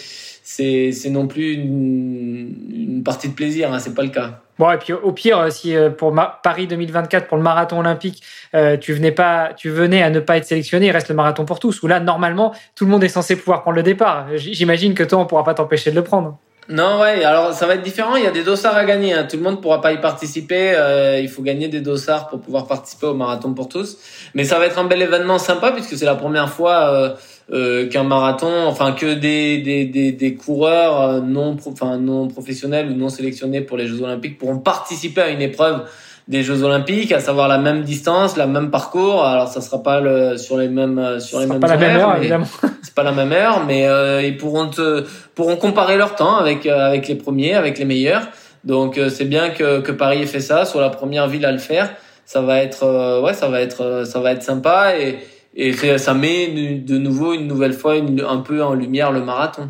[0.43, 4.41] c'est c'est non plus une, une partie de plaisir, hein, c'est pas le cas.
[4.59, 8.23] Bon, et puis au pire, euh, si euh, pour Paris 2024, pour le marathon olympique,
[8.55, 11.45] euh, tu venais pas, tu venais à ne pas être sélectionné, il reste le marathon
[11.45, 11.83] pour tous.
[11.83, 14.25] Où là, normalement, tout le monde est censé pouvoir prendre le départ.
[14.35, 16.37] J'imagine que toi, on pourra pas t'empêcher de le prendre.
[16.69, 17.23] Non, ouais.
[17.23, 18.15] Alors, ça va être différent.
[18.15, 19.13] Il y a des dossards à gagner.
[19.13, 19.25] Hein.
[19.29, 20.75] Tout le monde pourra pas y participer.
[21.21, 23.97] il faut gagner des dossards pour pouvoir participer au marathon pour tous.
[24.33, 27.15] Mais ça va être un bel événement sympa puisque c'est la première fois
[27.49, 32.93] qu'un marathon, enfin que des des, des, des coureurs euh, non enfin non professionnels ou
[32.93, 35.83] non sélectionnés pour les Jeux Olympiques pourront participer à une épreuve
[36.27, 39.23] des Jeux Olympiques, à savoir la même distance, la même parcours.
[39.23, 41.95] Alors ça sera pas le, sur les mêmes euh, sur les mêmes pas la même
[41.95, 42.47] heure évidemment.
[42.81, 46.65] C'est pas la même heure, mais euh, ils pourront te, pourront comparer leur temps avec
[46.65, 48.27] avec les premiers, avec les meilleurs.
[48.65, 51.59] Donc c'est bien que que Paris ait fait ça, soit la première ville à le
[51.59, 51.89] faire.
[52.25, 55.19] Ça va être ouais, ça va être ça va être sympa et
[55.57, 59.69] et ça met de nouveau une nouvelle fois un peu en lumière le marathon.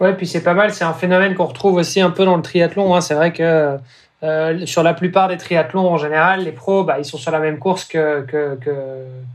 [0.00, 0.74] Ouais, puis c'est pas mal.
[0.74, 2.94] C'est un phénomène qu'on retrouve aussi un peu dans le triathlon.
[2.94, 3.00] Hein.
[3.00, 3.78] C'est vrai que
[4.24, 7.38] euh, sur la plupart des triathlons en général, les pros, bah, ils sont sur la
[7.38, 8.74] même course que que que,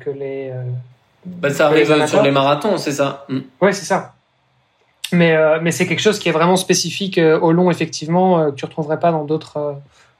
[0.01, 0.49] que les.
[0.51, 0.63] Euh,
[1.25, 3.25] bah, ça arrive sur les marathons, c'est ça.
[3.29, 3.39] Mm.
[3.61, 4.13] Ouais, c'est ça.
[5.13, 8.65] Mais euh, mais c'est quelque chose qui est vraiment spécifique au long, effectivement, que tu
[8.65, 9.75] retrouverais pas dans d'autres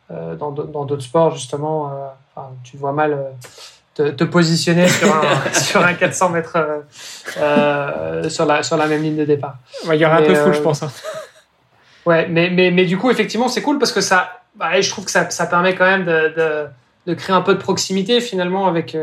[0.10, 1.92] dans d'autres sports justement.
[2.34, 3.18] Enfin, tu vois mal
[3.94, 6.80] te, positionner sur un, sur un 400 mètres euh,
[7.38, 9.58] euh, sur, la, sur la même ligne de départ.
[9.86, 10.84] il y aura un peu fou, je euh, pense.
[10.84, 10.92] Hein.
[12.06, 15.06] Ouais, mais, mais, mais du coup, effectivement, c'est cool parce que ça, bah, je trouve
[15.06, 16.66] que ça, ça permet quand même de, de,
[17.08, 18.98] de, créer un peu de proximité finalement avec,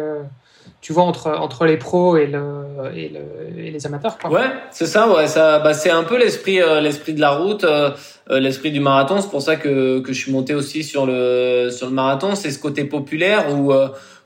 [0.81, 2.65] tu vois, entre, entre les pros et, le,
[2.95, 4.19] et, le, et les amateurs.
[4.19, 4.31] Quoi.
[4.31, 7.67] Ouais, c'est ça, ouais, ça, bah, c'est un peu l'esprit, l'esprit de la route,
[8.31, 9.21] l'esprit du marathon.
[9.21, 12.35] C'est pour ça que, que je suis monté aussi sur le, sur le marathon.
[12.35, 13.73] C'est ce côté populaire où,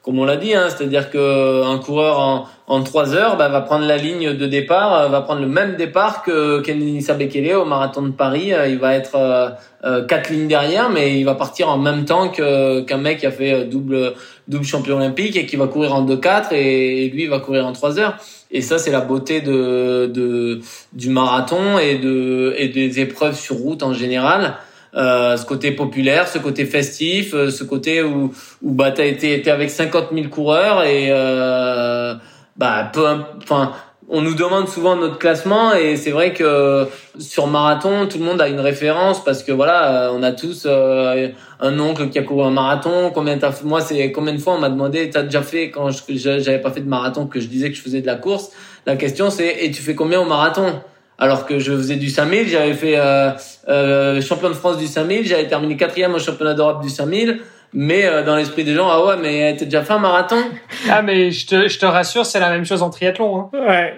[0.02, 3.60] comme on l'a dit, hein, c'est-à-dire que un coureur en, en 3 heures bah, va
[3.60, 7.64] prendre la ligne de départ, euh, va prendre le même départ que Kenenisa Bekele au
[7.66, 8.54] marathon de Paris.
[8.54, 9.50] Euh, il va être euh,
[9.84, 13.26] euh, quatre lignes derrière, mais il va partir en même temps que qu'un mec qui
[13.26, 14.14] a fait double
[14.48, 17.72] double champion olympique et qui va courir en 2-4 et, lui il va courir en
[17.72, 18.16] 3 heures.
[18.52, 20.60] Et ça c'est la beauté de, de
[20.92, 24.56] du marathon et de et des épreuves sur route en général.
[24.96, 29.50] Euh, ce côté populaire, ce côté festif, euh, ce côté où où bah été été
[29.50, 32.14] avec 50 000 coureurs et euh,
[32.56, 33.06] bah peu
[33.40, 33.72] enfin
[34.10, 36.88] on nous demande souvent notre classement et c'est vrai que
[37.18, 40.66] sur marathon tout le monde a une référence parce que voilà euh, on a tous
[40.66, 43.10] un oncle qui a couru un marathon.
[43.14, 46.60] Combien t'as moi c'est combien de fois on m'a demandé t'as déjà fait quand j'avais
[46.60, 48.50] pas fait de marathon que je disais que je faisais de la course?
[48.84, 50.80] La question c'est et tu fais combien au marathon?
[51.20, 53.30] Alors que je faisais du 5000, j'avais fait euh,
[53.68, 57.40] euh, champion de France du 5000, j'avais terminé quatrième au championnat d'Europe du 5000.
[57.72, 60.42] Mais euh, dans l'esprit des gens, ah ouais, mais t'as déjà fait un marathon
[60.90, 63.38] Ah mais je te, je te rassure, c'est la même chose en triathlon.
[63.38, 63.50] Hein.
[63.52, 63.94] Ouais.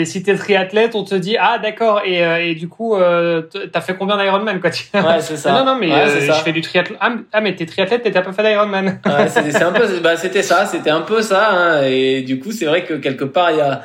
[0.00, 2.02] Et si t'es triathlète, on te dit ah d'accord.
[2.04, 3.42] Et, euh, et du coup, euh,
[3.72, 5.52] t'as fait combien d'Ironman quoi Ouais, c'est ça.
[5.52, 6.96] non non mais euh, je fais du triathlon.
[7.00, 9.00] Ah, ah mais t'es triathlète, t'as pas fait d'Ironman.
[9.06, 11.50] ouais, c'est un peu, bah c'était ça, c'était un peu ça.
[11.52, 11.82] Hein.
[11.84, 13.82] Et du coup, c'est vrai que quelque part il y a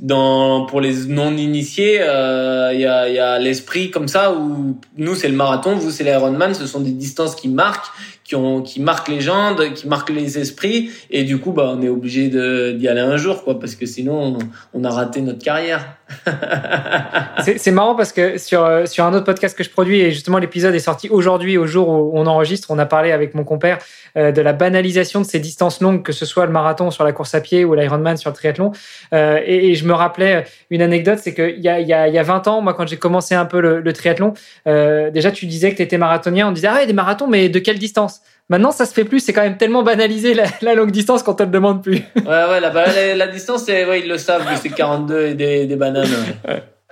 [0.00, 4.78] dans pour les non initiés euh, il y a, y a l'esprit comme ça où
[4.96, 7.90] nous c'est le marathon vous c'est l'Ironman ce sont des distances qui marquent
[8.28, 10.90] qui ont qui marquent les gens qui marquent les esprits.
[11.10, 14.38] Et du coup bah on est obligé d'y aller un jour quoi parce que sinon
[14.74, 15.96] on, a raté notre carrière
[17.56, 20.74] c'est marrant parce que sur sur un autre podcast que je produis et justement l'épisode
[20.74, 23.78] est sorti aujourd'hui au jour où on enregistre on a parlé avec mon compère
[24.16, 27.12] euh, de la banalisation de ces distances longues, que ce soit le marathon sur la
[27.12, 28.72] course à pied ou l'Ironman sur le triathlon.
[29.12, 32.48] Euh, et, je me rappelais une anecdote, c'est qu'il y a, y, y a 20
[32.48, 34.34] ans, moi quand j'ai commencé un peu le, triathlon,
[34.66, 37.48] euh, déjà tu disais que tu étais marathonien, on disait ah ouais des marathons, mais
[37.48, 38.20] de quelle distance?
[38.48, 39.20] Maintenant, ça se fait plus.
[39.20, 42.02] C'est quand même tellement banalisé la, longue distance qu'on te le demande plus.
[42.16, 46.08] ouais, ouais, la, la, distance, ouais, ils le savent, c'est 42 et des, des bananes.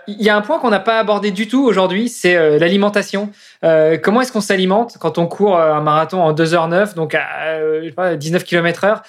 [0.09, 3.31] Il y a un point qu'on n'a pas abordé du tout aujourd'hui, c'est euh, l'alimentation.
[3.65, 8.17] Euh, comment est-ce qu'on s'alimente quand on court euh, un marathon en 2h09, donc à
[8.17, 9.03] 19 km heure?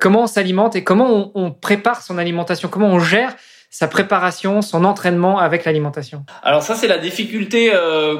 [0.00, 2.68] Comment on s'alimente et comment on, on, prépare son alimentation?
[2.68, 3.34] Comment on gère
[3.70, 7.72] sa préparation, son entraînement avec l'alimentation Alors ça, c'est la difficulté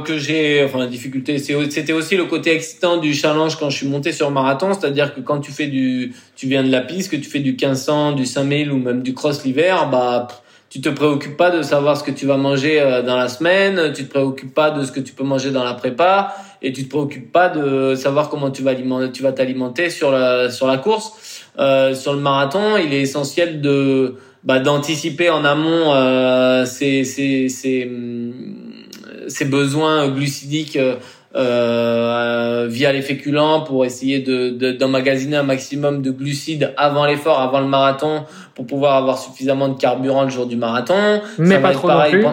[0.04, 0.62] que j'ai.
[0.64, 4.30] Enfin, la difficulté, c'était aussi le côté excitant du challenge quand je suis monté sur
[4.30, 7.40] marathon, c'est-à-dire que quand tu fais du, tu viens de la piste, que tu fais
[7.40, 10.28] du 1500, du 5000 ou même du cross l'hiver, bah
[10.70, 13.92] tu te préoccupes pas de savoir ce que tu vas manger euh, dans la semaine,
[13.92, 16.32] tu te préoccupes pas de ce que tu peux manger dans la prépa
[16.62, 18.74] et tu te préoccupes pas de savoir comment tu vas
[19.12, 21.44] tu vas t'alimenter sur la sur la course.
[21.58, 24.14] Euh, sur le marathon, il est essentiel de
[24.44, 27.90] bah, d'anticiper en amont euh, ses, ses, ses,
[29.28, 30.96] ses, besoins glucidiques euh,
[31.36, 37.60] euh, via les féculents pour essayer de d'emmagasiner un maximum de glucides avant l'effort, avant
[37.60, 41.20] le marathon, pour pouvoir avoir suffisamment de carburant le jour du marathon.
[41.38, 42.24] Mais pas trop non plus.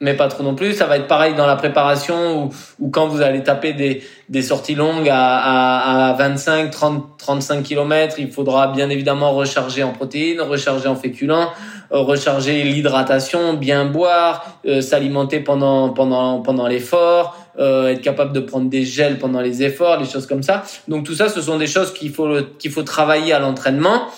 [0.00, 0.74] Mais pas trop non plus.
[0.74, 2.50] Ça va être pareil dans la préparation
[2.80, 7.62] ou, quand vous allez taper des, des sorties longues à, à, à 25, 30, 35
[7.62, 8.16] km.
[8.18, 11.50] Il faudra bien évidemment recharger en protéines, recharger en féculents,
[11.92, 18.40] euh, recharger l'hydratation, bien boire, euh, s'alimenter pendant pendant pendant l'effort, euh, être capable de
[18.40, 20.64] prendre des gels pendant les efforts, des choses comme ça.
[20.88, 24.08] Donc tout ça, ce sont des choses qu'il faut qu'il faut travailler à l'entraînement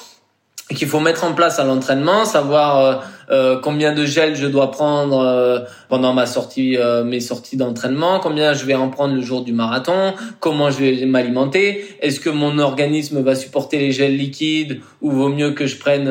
[0.74, 2.95] qu'il faut mettre en place à l'entraînement, savoir euh,
[3.31, 8.53] euh, combien de gel je dois prendre euh, pendant ma sortie, mes sorties d'entraînement, combien
[8.53, 12.59] je vais en prendre le jour du marathon, comment je vais m'alimenter, est-ce que mon
[12.59, 16.05] organisme va supporter les gels liquides ou vaut mieux que je prenne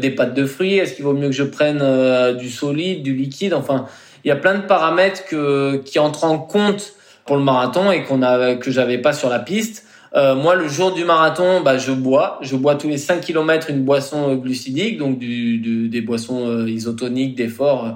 [0.00, 3.54] des pâtes de fruits, est-ce qu'il vaut mieux que je prenne du solide, du liquide,
[3.54, 3.86] enfin
[4.24, 6.94] il y a plein de paramètres que, qui entrent en compte
[7.24, 9.84] pour le marathon et qu'on a que j'avais pas sur la piste.
[10.14, 12.38] Euh, moi, le jour du marathon, bah, je bois.
[12.42, 16.68] Je bois tous les 5 km une boisson euh, glucidique, donc du, des boissons euh,
[16.68, 17.90] isotoniques d'effort euh,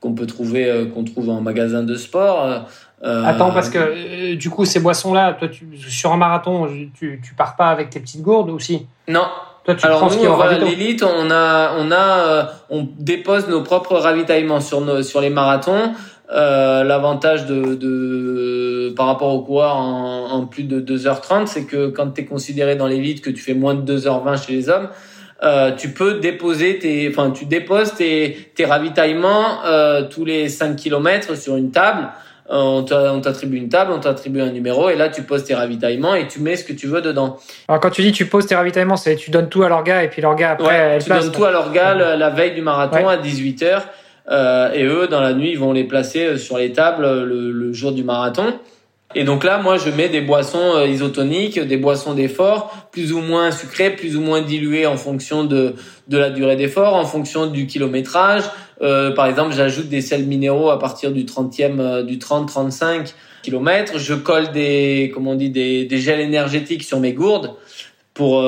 [0.00, 2.66] qu'on peut trouver, qu'on trouve en magasin de sport.
[3.02, 6.66] Attends, parce que du coup, ces boissons-là, toi, tu, sur un marathon,
[6.98, 8.86] tu, tu pars pas avec tes petites gourdes aussi?
[9.06, 9.26] Non.
[9.64, 14.60] Toi, tu Alors nous, ce l'élite, on a, on a, on dépose nos propres ravitaillements
[14.60, 15.92] sur nos, sur les marathons.
[16.32, 21.88] Euh, l'avantage de, de, par rapport au coureur en, en plus de 2h30, c'est que
[21.88, 24.88] quand tu es considéré dans l'élite que tu fais moins de 2h20 chez les hommes,
[25.42, 30.76] euh, tu peux déposer tes, enfin, tu déposes tes, tes ravitaillements euh, tous les 5
[30.76, 32.08] km sur une table.
[32.50, 36.14] Euh, on t'attribue une table, on t'attribue un numéro, et là tu poses tes ravitaillements
[36.14, 37.38] et tu mets ce que tu veux dedans.
[37.66, 40.08] Alors quand tu dis tu poses tes ravitaillements, c'est tu donnes tout à l'orga et
[40.08, 40.66] puis l'orga après.
[40.66, 43.82] Ouais, tu donnes tout à l'orga la, veille du marathon à 18 h
[44.30, 47.24] euh, et eux, dans la nuit, ils vont les placer euh, sur les tables euh,
[47.24, 48.54] le, jour du marathon.
[49.14, 53.50] Et donc là, moi, je mets des boissons isotoniques, des boissons d'effort, plus ou moins
[53.50, 55.74] sucrées, plus ou moins diluées en fonction de,
[56.08, 58.44] de la durée d'effort, en fonction du kilométrage.
[58.80, 63.12] Par exemple, j'ajoute des sels minéraux à partir du 30e, du 30-35
[63.42, 63.98] km.
[63.98, 67.50] Je colle des, comment on dit, des, gels énergétiques sur mes gourdes
[68.14, 68.42] pour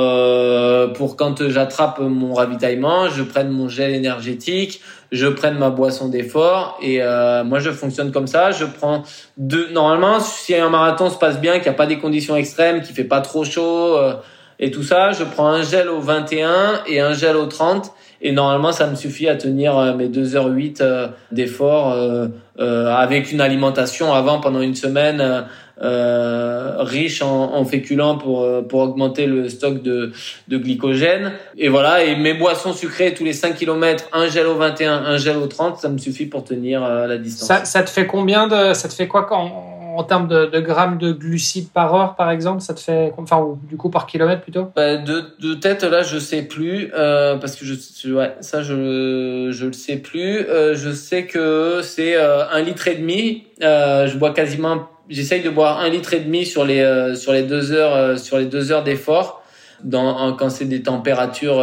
[0.94, 4.80] pour quand j'attrape mon ravitaillement, je prenne mon gel énergétique,
[5.14, 8.50] je prenne ma boisson d'effort et euh, moi je fonctionne comme ça.
[8.50, 9.04] Je prends
[9.36, 9.70] deux.
[9.70, 12.94] Normalement, si un marathon se passe bien, qu'il n'y a pas des conditions extrêmes, qu'il
[12.94, 14.14] fait pas trop chaud euh,
[14.58, 17.92] et tout ça, je prends un gel au 21 et un gel au 30
[18.24, 22.28] et normalement ça me suffit à tenir euh, mes 2h08 euh, d'effort euh,
[22.58, 25.44] avec une alimentation avant pendant une semaine
[25.82, 30.12] euh, riche en, en, féculents pour pour augmenter le stock de
[30.48, 34.54] de glycogène et voilà et mes boissons sucrées tous les 5 km un gel au
[34.54, 37.90] 21 un gel au 30 ça me suffit pour tenir la distance ça, ça te
[37.90, 41.70] fait combien de ça te fait quoi quand en termes de, de, grammes de glucides
[41.70, 44.68] par heure, par exemple, ça te fait, enfin, ou du coup par kilomètre plutôt?
[44.74, 49.50] Bah, de, de tête là, je sais plus euh, parce que je, ouais, ça je
[49.52, 50.46] je le sais plus.
[50.46, 53.44] Euh, je sais que c'est euh, un litre et demi.
[53.62, 57.32] Euh, je bois quasiment, j'essaye de boire un litre et demi sur les euh, sur
[57.32, 59.42] les deux heures euh, sur les deux heures d'effort.
[59.82, 61.62] Dans, quand c'est des températures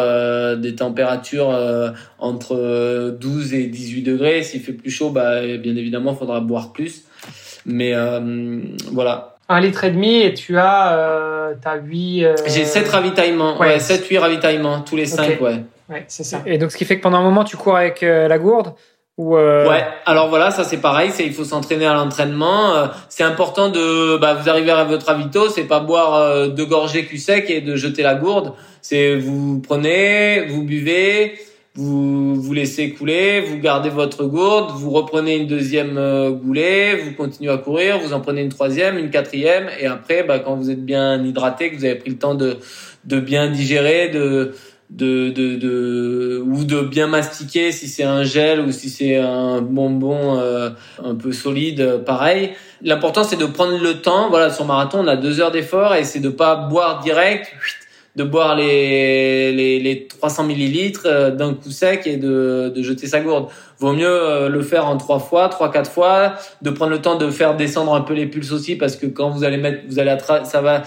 [0.58, 1.58] des températures
[2.20, 6.72] entre 12 et 18 degrés s'il fait plus chaud bah bien évidemment il faudra boire
[6.72, 7.06] plus
[7.66, 8.62] mais euh,
[8.92, 9.36] voilà.
[9.50, 12.24] Un litre et demi et tu as, euh, as 8...
[12.24, 12.36] Euh...
[12.48, 15.64] J'ai 7 ravitaillements, ouais, 7-8 ravitaillements, tous les 5, ouais.
[15.90, 16.42] Ouais, c'est ça.
[16.46, 18.74] Et donc, ce qui fait que pendant un moment, tu cours avec euh, la gourde?
[19.20, 19.68] Euh...
[19.70, 22.74] Ouais, alors voilà, ça c'est pareil, c'est il faut s'entraîner à l'entraînement.
[22.76, 26.66] Euh, c'est important de, bah, vous arrivez à votre ravito, c'est pas boire euh, deux
[26.66, 28.54] gorgées cul sec et de jeter la gourde.
[28.82, 31.40] C'est vous prenez, vous buvez,
[31.76, 37.14] vous vous laissez couler, vous gardez votre gourde, vous reprenez une deuxième euh, goulée, vous
[37.14, 40.72] continuez à courir, vous en prenez une troisième, une quatrième, et après, bah, quand vous
[40.72, 42.58] êtes bien hydraté, que vous avez pris le temps de
[43.04, 44.54] de bien digérer, de
[44.92, 49.62] de, de, de ou de bien mastiquer si c'est un gel ou si c'est un
[49.62, 50.70] bonbon euh,
[51.04, 52.52] un peu solide pareil.
[52.84, 54.30] L'important c'est de prendre le temps.
[54.30, 57.48] Voilà sur marathon on a deux heures d'effort et c'est de pas boire direct
[58.16, 63.08] de boire les, les, les 300 millilitres euh, d'un coup sec et de, de jeter
[63.08, 63.48] sa gourde.
[63.80, 67.16] Vaut mieux euh, le faire en trois fois, trois quatre fois, de prendre le temps
[67.16, 70.00] de faire descendre un peu les pulses aussi parce que quand vous allez mettre, vous
[70.00, 70.84] allez ça va.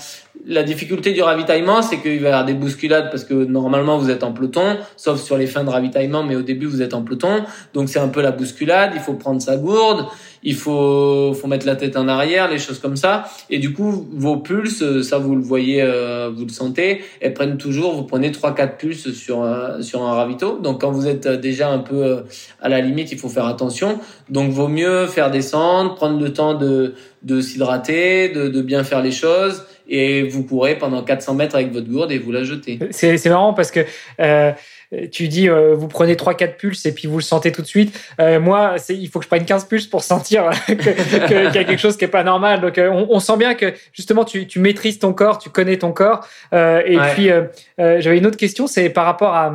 [0.47, 4.11] La difficulté du ravitaillement, c'est qu'il va y avoir des bousculades parce que normalement vous
[4.11, 7.03] êtes en peloton, sauf sur les fins de ravitaillement, mais au début vous êtes en
[7.03, 8.93] peloton, donc c'est un peu la bousculade.
[8.95, 10.07] Il faut prendre sa gourde,
[10.45, 13.25] il faut, faut mettre la tête en arrière, les choses comme ça.
[13.49, 17.57] Et du coup, vos pulses, ça vous le voyez, euh, vous le sentez, elles prennent
[17.57, 20.59] toujours, vous prenez trois quatre pulses sur, euh, sur un ravito.
[20.59, 22.21] Donc quand vous êtes déjà un peu euh,
[22.61, 23.99] à la limite, il faut faire attention.
[24.29, 29.03] Donc vaut mieux faire descendre, prendre le temps de, de s'hydrater, de, de bien faire
[29.03, 32.79] les choses et vous courez pendant 400 mètres avec votre gourde et vous la jetez.
[32.91, 33.81] C'est marrant parce que
[34.21, 34.53] euh,
[35.11, 37.99] tu dis euh, vous prenez 3-4 pulses et puis vous le sentez tout de suite.
[38.21, 41.79] Euh, moi, il faut que je prenne 15 pulses pour sentir qu'il y a quelque
[41.79, 42.61] chose qui est pas normal.
[42.61, 45.79] Donc euh, on, on, sent bien que justement tu, tu, maîtrises ton corps, tu connais
[45.79, 46.27] ton corps.
[46.53, 47.31] Euh, et puis
[47.79, 49.55] j'avais une autre question, c'est par rapport à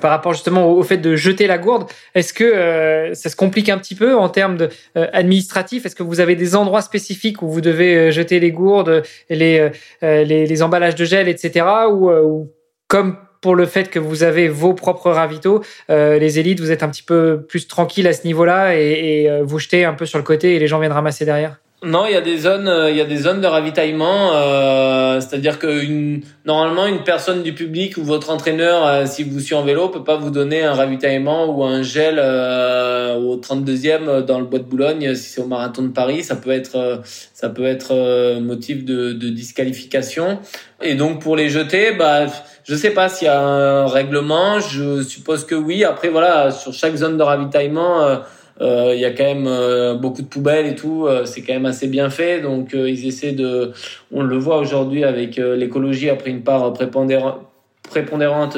[0.00, 3.68] par rapport justement au, fait de jeter la gourde, est-ce que euh, ça se complique
[3.68, 7.42] un petit peu en termes de, euh, administratifs Est-ce que vous avez des endroits spécifiques
[7.42, 9.70] où vous devez euh, jeter les gourdes, les,
[10.02, 11.66] les, les, emballages de gel, etc.
[11.90, 12.50] Ou, ou,
[12.88, 16.88] comme pour le fait que vous avez vos propres ravitaux, les élites, vous êtes un
[16.88, 20.24] petit peu plus tranquille à ce niveau-là et, et vous jetez un peu sur le
[20.24, 22.96] côté et les gens viennent ramasser derrière non, il y a des zones, euh, il
[22.96, 24.32] y a des zones de ravitaillement.
[24.34, 29.40] Euh, C'est-à-dire que une, normalement, une personne du public ou votre entraîneur, euh, si vous
[29.40, 34.22] suivez en vélo, peut pas vous donner un ravitaillement ou un gel euh, au 32e
[34.26, 35.14] dans le bois de Boulogne.
[35.14, 37.00] Si c'est au marathon de Paris, ça peut être,
[37.32, 40.38] ça peut être motif de, de, disqualification.
[40.82, 42.26] Et donc pour les jeter, bah,
[42.64, 44.60] je sais pas s'il y a un règlement.
[44.60, 45.82] Je suppose que oui.
[45.84, 48.16] Après voilà, sur chaque zone de ravitaillement euh,
[48.60, 51.06] il y a quand même euh, beaucoup de poubelles et tout.
[51.06, 52.40] Euh, c'est quand même assez bien fait.
[52.40, 53.72] Donc ils essaient de,
[54.12, 58.56] on le voit aujourd'hui avec l'écologie a pris une part prépondérante,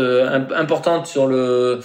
[0.55, 1.81] importante sur le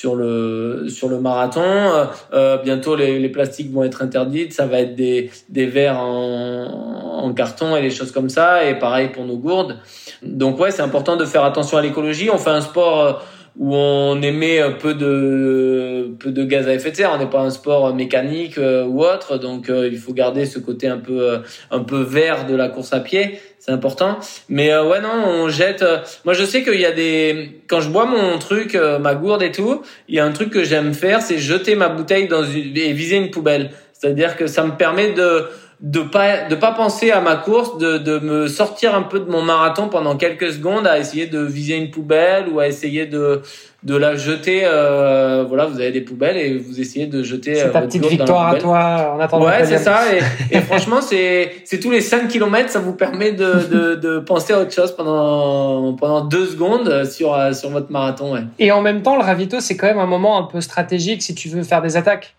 [0.00, 2.08] sur le sur le marathon.
[2.32, 4.50] Euh, bientôt les, les, plastiques vont être interdits.
[4.50, 8.64] Ça va être des des verres en, en carton et des choses comme ça.
[8.64, 9.76] Et pareil pour nos gourdes.
[10.22, 12.30] Donc ouais, c'est important de faire attention à l'écologie.
[12.30, 13.22] On fait un sport
[13.56, 17.12] où on émet peu de peu de gaz à effet de serre.
[17.14, 20.58] On n'est pas un sport mécanique euh, ou autre, donc euh, il faut garder ce
[20.58, 21.38] côté un peu euh,
[21.70, 23.40] un peu vert de la course à pied.
[23.58, 24.18] C'est important.
[24.48, 25.84] Mais ouais non, on jette.
[26.24, 29.52] moi je sais qu'il y a des quand je bois mon truc, ma gourde et
[29.52, 32.76] tout, il y a un truc que j'aime faire, c'est jeter ma bouteille dans une
[32.76, 33.70] et viser une poubelle.
[33.92, 35.44] C'est-à-dire que ça me permet de
[35.82, 39.30] de pas de pas penser à ma course, de, de me sortir un peu de
[39.30, 43.40] mon marathon pendant quelques secondes à essayer de viser une poubelle ou à essayer de
[43.82, 44.60] de la jeter.
[44.64, 47.54] Euh, voilà, vous avez des poubelles et vous essayez de jeter.
[47.54, 49.46] C'est euh, ta petite victoire à toi en attendant.
[49.46, 50.00] Ouais, c'est ça.
[50.14, 54.18] Et, et franchement, c'est c'est tous les 5 kilomètres, ça vous permet de, de, de
[54.18, 58.34] penser à autre chose pendant pendant deux secondes sur sur votre marathon.
[58.34, 58.42] Ouais.
[58.58, 61.34] Et en même temps, le ravito, c'est quand même un moment un peu stratégique si
[61.34, 62.34] tu veux faire des attaques.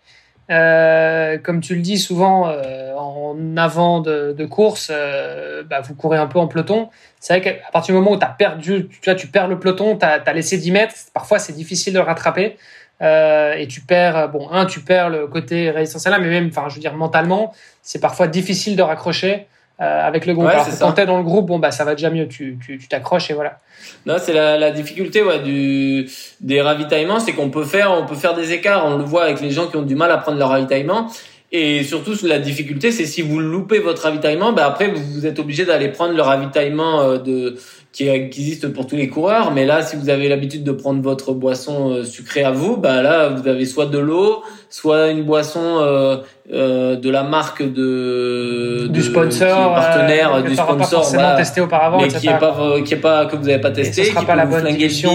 [0.50, 5.94] Euh, comme tu le dis souvent euh, en avant de, de course, euh, bah, vous
[5.94, 6.90] courez un peu en peloton.
[7.20, 9.96] C'est vrai qu'à partir du moment où tu perdu, tu, vois, tu perds le peloton,
[9.96, 12.56] tu as, laissé 10 mètres, parfois c'est difficile de le rattraper.
[13.00, 16.68] Euh, et tu perds, bon, un, tu perds le côté résistance à mais même, enfin,
[16.68, 17.52] je veux dire, mentalement,
[17.82, 19.46] c'est parfois difficile de raccrocher.
[19.80, 20.46] Euh, avec le groupe.
[20.46, 22.58] Ouais, Alors que quand t'es dans le groupe, bon bah ça va déjà mieux, tu
[22.88, 23.58] t'accroches tu, et voilà.
[24.06, 26.08] Non, c'est la, la, difficulté ouais, du,
[26.40, 28.86] des ravitaillements, c'est qu'on peut faire on peut faire des écarts.
[28.86, 31.08] On le voit avec les gens qui ont du mal à prendre leur ravitaillement.
[31.54, 35.64] Et surtout, la difficulté, c'est si vous loupez votre ravitaillement, bah après vous êtes obligé
[35.64, 37.56] d'aller prendre le ravitaillement euh, de
[37.92, 39.52] qui, existe pour tous les coureurs.
[39.52, 43.02] Mais là, si vous avez l'habitude de prendre votre boisson euh, sucrée à vous, bah
[43.02, 46.16] là, vous avez soit de l'eau, soit une boisson euh,
[46.52, 52.28] euh, de la marque de du sponsor, partenaire, du sponsor, voilà, testé auparavant, mais qui
[52.28, 54.58] est pas qui est pas que vous n'avez pas testé, qui pas peut la vous
[54.58, 55.06] flinguer le si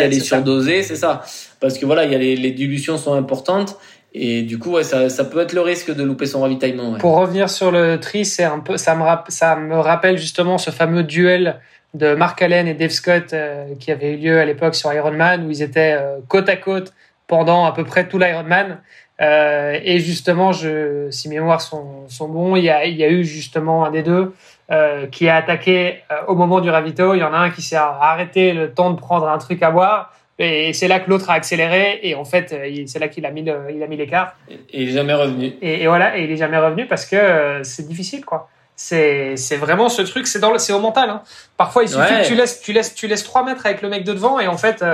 [0.00, 1.22] elle est, surdosée, c'est ça.
[1.60, 3.78] Parce que voilà, il y a les, les dilutions sont importantes.
[4.18, 6.92] Et du coup, ouais, ça, ça, peut être le risque de louper son ravitaillement.
[6.92, 6.98] Ouais.
[6.98, 10.70] Pour revenir sur le tri, c'est un peu, ça me, ça me rappelle justement ce
[10.70, 11.60] fameux duel
[11.94, 15.46] de Mark Allen et Dave Scott euh, qui avait eu lieu à l'époque sur Ironman
[15.46, 16.92] où ils étaient euh, côte à côte
[17.26, 18.78] pendant à peu près tout l'Ironman.
[19.20, 23.04] Euh, et justement, je, si mes mémoires sont, sont bons, il y, a, il y
[23.04, 24.34] a eu justement un des deux
[24.70, 27.14] euh, qui a attaqué au moment du ravito.
[27.14, 29.70] Il y en a un qui s'est arrêté le temps de prendre un truc à
[29.70, 30.12] boire.
[30.38, 32.54] Et c'est là que l'autre a accéléré et en fait,
[32.86, 34.36] c'est là qu'il a mis il a mis l'écart.
[34.50, 35.54] Et il est jamais revenu.
[35.62, 38.50] Et, voilà, et il est jamais revenu parce que c'est difficile, quoi.
[38.76, 41.08] C'est, c'est vraiment ce truc, c'est dans le, c'est au mental.
[41.10, 41.22] Hein.
[41.56, 44.04] Parfois, il suffit que tu laisses, tu laisses, tu laisses 3 mètres avec le mec
[44.04, 44.84] de devant et en fait,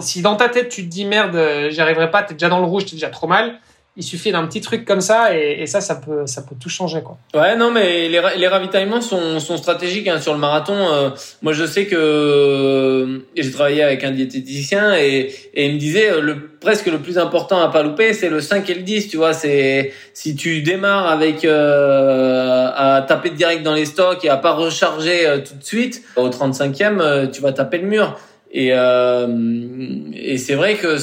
[0.00, 2.66] si dans ta tête tu te dis merde, j'y arriverai pas, t'es déjà dans le
[2.66, 3.58] rouge, t'es déjà trop mal
[3.96, 7.00] il suffit d'un petit truc comme ça et, ça, ça peut, ça peut tout changer,
[7.02, 7.16] quoi.
[7.32, 10.74] Ouais, non, mais les, les ravitaillements sont, sont stratégiques hein, sur le marathon.
[10.74, 11.10] Euh,
[11.42, 16.10] moi, je sais que euh, j'ai travaillé avec un diététicien et, et il me disait
[16.10, 19.08] euh, le presque le plus important à pas louper, c'est le 5 et le 10.
[19.08, 24.38] Tu vois, c'est si tu démarres avec à taper direct dans les stocks et à
[24.38, 28.18] pas recharger tout de suite au 35e, tu vas taper le mur.
[28.56, 29.26] Et, euh,
[30.14, 30.96] et c'est vrai que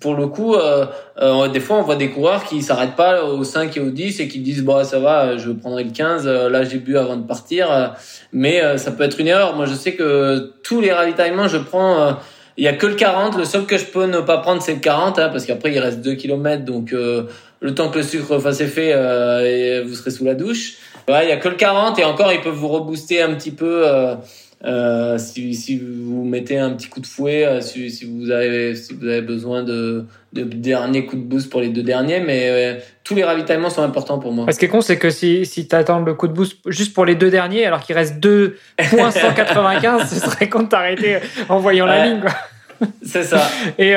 [0.00, 0.86] pour le coup, euh,
[1.22, 4.18] euh, des fois, on voit des coureurs qui s'arrêtent pas au 5 et au 10
[4.18, 6.26] et qui disent bon ça va, je prendrai le 15.
[6.26, 7.94] Là, j'ai bu avant de partir,
[8.32, 9.54] mais ça peut être une erreur.
[9.54, 12.16] Moi, je sais que tous les ravitaillements, je prends.
[12.56, 13.36] Il y a que le 40.
[13.38, 15.78] Le seul que je peux ne pas prendre, c'est le 40, hein, parce qu'après il
[15.78, 18.92] reste 2 km, donc le temps que le sucre fasse effet,
[19.86, 20.72] vous serez sous la douche.
[21.08, 23.52] Ouais, il y a que le 40 et encore, ils peuvent vous rebooster un petit
[23.52, 23.86] peu.
[23.86, 24.16] Euh,
[25.18, 28.94] si, si, vous mettez un petit coup de fouet, euh, si, si, vous avez si
[28.94, 32.80] vous avez besoin de, de derniers coups de boost pour les deux derniers, mais euh,
[33.04, 34.50] tous les ravitaillements sont importants pour moi.
[34.50, 36.94] Ce qui est con, c'est que si, si tu attends le coup de boost juste
[36.94, 41.18] pour les deux derniers, alors qu'il reste 2.195, ce serait con de t'arrêter
[41.48, 42.22] en voyant la ligne.
[43.02, 43.48] C'est ça.
[43.78, 43.94] Et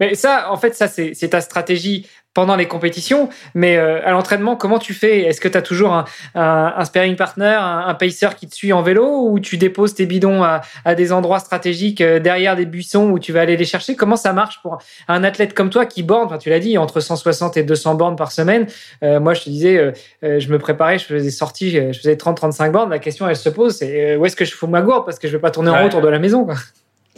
[0.00, 2.06] mais ça, en fait, ça c'est ta stratégie
[2.36, 5.20] pendant les compétitions, mais euh, à l'entraînement, comment tu fais?
[5.20, 6.04] Est-ce que tu as toujours un,
[6.34, 9.94] un, un sparring partner, un, un, pacer qui te suit en vélo, ou tu déposes
[9.94, 13.56] tes bidons à, à, des endroits stratégiques euh, derrière des buissons où tu vas aller
[13.56, 13.96] les chercher?
[13.96, 14.76] Comment ça marche pour
[15.08, 16.26] un athlète comme toi qui borne?
[16.26, 18.66] Enfin, Tu l'as dit, entre 160 et 200 bornes par semaine.
[19.02, 22.70] Euh, moi, je te disais, euh, je me préparais, je faisais sorties, je faisais 30-35
[22.70, 22.90] bornes.
[22.90, 25.06] La question, elle se pose, c'est où est-ce que je fous ma gourde?
[25.06, 26.44] Parce que je vais pas tourner en route autour de la maison.
[26.44, 26.56] Quoi.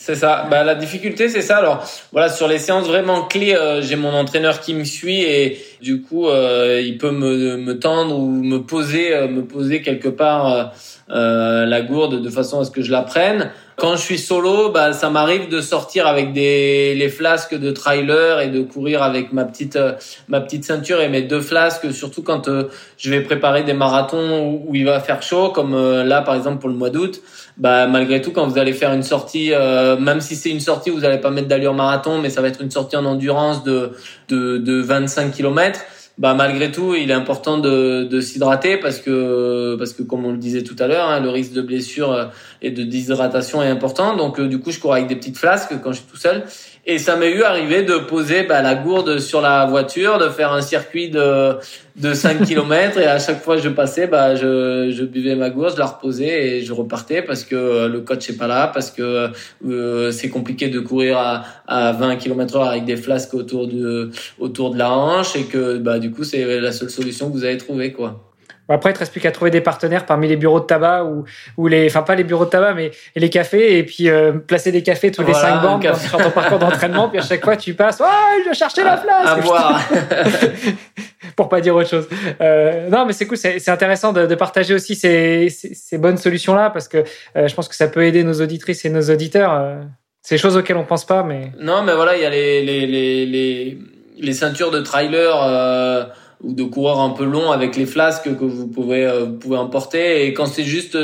[0.00, 0.46] C'est ça.
[0.48, 1.56] Bah, la difficulté, c'est ça.
[1.56, 5.58] Alors, voilà, sur les séances vraiment clés, euh, j'ai mon entraîneur qui me suit et
[5.82, 10.08] du coup, euh, il peut me, me tendre ou me poser, euh, me poser quelque
[10.08, 10.72] part
[11.08, 13.50] la gourde de façon à ce que je la prenne.
[13.78, 18.40] Quand je suis solo, bah, ça m'arrive de sortir avec des les flasques de trailer
[18.40, 19.78] et de courir avec ma petite
[20.26, 22.50] ma petite ceinture et mes deux flasques, surtout quand
[22.96, 26.68] je vais préparer des marathons où, il va faire chaud, comme là par exemple pour
[26.68, 27.22] le mois d'août.
[27.56, 30.90] Bah malgré tout quand vous allez faire une sortie euh, même si c'est une sortie
[30.90, 33.64] où vous n'allez pas mettre d'allure marathon mais ça va être une sortie en endurance
[33.64, 33.92] de
[34.28, 35.80] de, de 25 km
[36.18, 40.32] bah malgré tout il est important de, de s'hydrater parce que parce que comme on
[40.32, 42.24] le disait tout à l'heure hein, le risque de blessure euh,
[42.60, 44.16] et de déshydratation est important.
[44.16, 46.44] Donc euh, du coup je cours avec des petites flasques quand je suis tout seul
[46.88, 50.54] et ça m'est eu arrivé de poser bah, la gourde sur la voiture, de faire
[50.54, 51.52] un circuit de,
[51.96, 55.50] de 5 km et à chaque fois que je passais, bah, je, je buvais ma
[55.50, 58.68] gourde, je la reposais et je repartais parce que euh, le coach est pas là,
[58.68, 59.28] parce que
[59.68, 64.10] euh, c'est compliqué de courir à, à 20 km heure avec des flasques autour de,
[64.38, 67.44] autour de la hanche et que bah, du coup c'est la seule solution que vous
[67.44, 67.92] avez trouvée.
[67.92, 68.27] Quoi.
[68.68, 71.24] Après, il te reste plus qu'à trouver des partenaires parmi les bureaux de tabac ou,
[71.56, 74.72] ou les, enfin pas les bureaux de tabac, mais les cafés, et puis euh, placer
[74.72, 77.74] des cafés tous les cinq bandes sur ton parcours d'entraînement, puis à chaque fois tu
[77.74, 78.04] passes, oh,
[78.44, 79.26] je vais chercher la place.
[79.26, 79.80] À voir.
[81.36, 82.08] Pour pas dire autre chose.
[82.40, 86.16] Euh, non, mais c'est cool, c'est intéressant de, de, partager aussi ces, ces, ces bonnes
[86.16, 86.98] solutions là, parce que
[87.36, 89.54] euh, je pense que ça peut aider nos auditrices et nos auditeurs.
[89.54, 89.80] Euh,
[90.20, 91.52] c'est des choses auxquelles on pense pas, mais.
[91.58, 93.78] Non, mais voilà, il y a les les les les,
[94.18, 96.12] les ceintures de trailer.
[96.42, 100.26] Ou de coureurs un peu longs avec les flasques que vous pouvez euh, pouvez emporter.
[100.26, 100.96] Et quand c'est juste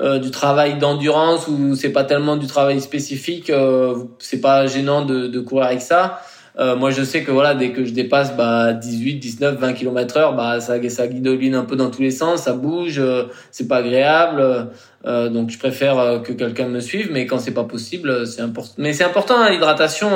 [0.00, 5.04] euh, du travail d'endurance ou c'est pas tellement du travail spécifique euh, c'est pas gênant
[5.04, 6.20] de, de courir avec ça
[6.58, 10.16] euh, moi je sais que voilà dès que je dépasse bah 18 19 20 km
[10.16, 13.02] heure bah ça ça guidoline un peu dans tous les sens ça bouge
[13.50, 14.68] c'est pas agréable
[15.04, 18.92] donc je préfère que quelqu'un me suive mais quand c'est pas possible c'est important mais
[18.92, 20.10] c'est important hein, l'hydratation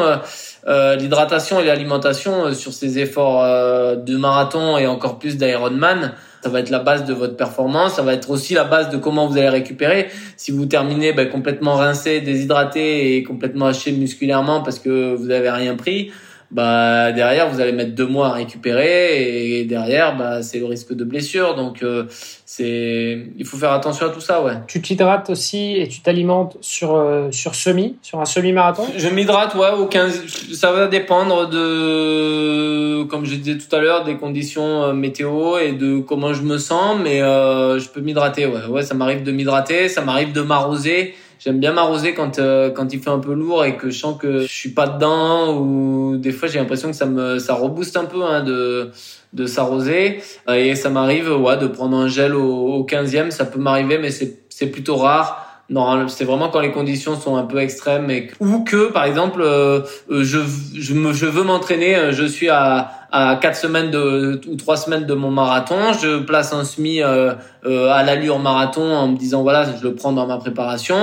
[0.67, 6.13] euh, l'hydratation et l'alimentation euh, sur ces efforts euh, de marathon et encore plus d'Ironman.
[6.43, 7.95] Ça va être la base de votre performance.
[7.95, 10.09] Ça va être aussi la base de comment vous allez récupérer.
[10.37, 15.51] Si vous terminez ben, complètement rincé, déshydraté et complètement haché musculairement parce que vous avez
[15.51, 16.11] rien pris,
[16.51, 20.95] bah derrière vous allez mettre deux mois à récupérer et derrière bah c'est le risque
[20.95, 21.55] de blessure.
[21.55, 22.05] Donc euh,
[22.47, 24.55] c'est il faut faire attention à tout ça ouais.
[24.67, 29.09] Tu t'hydrates aussi et tu t'alimentes sur euh, sur semi sur un semi marathon je
[29.09, 34.17] m'hydrate ouais au 15 ça va dépendre de comme je disais tout à l'heure des
[34.17, 38.65] conditions euh, météo et de comment je me sens mais je peux m'hydrater ouais.
[38.71, 42.93] Ouais ça m'arrive de m'hydrater ça m'arrive de m'arroser j'aime bien m'arroser quand euh, quand
[42.93, 46.17] il fait un peu lourd et que je sens que je suis pas dedans ou
[46.17, 48.91] des fois j'ai l'impression que ça me ça rebooste un peu hein, de
[49.33, 50.21] de s'arroser.
[50.49, 54.11] Et ça m'arrive ouais de prendre un gel au, au 15e ça peut m'arriver mais
[54.11, 55.45] c'est c'est plutôt rare.
[55.71, 59.43] Non, c'est vraiment quand les conditions sont un peu extrêmes et ou que par exemple
[59.43, 60.39] euh, euh, je
[60.75, 64.77] je, me, je veux m'entraîner, euh, je suis à à quatre semaines de ou trois
[64.77, 67.33] semaines de mon marathon, je place un semi euh,
[67.65, 70.97] à l'allure marathon en me disant voilà je le prends dans ma préparation.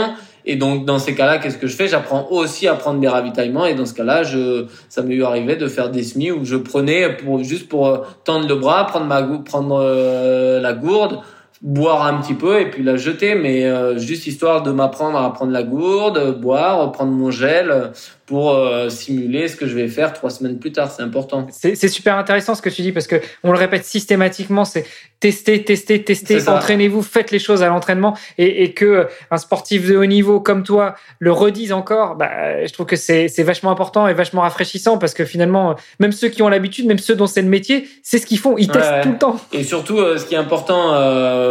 [0.47, 1.87] Et donc dans ces cas-là qu'est-ce que je fais?
[1.87, 3.65] J'apprends aussi à prendre des ravitaillements.
[3.65, 6.55] Et dans ce cas-là je ça m'est eu arrivé de faire des semis où je
[6.55, 11.19] prenais pour juste pour tendre le bras, prendre ma prendre la gourde
[11.65, 15.33] boire un petit peu et puis la jeter, mais euh, juste histoire de m'apprendre à
[15.33, 17.91] prendre la gourde, boire, prendre mon gel
[18.27, 20.91] pour euh, simuler ce que je vais faire trois semaines plus tard.
[20.91, 21.47] C'est important.
[21.51, 24.85] C'est super intéressant ce que tu dis parce que on le répète systématiquement, c'est
[25.19, 29.95] tester, tester, tester, entraînez-vous, faites les choses à l'entraînement et, et, que un sportif de
[29.95, 34.13] haut niveau comme toi le redise encore, bah, je trouve que c'est vachement important et
[34.13, 37.49] vachement rafraîchissant parce que finalement, même ceux qui ont l'habitude, même ceux dont c'est le
[37.49, 39.39] métier, c'est ce qu'ils font, ils testent tout le temps.
[39.51, 40.93] Et surtout, euh, ce qui est important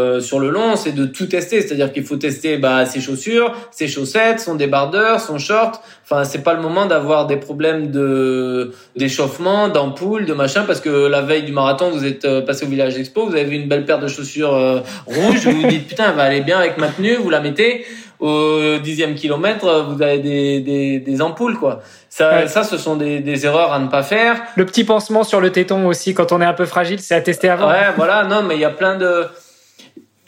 [0.05, 3.55] euh, sur le long, c'est de tout tester, c'est-à-dire qu'il faut tester bah, ses chaussures,
[3.71, 5.81] ses chaussettes, son débardeur, son short.
[6.05, 11.09] Enfin, c'est pas le moment d'avoir des problèmes de d'échauffement, d'ampoule, de machin, parce que
[11.09, 13.69] la veille du marathon, vous êtes euh, passé au village expo, vous avez vu une
[13.69, 16.79] belle paire de chaussures euh, rouges, vous vous dites putain, elle va aller bien avec
[16.79, 17.85] ma tenue, vous la mettez
[18.21, 21.83] au dixième kilomètre, vous avez des, des, des ampoules, quoi.
[22.09, 24.41] Ça, ça, ce sont des, des erreurs à ne pas faire.
[24.55, 27.21] Le petit pansement sur le téton aussi, quand on est un peu fragile, c'est à
[27.21, 27.69] tester avant.
[27.69, 29.25] Ouais, voilà, non, mais il y a plein de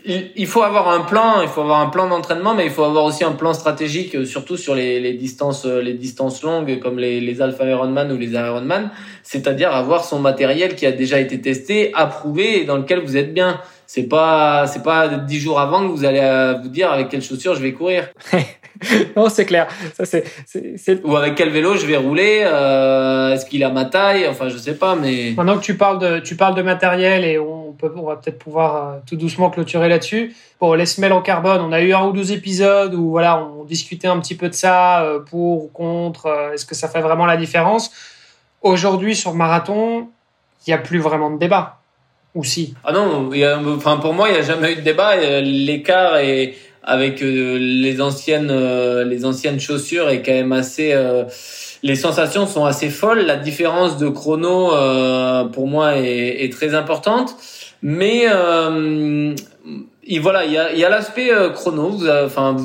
[0.06, 3.04] il faut avoir un plan, il faut avoir un plan d'entraînement, mais il faut avoir
[3.04, 6.98] aussi un plan stratégique, euh, surtout sur les, les distances, euh, les distances longues comme
[6.98, 8.90] les, les Alpha Ironman ou les Ironman,
[9.24, 13.34] c'est-à-dire avoir son matériel qui a déjà été testé, approuvé et dans lequel vous êtes
[13.34, 13.60] bien.
[13.88, 17.22] C'est pas, c'est pas dix jours avant que vous allez euh, vous dire avec quelles
[17.22, 18.08] chaussures je vais courir.
[19.16, 19.68] non, c'est clair.
[19.94, 22.42] Ça, c'est, Ou avec quel vélo je vais rouler.
[22.44, 25.34] Euh, est-ce qu'il a ma taille Enfin, je sais pas, mais.
[25.36, 28.38] Maintenant que tu parles de, tu parles de matériel et on peut, on va peut-être
[28.38, 30.34] pouvoir euh, tout doucement clôturer là-dessus.
[30.60, 33.64] Bon, les semelles en carbone, on a eu un ou deux épisodes où voilà, on
[33.64, 36.50] discutait un petit peu de ça, euh, pour ou contre.
[36.54, 37.90] est-ce que ça fait vraiment la différence?
[38.62, 40.08] Aujourd'hui, sur marathon,
[40.66, 41.78] il n'y a plus vraiment de débat.
[42.34, 44.80] Ou si Ah non, y a, enfin pour moi, il n'y a jamais eu de
[44.82, 45.16] débat.
[45.40, 46.54] L'écart est
[46.86, 51.24] avec euh, les anciennes euh, les anciennes chaussures est quand même assez euh,
[51.82, 53.20] les sensations sont assez folles.
[53.20, 54.70] La différence de chrono
[55.52, 57.36] pour moi est, est, très importante.
[57.82, 58.24] Mais
[60.04, 61.98] et voilà il y a y a l'aspect chrono.
[62.24, 62.56] Enfin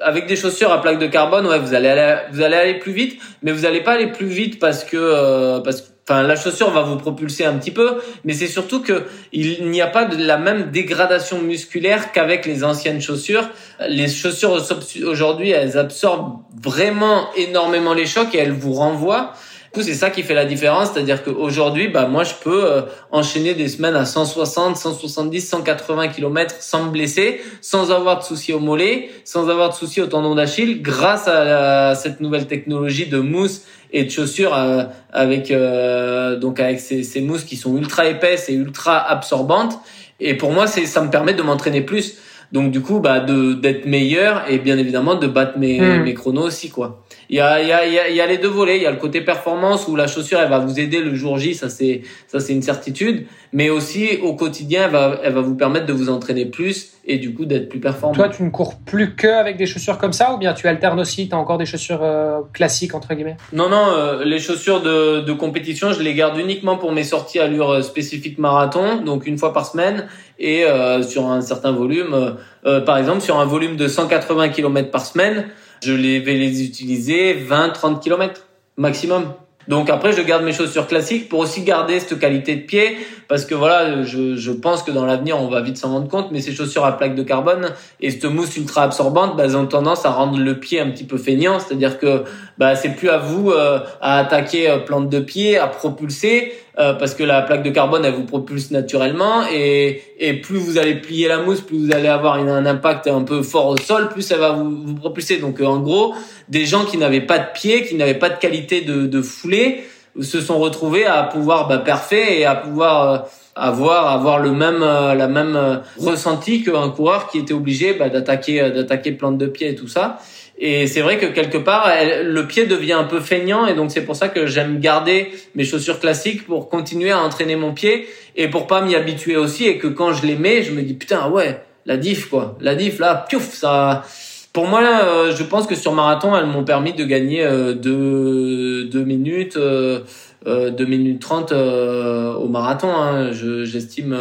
[0.00, 2.92] avec des chaussures à plaque de carbone ouais vous allez aller, vous allez aller plus
[2.92, 6.70] vite mais vous allez pas aller plus vite parce que parce que Enfin, la chaussure
[6.70, 10.16] va vous propulser un petit peu, mais c'est surtout que il n'y a pas de
[10.16, 13.46] la même dégradation musculaire qu'avec les anciennes chaussures.
[13.86, 14.56] Les chaussures
[15.04, 19.34] aujourd'hui, elles absorbent vraiment énormément les chocs et elles vous renvoient.
[19.72, 22.82] Du coup, c'est ça qui fait la différence, c'est-à-dire qu'aujourd'hui, bah moi, je peux euh,
[23.10, 28.54] enchaîner des semaines à 160, 170, 180 km sans me blesser, sans avoir de soucis
[28.54, 33.18] au mollet, sans avoir de soucis au tendon d'Achille, grâce à cette nouvelle technologie de
[33.18, 33.62] mousse
[33.92, 38.48] et de chaussures euh, avec euh, donc avec ces, ces, mousses qui sont ultra épaisses
[38.48, 39.78] et ultra absorbantes.
[40.20, 42.18] Et pour moi, c'est ça me permet de m'entraîner plus.
[42.52, 46.02] Donc du coup, bah de d'être meilleur et bien évidemment de battre mes, hmm.
[46.02, 47.04] mes chronos aussi quoi.
[47.30, 48.76] Il y a il y a il y a les deux volets.
[48.76, 51.38] Il y a le côté performance où la chaussure elle va vous aider le jour
[51.38, 53.26] J, ça c'est ça c'est une certitude.
[53.52, 57.18] Mais aussi au quotidien, elle va elle va vous permettre de vous entraîner plus et
[57.18, 58.14] du coup d'être plus performant.
[58.14, 61.00] Toi, tu ne cours plus que avec des chaussures comme ça ou bien tu alternes
[61.00, 63.36] aussi Tu as encore des chaussures euh, classiques entre guillemets?
[63.52, 67.38] Non non, euh, les chaussures de de compétition, je les garde uniquement pour mes sorties
[67.38, 70.06] à allure euh, spécifique marathon, donc une fois par semaine
[70.38, 72.14] et euh, sur un certain volume.
[72.14, 72.30] Euh,
[72.66, 75.46] euh, par exemple, sur un volume de 180 km par semaine,
[75.82, 78.46] je vais les utiliser 20-30 km
[78.76, 79.32] maximum.
[79.68, 82.96] Donc après, je garde mes chaussures classiques pour aussi garder cette qualité de pied,
[83.28, 86.30] parce que voilà, je, je pense que dans l'avenir, on va vite s'en rendre compte,
[86.32, 89.66] mais ces chaussures à plaque de carbone et cette mousse ultra absorbante, bah, elles ont
[89.66, 92.24] tendance à rendre le pied un petit peu feignant, c'est-à-dire que
[92.58, 97.24] bah, c'est plus à vous à attaquer plante de pied, à propulser, euh, parce que
[97.24, 101.38] la plaque de carbone elle vous propulse naturellement et, et plus vous allez plier la
[101.38, 104.52] mousse, plus vous allez avoir un impact un peu fort au sol, plus ça va
[104.52, 105.38] vous, vous propulser.
[105.38, 106.14] Donc euh, en gros,
[106.48, 109.82] des gens qui n'avaient pas de pied, qui n'avaient pas de qualité de, de foulée,
[110.20, 113.18] se sont retrouvés à pouvoir bah, parfait et à pouvoir euh,
[113.56, 119.10] avoir avoir le même la même ressenti qu'un coureur qui était obligé bah, d'attaquer d'attaquer
[119.10, 120.20] plante de pied et tout ça.
[120.60, 121.88] Et c'est vrai que quelque part,
[122.24, 125.64] le pied devient un peu feignant et donc c'est pour ça que j'aime garder mes
[125.64, 129.78] chaussures classiques pour continuer à entraîner mon pied et pour pas m'y habituer aussi et
[129.78, 132.98] que quand je les mets, je me dis putain ouais, la diff quoi, la diff
[132.98, 134.04] là, piouf, ça.
[134.52, 138.84] Pour moi, euh, je pense que sur marathon, elles m'ont permis de gagner euh, deux,
[138.84, 139.56] deux minutes.
[139.56, 140.00] Euh,
[140.46, 142.90] 2 minutes 30 au marathon.
[142.90, 143.32] Hein.
[143.32, 144.16] J'estime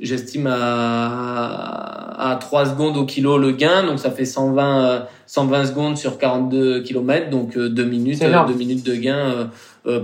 [0.00, 5.96] j'estime à, à 3 secondes au kilo le gain, donc ça fait 120 120 secondes
[5.96, 9.50] sur 42 km, donc 2 minutes 2 minutes de gain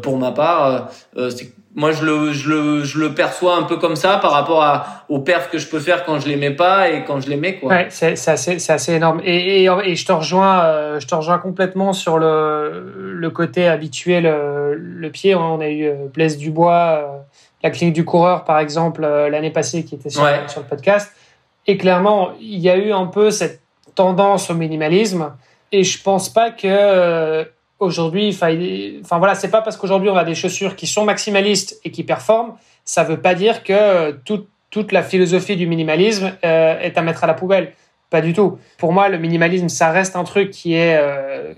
[0.02, 0.90] pour ma part.
[1.30, 4.62] c'est moi je le, je le je le perçois un peu comme ça par rapport
[4.62, 7.30] à aux perfs que je peux faire quand je les mets pas et quand je
[7.30, 7.70] les mets quoi.
[7.70, 9.20] Ouais, c'est c'est assez c'est assez énorme.
[9.24, 13.68] Et, et, et je te rejoins euh, je te rejoins complètement sur le le côté
[13.68, 15.34] habituel le, le pied.
[15.34, 17.06] On a eu euh, Blaise Dubois euh,
[17.62, 21.10] la clinique du coureur par exemple l'année passée qui était sur, sur le podcast.
[21.66, 23.60] Et clairement il y a eu un peu cette
[23.94, 25.32] tendance au minimalisme.
[25.74, 27.46] Et je pense pas que
[27.82, 31.90] aujourd'hui, enfin voilà, c'est pas parce qu'aujourd'hui on a des chaussures qui sont maximalistes et
[31.90, 32.54] qui performent,
[32.84, 37.24] ça veut pas dire que toute, toute la philosophie du minimalisme euh, est à mettre
[37.24, 37.72] à la poubelle.
[38.10, 38.58] Pas du tout.
[38.78, 41.54] Pour moi, le minimalisme, ça reste un truc qui est euh,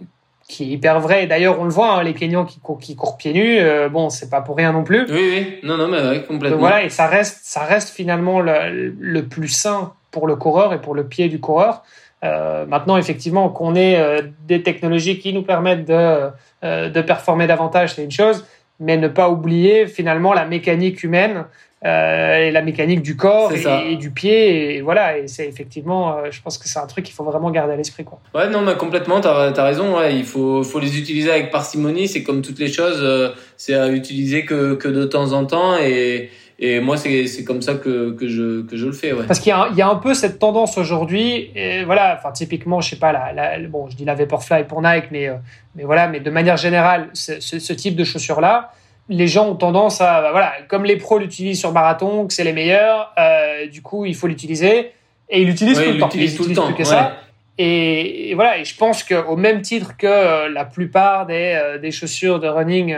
[0.49, 1.27] qui est hyper vrai.
[1.27, 4.11] D'ailleurs, on le voit, hein, les Kenyans qui, courent, qui courent pieds nus, euh, bon,
[4.11, 5.07] c'est pas pour rien non plus.
[5.11, 6.51] Oui, oui, non, non, mais complètement.
[6.51, 10.73] Donc voilà, et ça reste, ça reste finalement le, le plus sain pour le coureur
[10.73, 11.83] et pour le pied du coureur.
[12.25, 16.31] Euh, maintenant, effectivement, qu'on ait euh, des technologies qui nous permettent de,
[16.65, 18.45] euh, de performer davantage, c'est une chose,
[18.81, 21.45] mais ne pas oublier finalement la mécanique humaine
[21.87, 24.75] et la mécanique du corps et, du pied.
[24.75, 27.75] Et voilà, et c'est effectivement, je pense que c'est un truc qu'il faut vraiment garder
[27.75, 28.05] à l'esprit.
[28.05, 28.21] Quoi.
[28.35, 29.99] Ouais, non, mais complètement, tu as, raison.
[29.99, 32.09] Ouais, il faut, faut les utiliser avec parcimonie.
[32.09, 35.77] C'est comme toutes les choses, c'est à utiliser que, que de temps en temps.
[35.77, 39.13] Et, et moi, c'est comme ça que, que, je, que je le fais.
[39.13, 39.27] Ouais.
[39.27, 41.51] Parce qu'il y, y, a un peu cette tendance aujourd'hui.
[41.85, 45.07] Voilà, enfin, typiquement, je sais pas, la, la, bon, je dis la Vaporfly pour Nike,
[45.11, 45.35] mais, euh,
[45.75, 48.71] mais voilà, mais de manière générale, ce, ce, type de chaussures-là,
[49.09, 52.45] les gens ont tendance à, bah, voilà, comme les pros l'utilisent sur marathon, que c'est
[52.45, 54.93] les meilleurs, euh, du coup, il faut l'utiliser.
[55.29, 56.09] Et ils l'utilisent tout, le temps.
[56.15, 57.17] Ils tout le que ça.
[57.59, 61.91] Et, et, voilà, et je pense qu'au même titre que euh, la plupart des, des
[61.91, 62.97] chaussures de running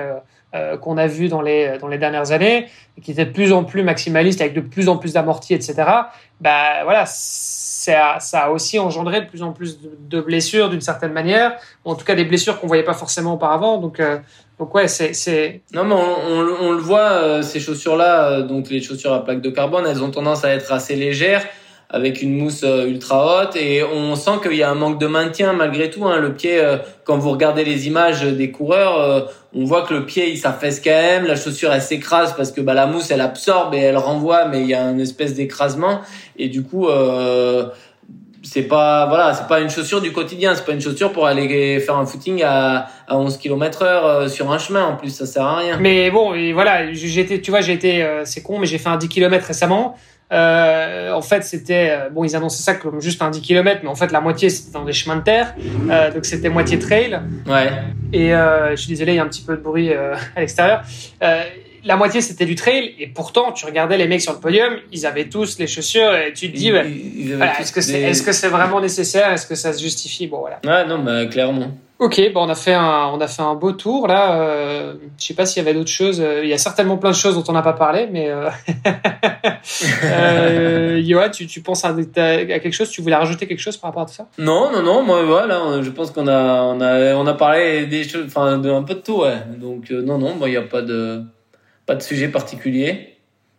[0.57, 2.67] euh, qu'on a vu dans les, dans les dernières années,
[3.03, 5.75] qui était de plus en plus maximaliste, avec de plus en plus d'amortis, etc.,
[6.41, 11.13] bah, voilà, ça, ça a aussi engendré de plus en plus de, blessures d'une certaine
[11.13, 13.79] manière, ou en tout cas des blessures qu'on voyait pas forcément auparavant.
[13.79, 14.19] Donc, euh,
[14.59, 15.63] donc ouais, c'est.
[15.73, 19.51] Non, mais on, on, le voit, euh, ces chaussures-là, donc les chaussures à plaque de
[19.51, 21.45] carbone, elles ont tendance à être assez légères
[21.89, 25.07] avec une mousse euh, ultra haute et on sent qu'il y a un manque de
[25.07, 26.05] maintien malgré tout.
[26.07, 26.19] Hein.
[26.19, 29.21] Le pied, euh, quand vous regardez les images des coureurs, euh,
[29.55, 32.61] on voit que le pied il s'affaisse quand même, la chaussure elle s'écrase parce que
[32.61, 36.01] bah, la mousse elle absorbe et elle renvoie, mais il y a une espèce d'écrasement.
[36.37, 37.67] Et du coup euh,
[38.43, 40.57] c'est pas voilà c'est pas une chaussure du quotidien.
[40.57, 44.51] C'est pas une chaussure pour aller faire un footing à, à 11 km heure sur
[44.51, 44.85] un chemin.
[44.85, 45.79] En plus ça sert à rien.
[45.79, 48.97] Mais bon et voilà j'étais tu vois j'ai été c'est con mais j'ai fait un
[48.97, 49.97] 10 km récemment
[50.33, 53.89] euh, en fait, c'était euh, bon, ils annonçaient ça comme juste un 10 km, mais
[53.89, 55.55] en fait, la moitié c'était dans des chemins de terre,
[55.89, 57.21] euh, donc c'était moitié trail.
[57.47, 57.71] Ouais.
[58.13, 60.41] Et euh, je suis désolé, il y a un petit peu de bruit euh, à
[60.41, 60.83] l'extérieur.
[61.87, 65.07] La moitié c'était du trail, et pourtant, tu regardais les mecs sur le podium, ils
[65.07, 68.81] avaient tous les chaussures, et tu te dis, est-ce que c'est est-ce que c'est vraiment
[68.81, 70.27] nécessaire, est-ce que ça se justifie?
[70.27, 70.61] Bon, voilà.
[70.65, 71.71] Ouais, non, bah clairement.
[71.99, 74.39] Ok, bon, on a fait un, on a fait un beau tour là.
[74.39, 76.21] Euh, je sais pas s'il y avait d'autres choses.
[76.21, 78.51] Euh, il y a certainement plein de choses dont on n'a pas parlé, mais euh...
[80.05, 82.91] euh, tu, tu penses à, à, quelque chose?
[82.91, 84.27] Tu voulais rajouter quelque chose par rapport à tout ça?
[84.37, 85.03] Non, non, non.
[85.05, 88.71] Moi, voilà, je pense qu'on a, on a, on a parlé des choses, enfin, de
[88.71, 89.39] un peu de tout, ouais.
[89.59, 91.23] Donc euh, non, non, il n'y a pas de,
[91.87, 93.17] pas de sujet particulier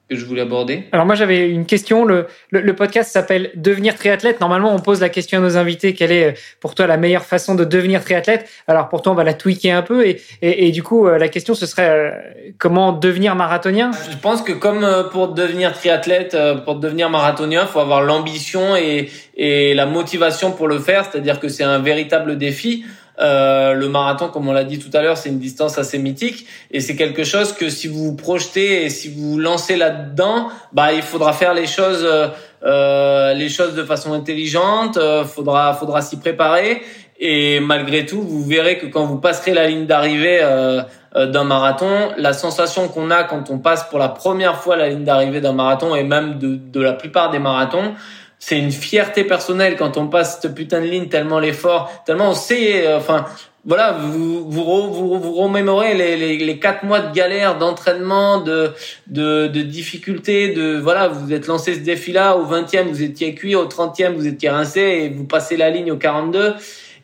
[0.09, 2.05] que je voulais aborder Alors moi j'avais une question.
[2.05, 4.39] Le, le, podcast s'appelle Devenir triathlète.
[4.39, 7.55] Normalement on pose la question à nos invités quelle est pour toi la meilleure façon
[7.55, 8.47] de devenir triathlète?
[8.67, 11.17] Alors pour toi on va la tweaker un peu et, et, et du coup euh,
[11.17, 12.11] la question ce serait euh,
[12.57, 13.91] comment devenir marathonien?
[14.09, 18.77] Je pense que comme euh, pour devenir triathlète, pour devenir marathonien, il faut avoir l'ambition
[18.77, 21.03] et, et la motivation pour le faire.
[21.03, 22.85] C'est-à-dire que c'est un véritable défi.
[23.19, 26.45] Euh, le marathon, comme on l'a dit tout à l'heure, c'est une distance assez mythique
[26.71, 30.49] et c'est quelque chose que si vous vous projetez et si vous vous lancez là-dedans,
[30.71, 32.27] bah il faudra faire les choses, euh,
[32.63, 34.97] euh les choses de façon intelligente.
[34.97, 36.83] Euh, faudra, faudra s'y préparer
[37.19, 40.83] et malgré tout, vous verrez que quand vous passerez la ligne d'arrivée euh,
[41.15, 45.03] d'un marathon, la sensation qu'on a quand on passe pour la première fois la ligne
[45.03, 47.95] d'arrivée d'un marathon et même de, de la plupart des marathons,
[48.39, 52.35] c'est une fierté personnelle quand on passe cette putain de ligne tellement l'effort, tellement on
[52.35, 53.25] sait, euh, enfin,
[53.65, 58.71] voilà, vous vous, vous, vous remémorez les, les, les, quatre mois de galère, d'entraînement, de,
[59.07, 63.55] de, de difficultés, de voilà, vous êtes lancé ce défi-là, au 20e vous étiez cuit,
[63.55, 66.53] au 30e vous étiez rincé et vous passez la ligne au 42.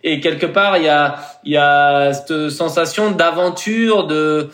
[0.06, 1.16] Et quelque part, il y a,
[1.46, 4.50] il y a cette sensation d'aventure, de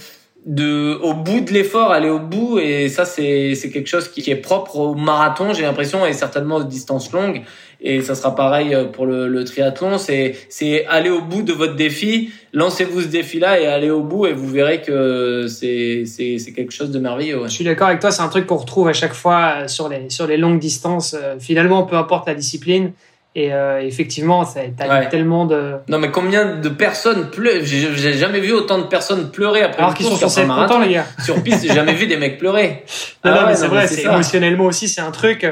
[0.45, 2.60] de au bout de l'effort, aller au bout.
[2.60, 6.57] Et ça c'est c'est quelque chose qui est propre au marathon, j'ai l'impression et certainement
[6.57, 7.41] aux distances longues.
[7.82, 11.76] Et ça sera pareil pour le, le triathlon, c'est c'est aller au bout de votre
[11.76, 14.28] défi, lancez-vous ce défi-là et allez au bout.
[14.28, 17.40] Et vous verrez que c'est c'est c'est quelque chose de merveilleux.
[17.45, 20.10] Je suis d'accord avec toi, c'est un truc qu'on retrouve à chaque fois sur les
[20.10, 21.16] sur les longues distances.
[21.40, 22.91] Finalement peu importe la discipline
[23.40, 25.76] et euh, effectivement, ça t'as tellement de.
[25.88, 27.64] Non, mais combien de personnes pleurent?
[27.64, 30.95] J'ai jamais vu autant de personnes pleurer après Alors qu'ils sont censés être contents, les
[30.95, 31.06] gars.
[31.24, 32.84] Sur piste, j'ai jamais vu des mecs pleurer.
[33.24, 35.48] Non, ah mais c'est vrai, c'est émotionnellement aussi, c'est un truc.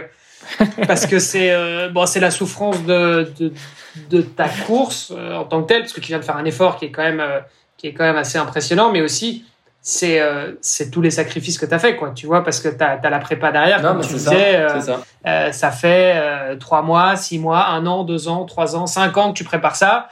[0.87, 3.53] parce que c'est euh, bon, c'est la souffrance de, de,
[4.09, 6.45] de ta course euh, en tant que telle, parce que tu viens de faire un
[6.45, 7.23] effort qui est quand même,
[7.77, 9.45] qui est quand même assez impressionnant, mais aussi
[9.89, 12.67] c'est euh, c'est tous les sacrifices que tu as fait quoi tu vois parce que
[12.67, 14.99] tu as, la prépa derrière non, comme tu disais euh, ça.
[15.25, 19.31] Euh, ça fait trois mois six mois un an deux ans trois ans cinq ans
[19.31, 20.09] que tu prépares ça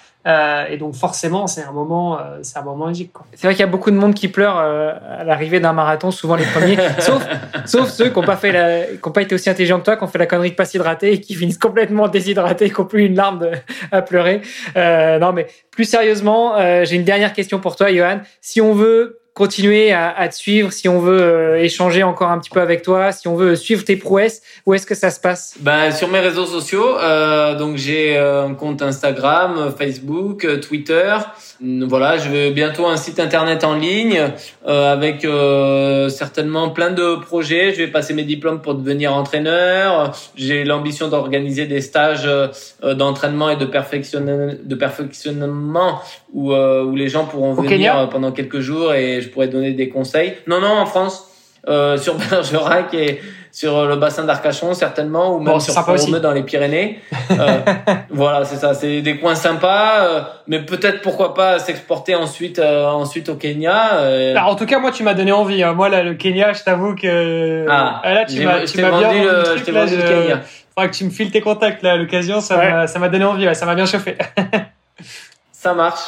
[0.69, 3.69] et donc forcément c'est un moment c'est un moment magique c'est vrai qu'il y a
[3.69, 7.27] beaucoup de monde qui pleure à l'arrivée d'un marathon souvent les premiers sauf
[7.65, 9.97] sauf ceux qui n'ont pas fait la, qui ont pas été aussi intelligents que toi
[9.97, 12.87] qui ont fait la connerie de pas s'hydrater et qui finissent complètement déshydratés qui n'ont
[12.87, 13.45] plus une larme
[13.91, 14.41] à pleurer.
[14.73, 18.21] Non mais plus sérieusement j'ai une dernière question pour toi Johan.
[18.39, 22.39] Si on veut continuer à, à, te suivre, si on veut euh, échanger encore un
[22.39, 25.19] petit peu avec toi, si on veut suivre tes prouesses, où est-ce que ça se
[25.19, 25.55] passe?
[25.59, 31.17] Ben sur mes réseaux sociaux, euh, donc j'ai euh, un compte Instagram, Facebook, euh, Twitter.
[31.61, 34.21] Voilà, je vais bientôt un site internet en ligne
[34.67, 35.27] euh, avec
[36.11, 37.73] certainement plein de projets.
[37.73, 40.13] Je vais passer mes diplômes pour devenir entraîneur.
[40.35, 42.29] J'ai l'ambition d'organiser des stages
[42.83, 46.01] d'entraînement et de, perfectionnement, de perfectionnement
[46.33, 50.35] où, où les gens pourront venir pendant quelques jours et je pourrais donner des conseils.
[50.47, 51.27] Non, non, en France,
[51.67, 53.21] euh, sur Bergerac et
[53.55, 56.99] sur le bassin d'Arcachon certainement, ou même sur Font-Romeu dans les Pyrénées.
[57.31, 57.59] euh,
[58.09, 62.85] voilà, c'est ça, c'est des coins sympas, euh, mais peut-être pourquoi pas s'exporter ensuite, euh,
[62.87, 63.93] ensuite au Kenya.
[63.93, 64.35] Euh.
[64.35, 65.63] en tout cas, moi, tu m'as donné envie.
[65.63, 65.71] Hein.
[65.71, 69.23] Moi, là, le Kenya, je t'avoue que ah, là, tu m'as, tu m'as bien vendu
[69.23, 70.41] le, truc, je vendu le Kenya.
[70.75, 73.47] Faudra que tu me files tes contacts là, l'occasion, ça m'a, ça m'a donné envie,
[73.47, 74.17] ouais, ça m'a bien chauffé.
[75.53, 76.01] ça marche.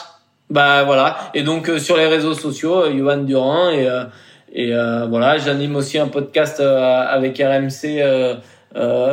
[0.49, 1.31] Bah voilà.
[1.33, 4.05] Et donc euh, sur les réseaux sociaux, euh, Johan Durand et euh,
[4.53, 4.71] et
[5.09, 8.01] voilà, j'anime aussi un podcast avec RMC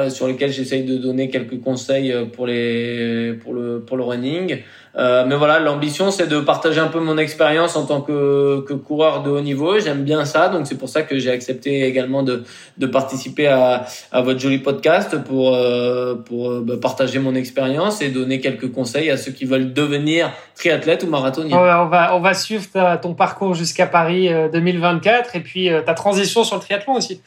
[0.09, 4.62] sur lequel j'essaye de donner quelques conseils pour les pour le pour le running.
[4.96, 8.74] Euh, mais voilà, l'ambition c'est de partager un peu mon expérience en tant que, que
[8.74, 9.78] coureur de haut niveau.
[9.78, 12.44] J'aime bien ça, donc c'est pour ça que j'ai accepté également de,
[12.78, 18.02] de participer à, à votre joli podcast pour euh, pour euh, bah, partager mon expérience
[18.02, 21.56] et donner quelques conseils à ceux qui veulent devenir triathlète ou marathonien.
[21.56, 22.66] on va on va suivre
[23.00, 27.20] ton parcours jusqu'à Paris 2024 et puis ta transition sur le triathlon aussi.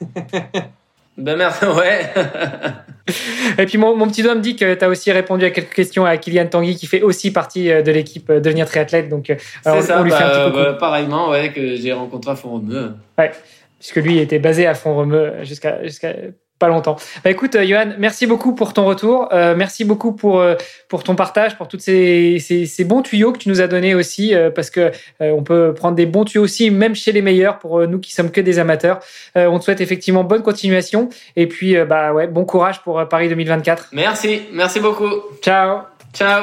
[1.16, 2.10] ben merci, ouais.
[3.58, 5.72] Et puis mon, mon, petit doigt me dit que tu as aussi répondu à quelques
[5.72, 9.08] questions à Kylian Tanguy qui fait aussi partie euh, de l'équipe euh, Devenir Triathlète.
[9.08, 12.32] Donc euh, on, ça, lui fait un petit peu bah, pareillement, ouais, que j'ai rencontré
[12.32, 12.94] à Font-Romeu.
[13.16, 13.30] Ouais,
[13.78, 16.14] puisque lui était basé à Font-Romeu jusqu'à jusqu'à
[16.58, 16.96] pas longtemps.
[17.22, 19.28] Bah écoute, euh, Johan, merci beaucoup pour ton retour.
[19.32, 20.54] Euh, merci beaucoup pour euh,
[20.88, 23.94] pour ton partage, pour tous ces, ces, ces, bons tuyaux que tu nous as donnés
[23.94, 27.86] aussi, parce que on peut prendre des bons tuyaux aussi, même chez les meilleurs, pour
[27.86, 29.00] nous qui sommes que des amateurs.
[29.34, 33.88] on te souhaite effectivement bonne continuation et puis bah ouais, bon courage pour Paris 2024.
[33.92, 35.10] Merci, merci beaucoup.
[35.42, 35.80] Ciao.
[36.14, 36.42] Ciao.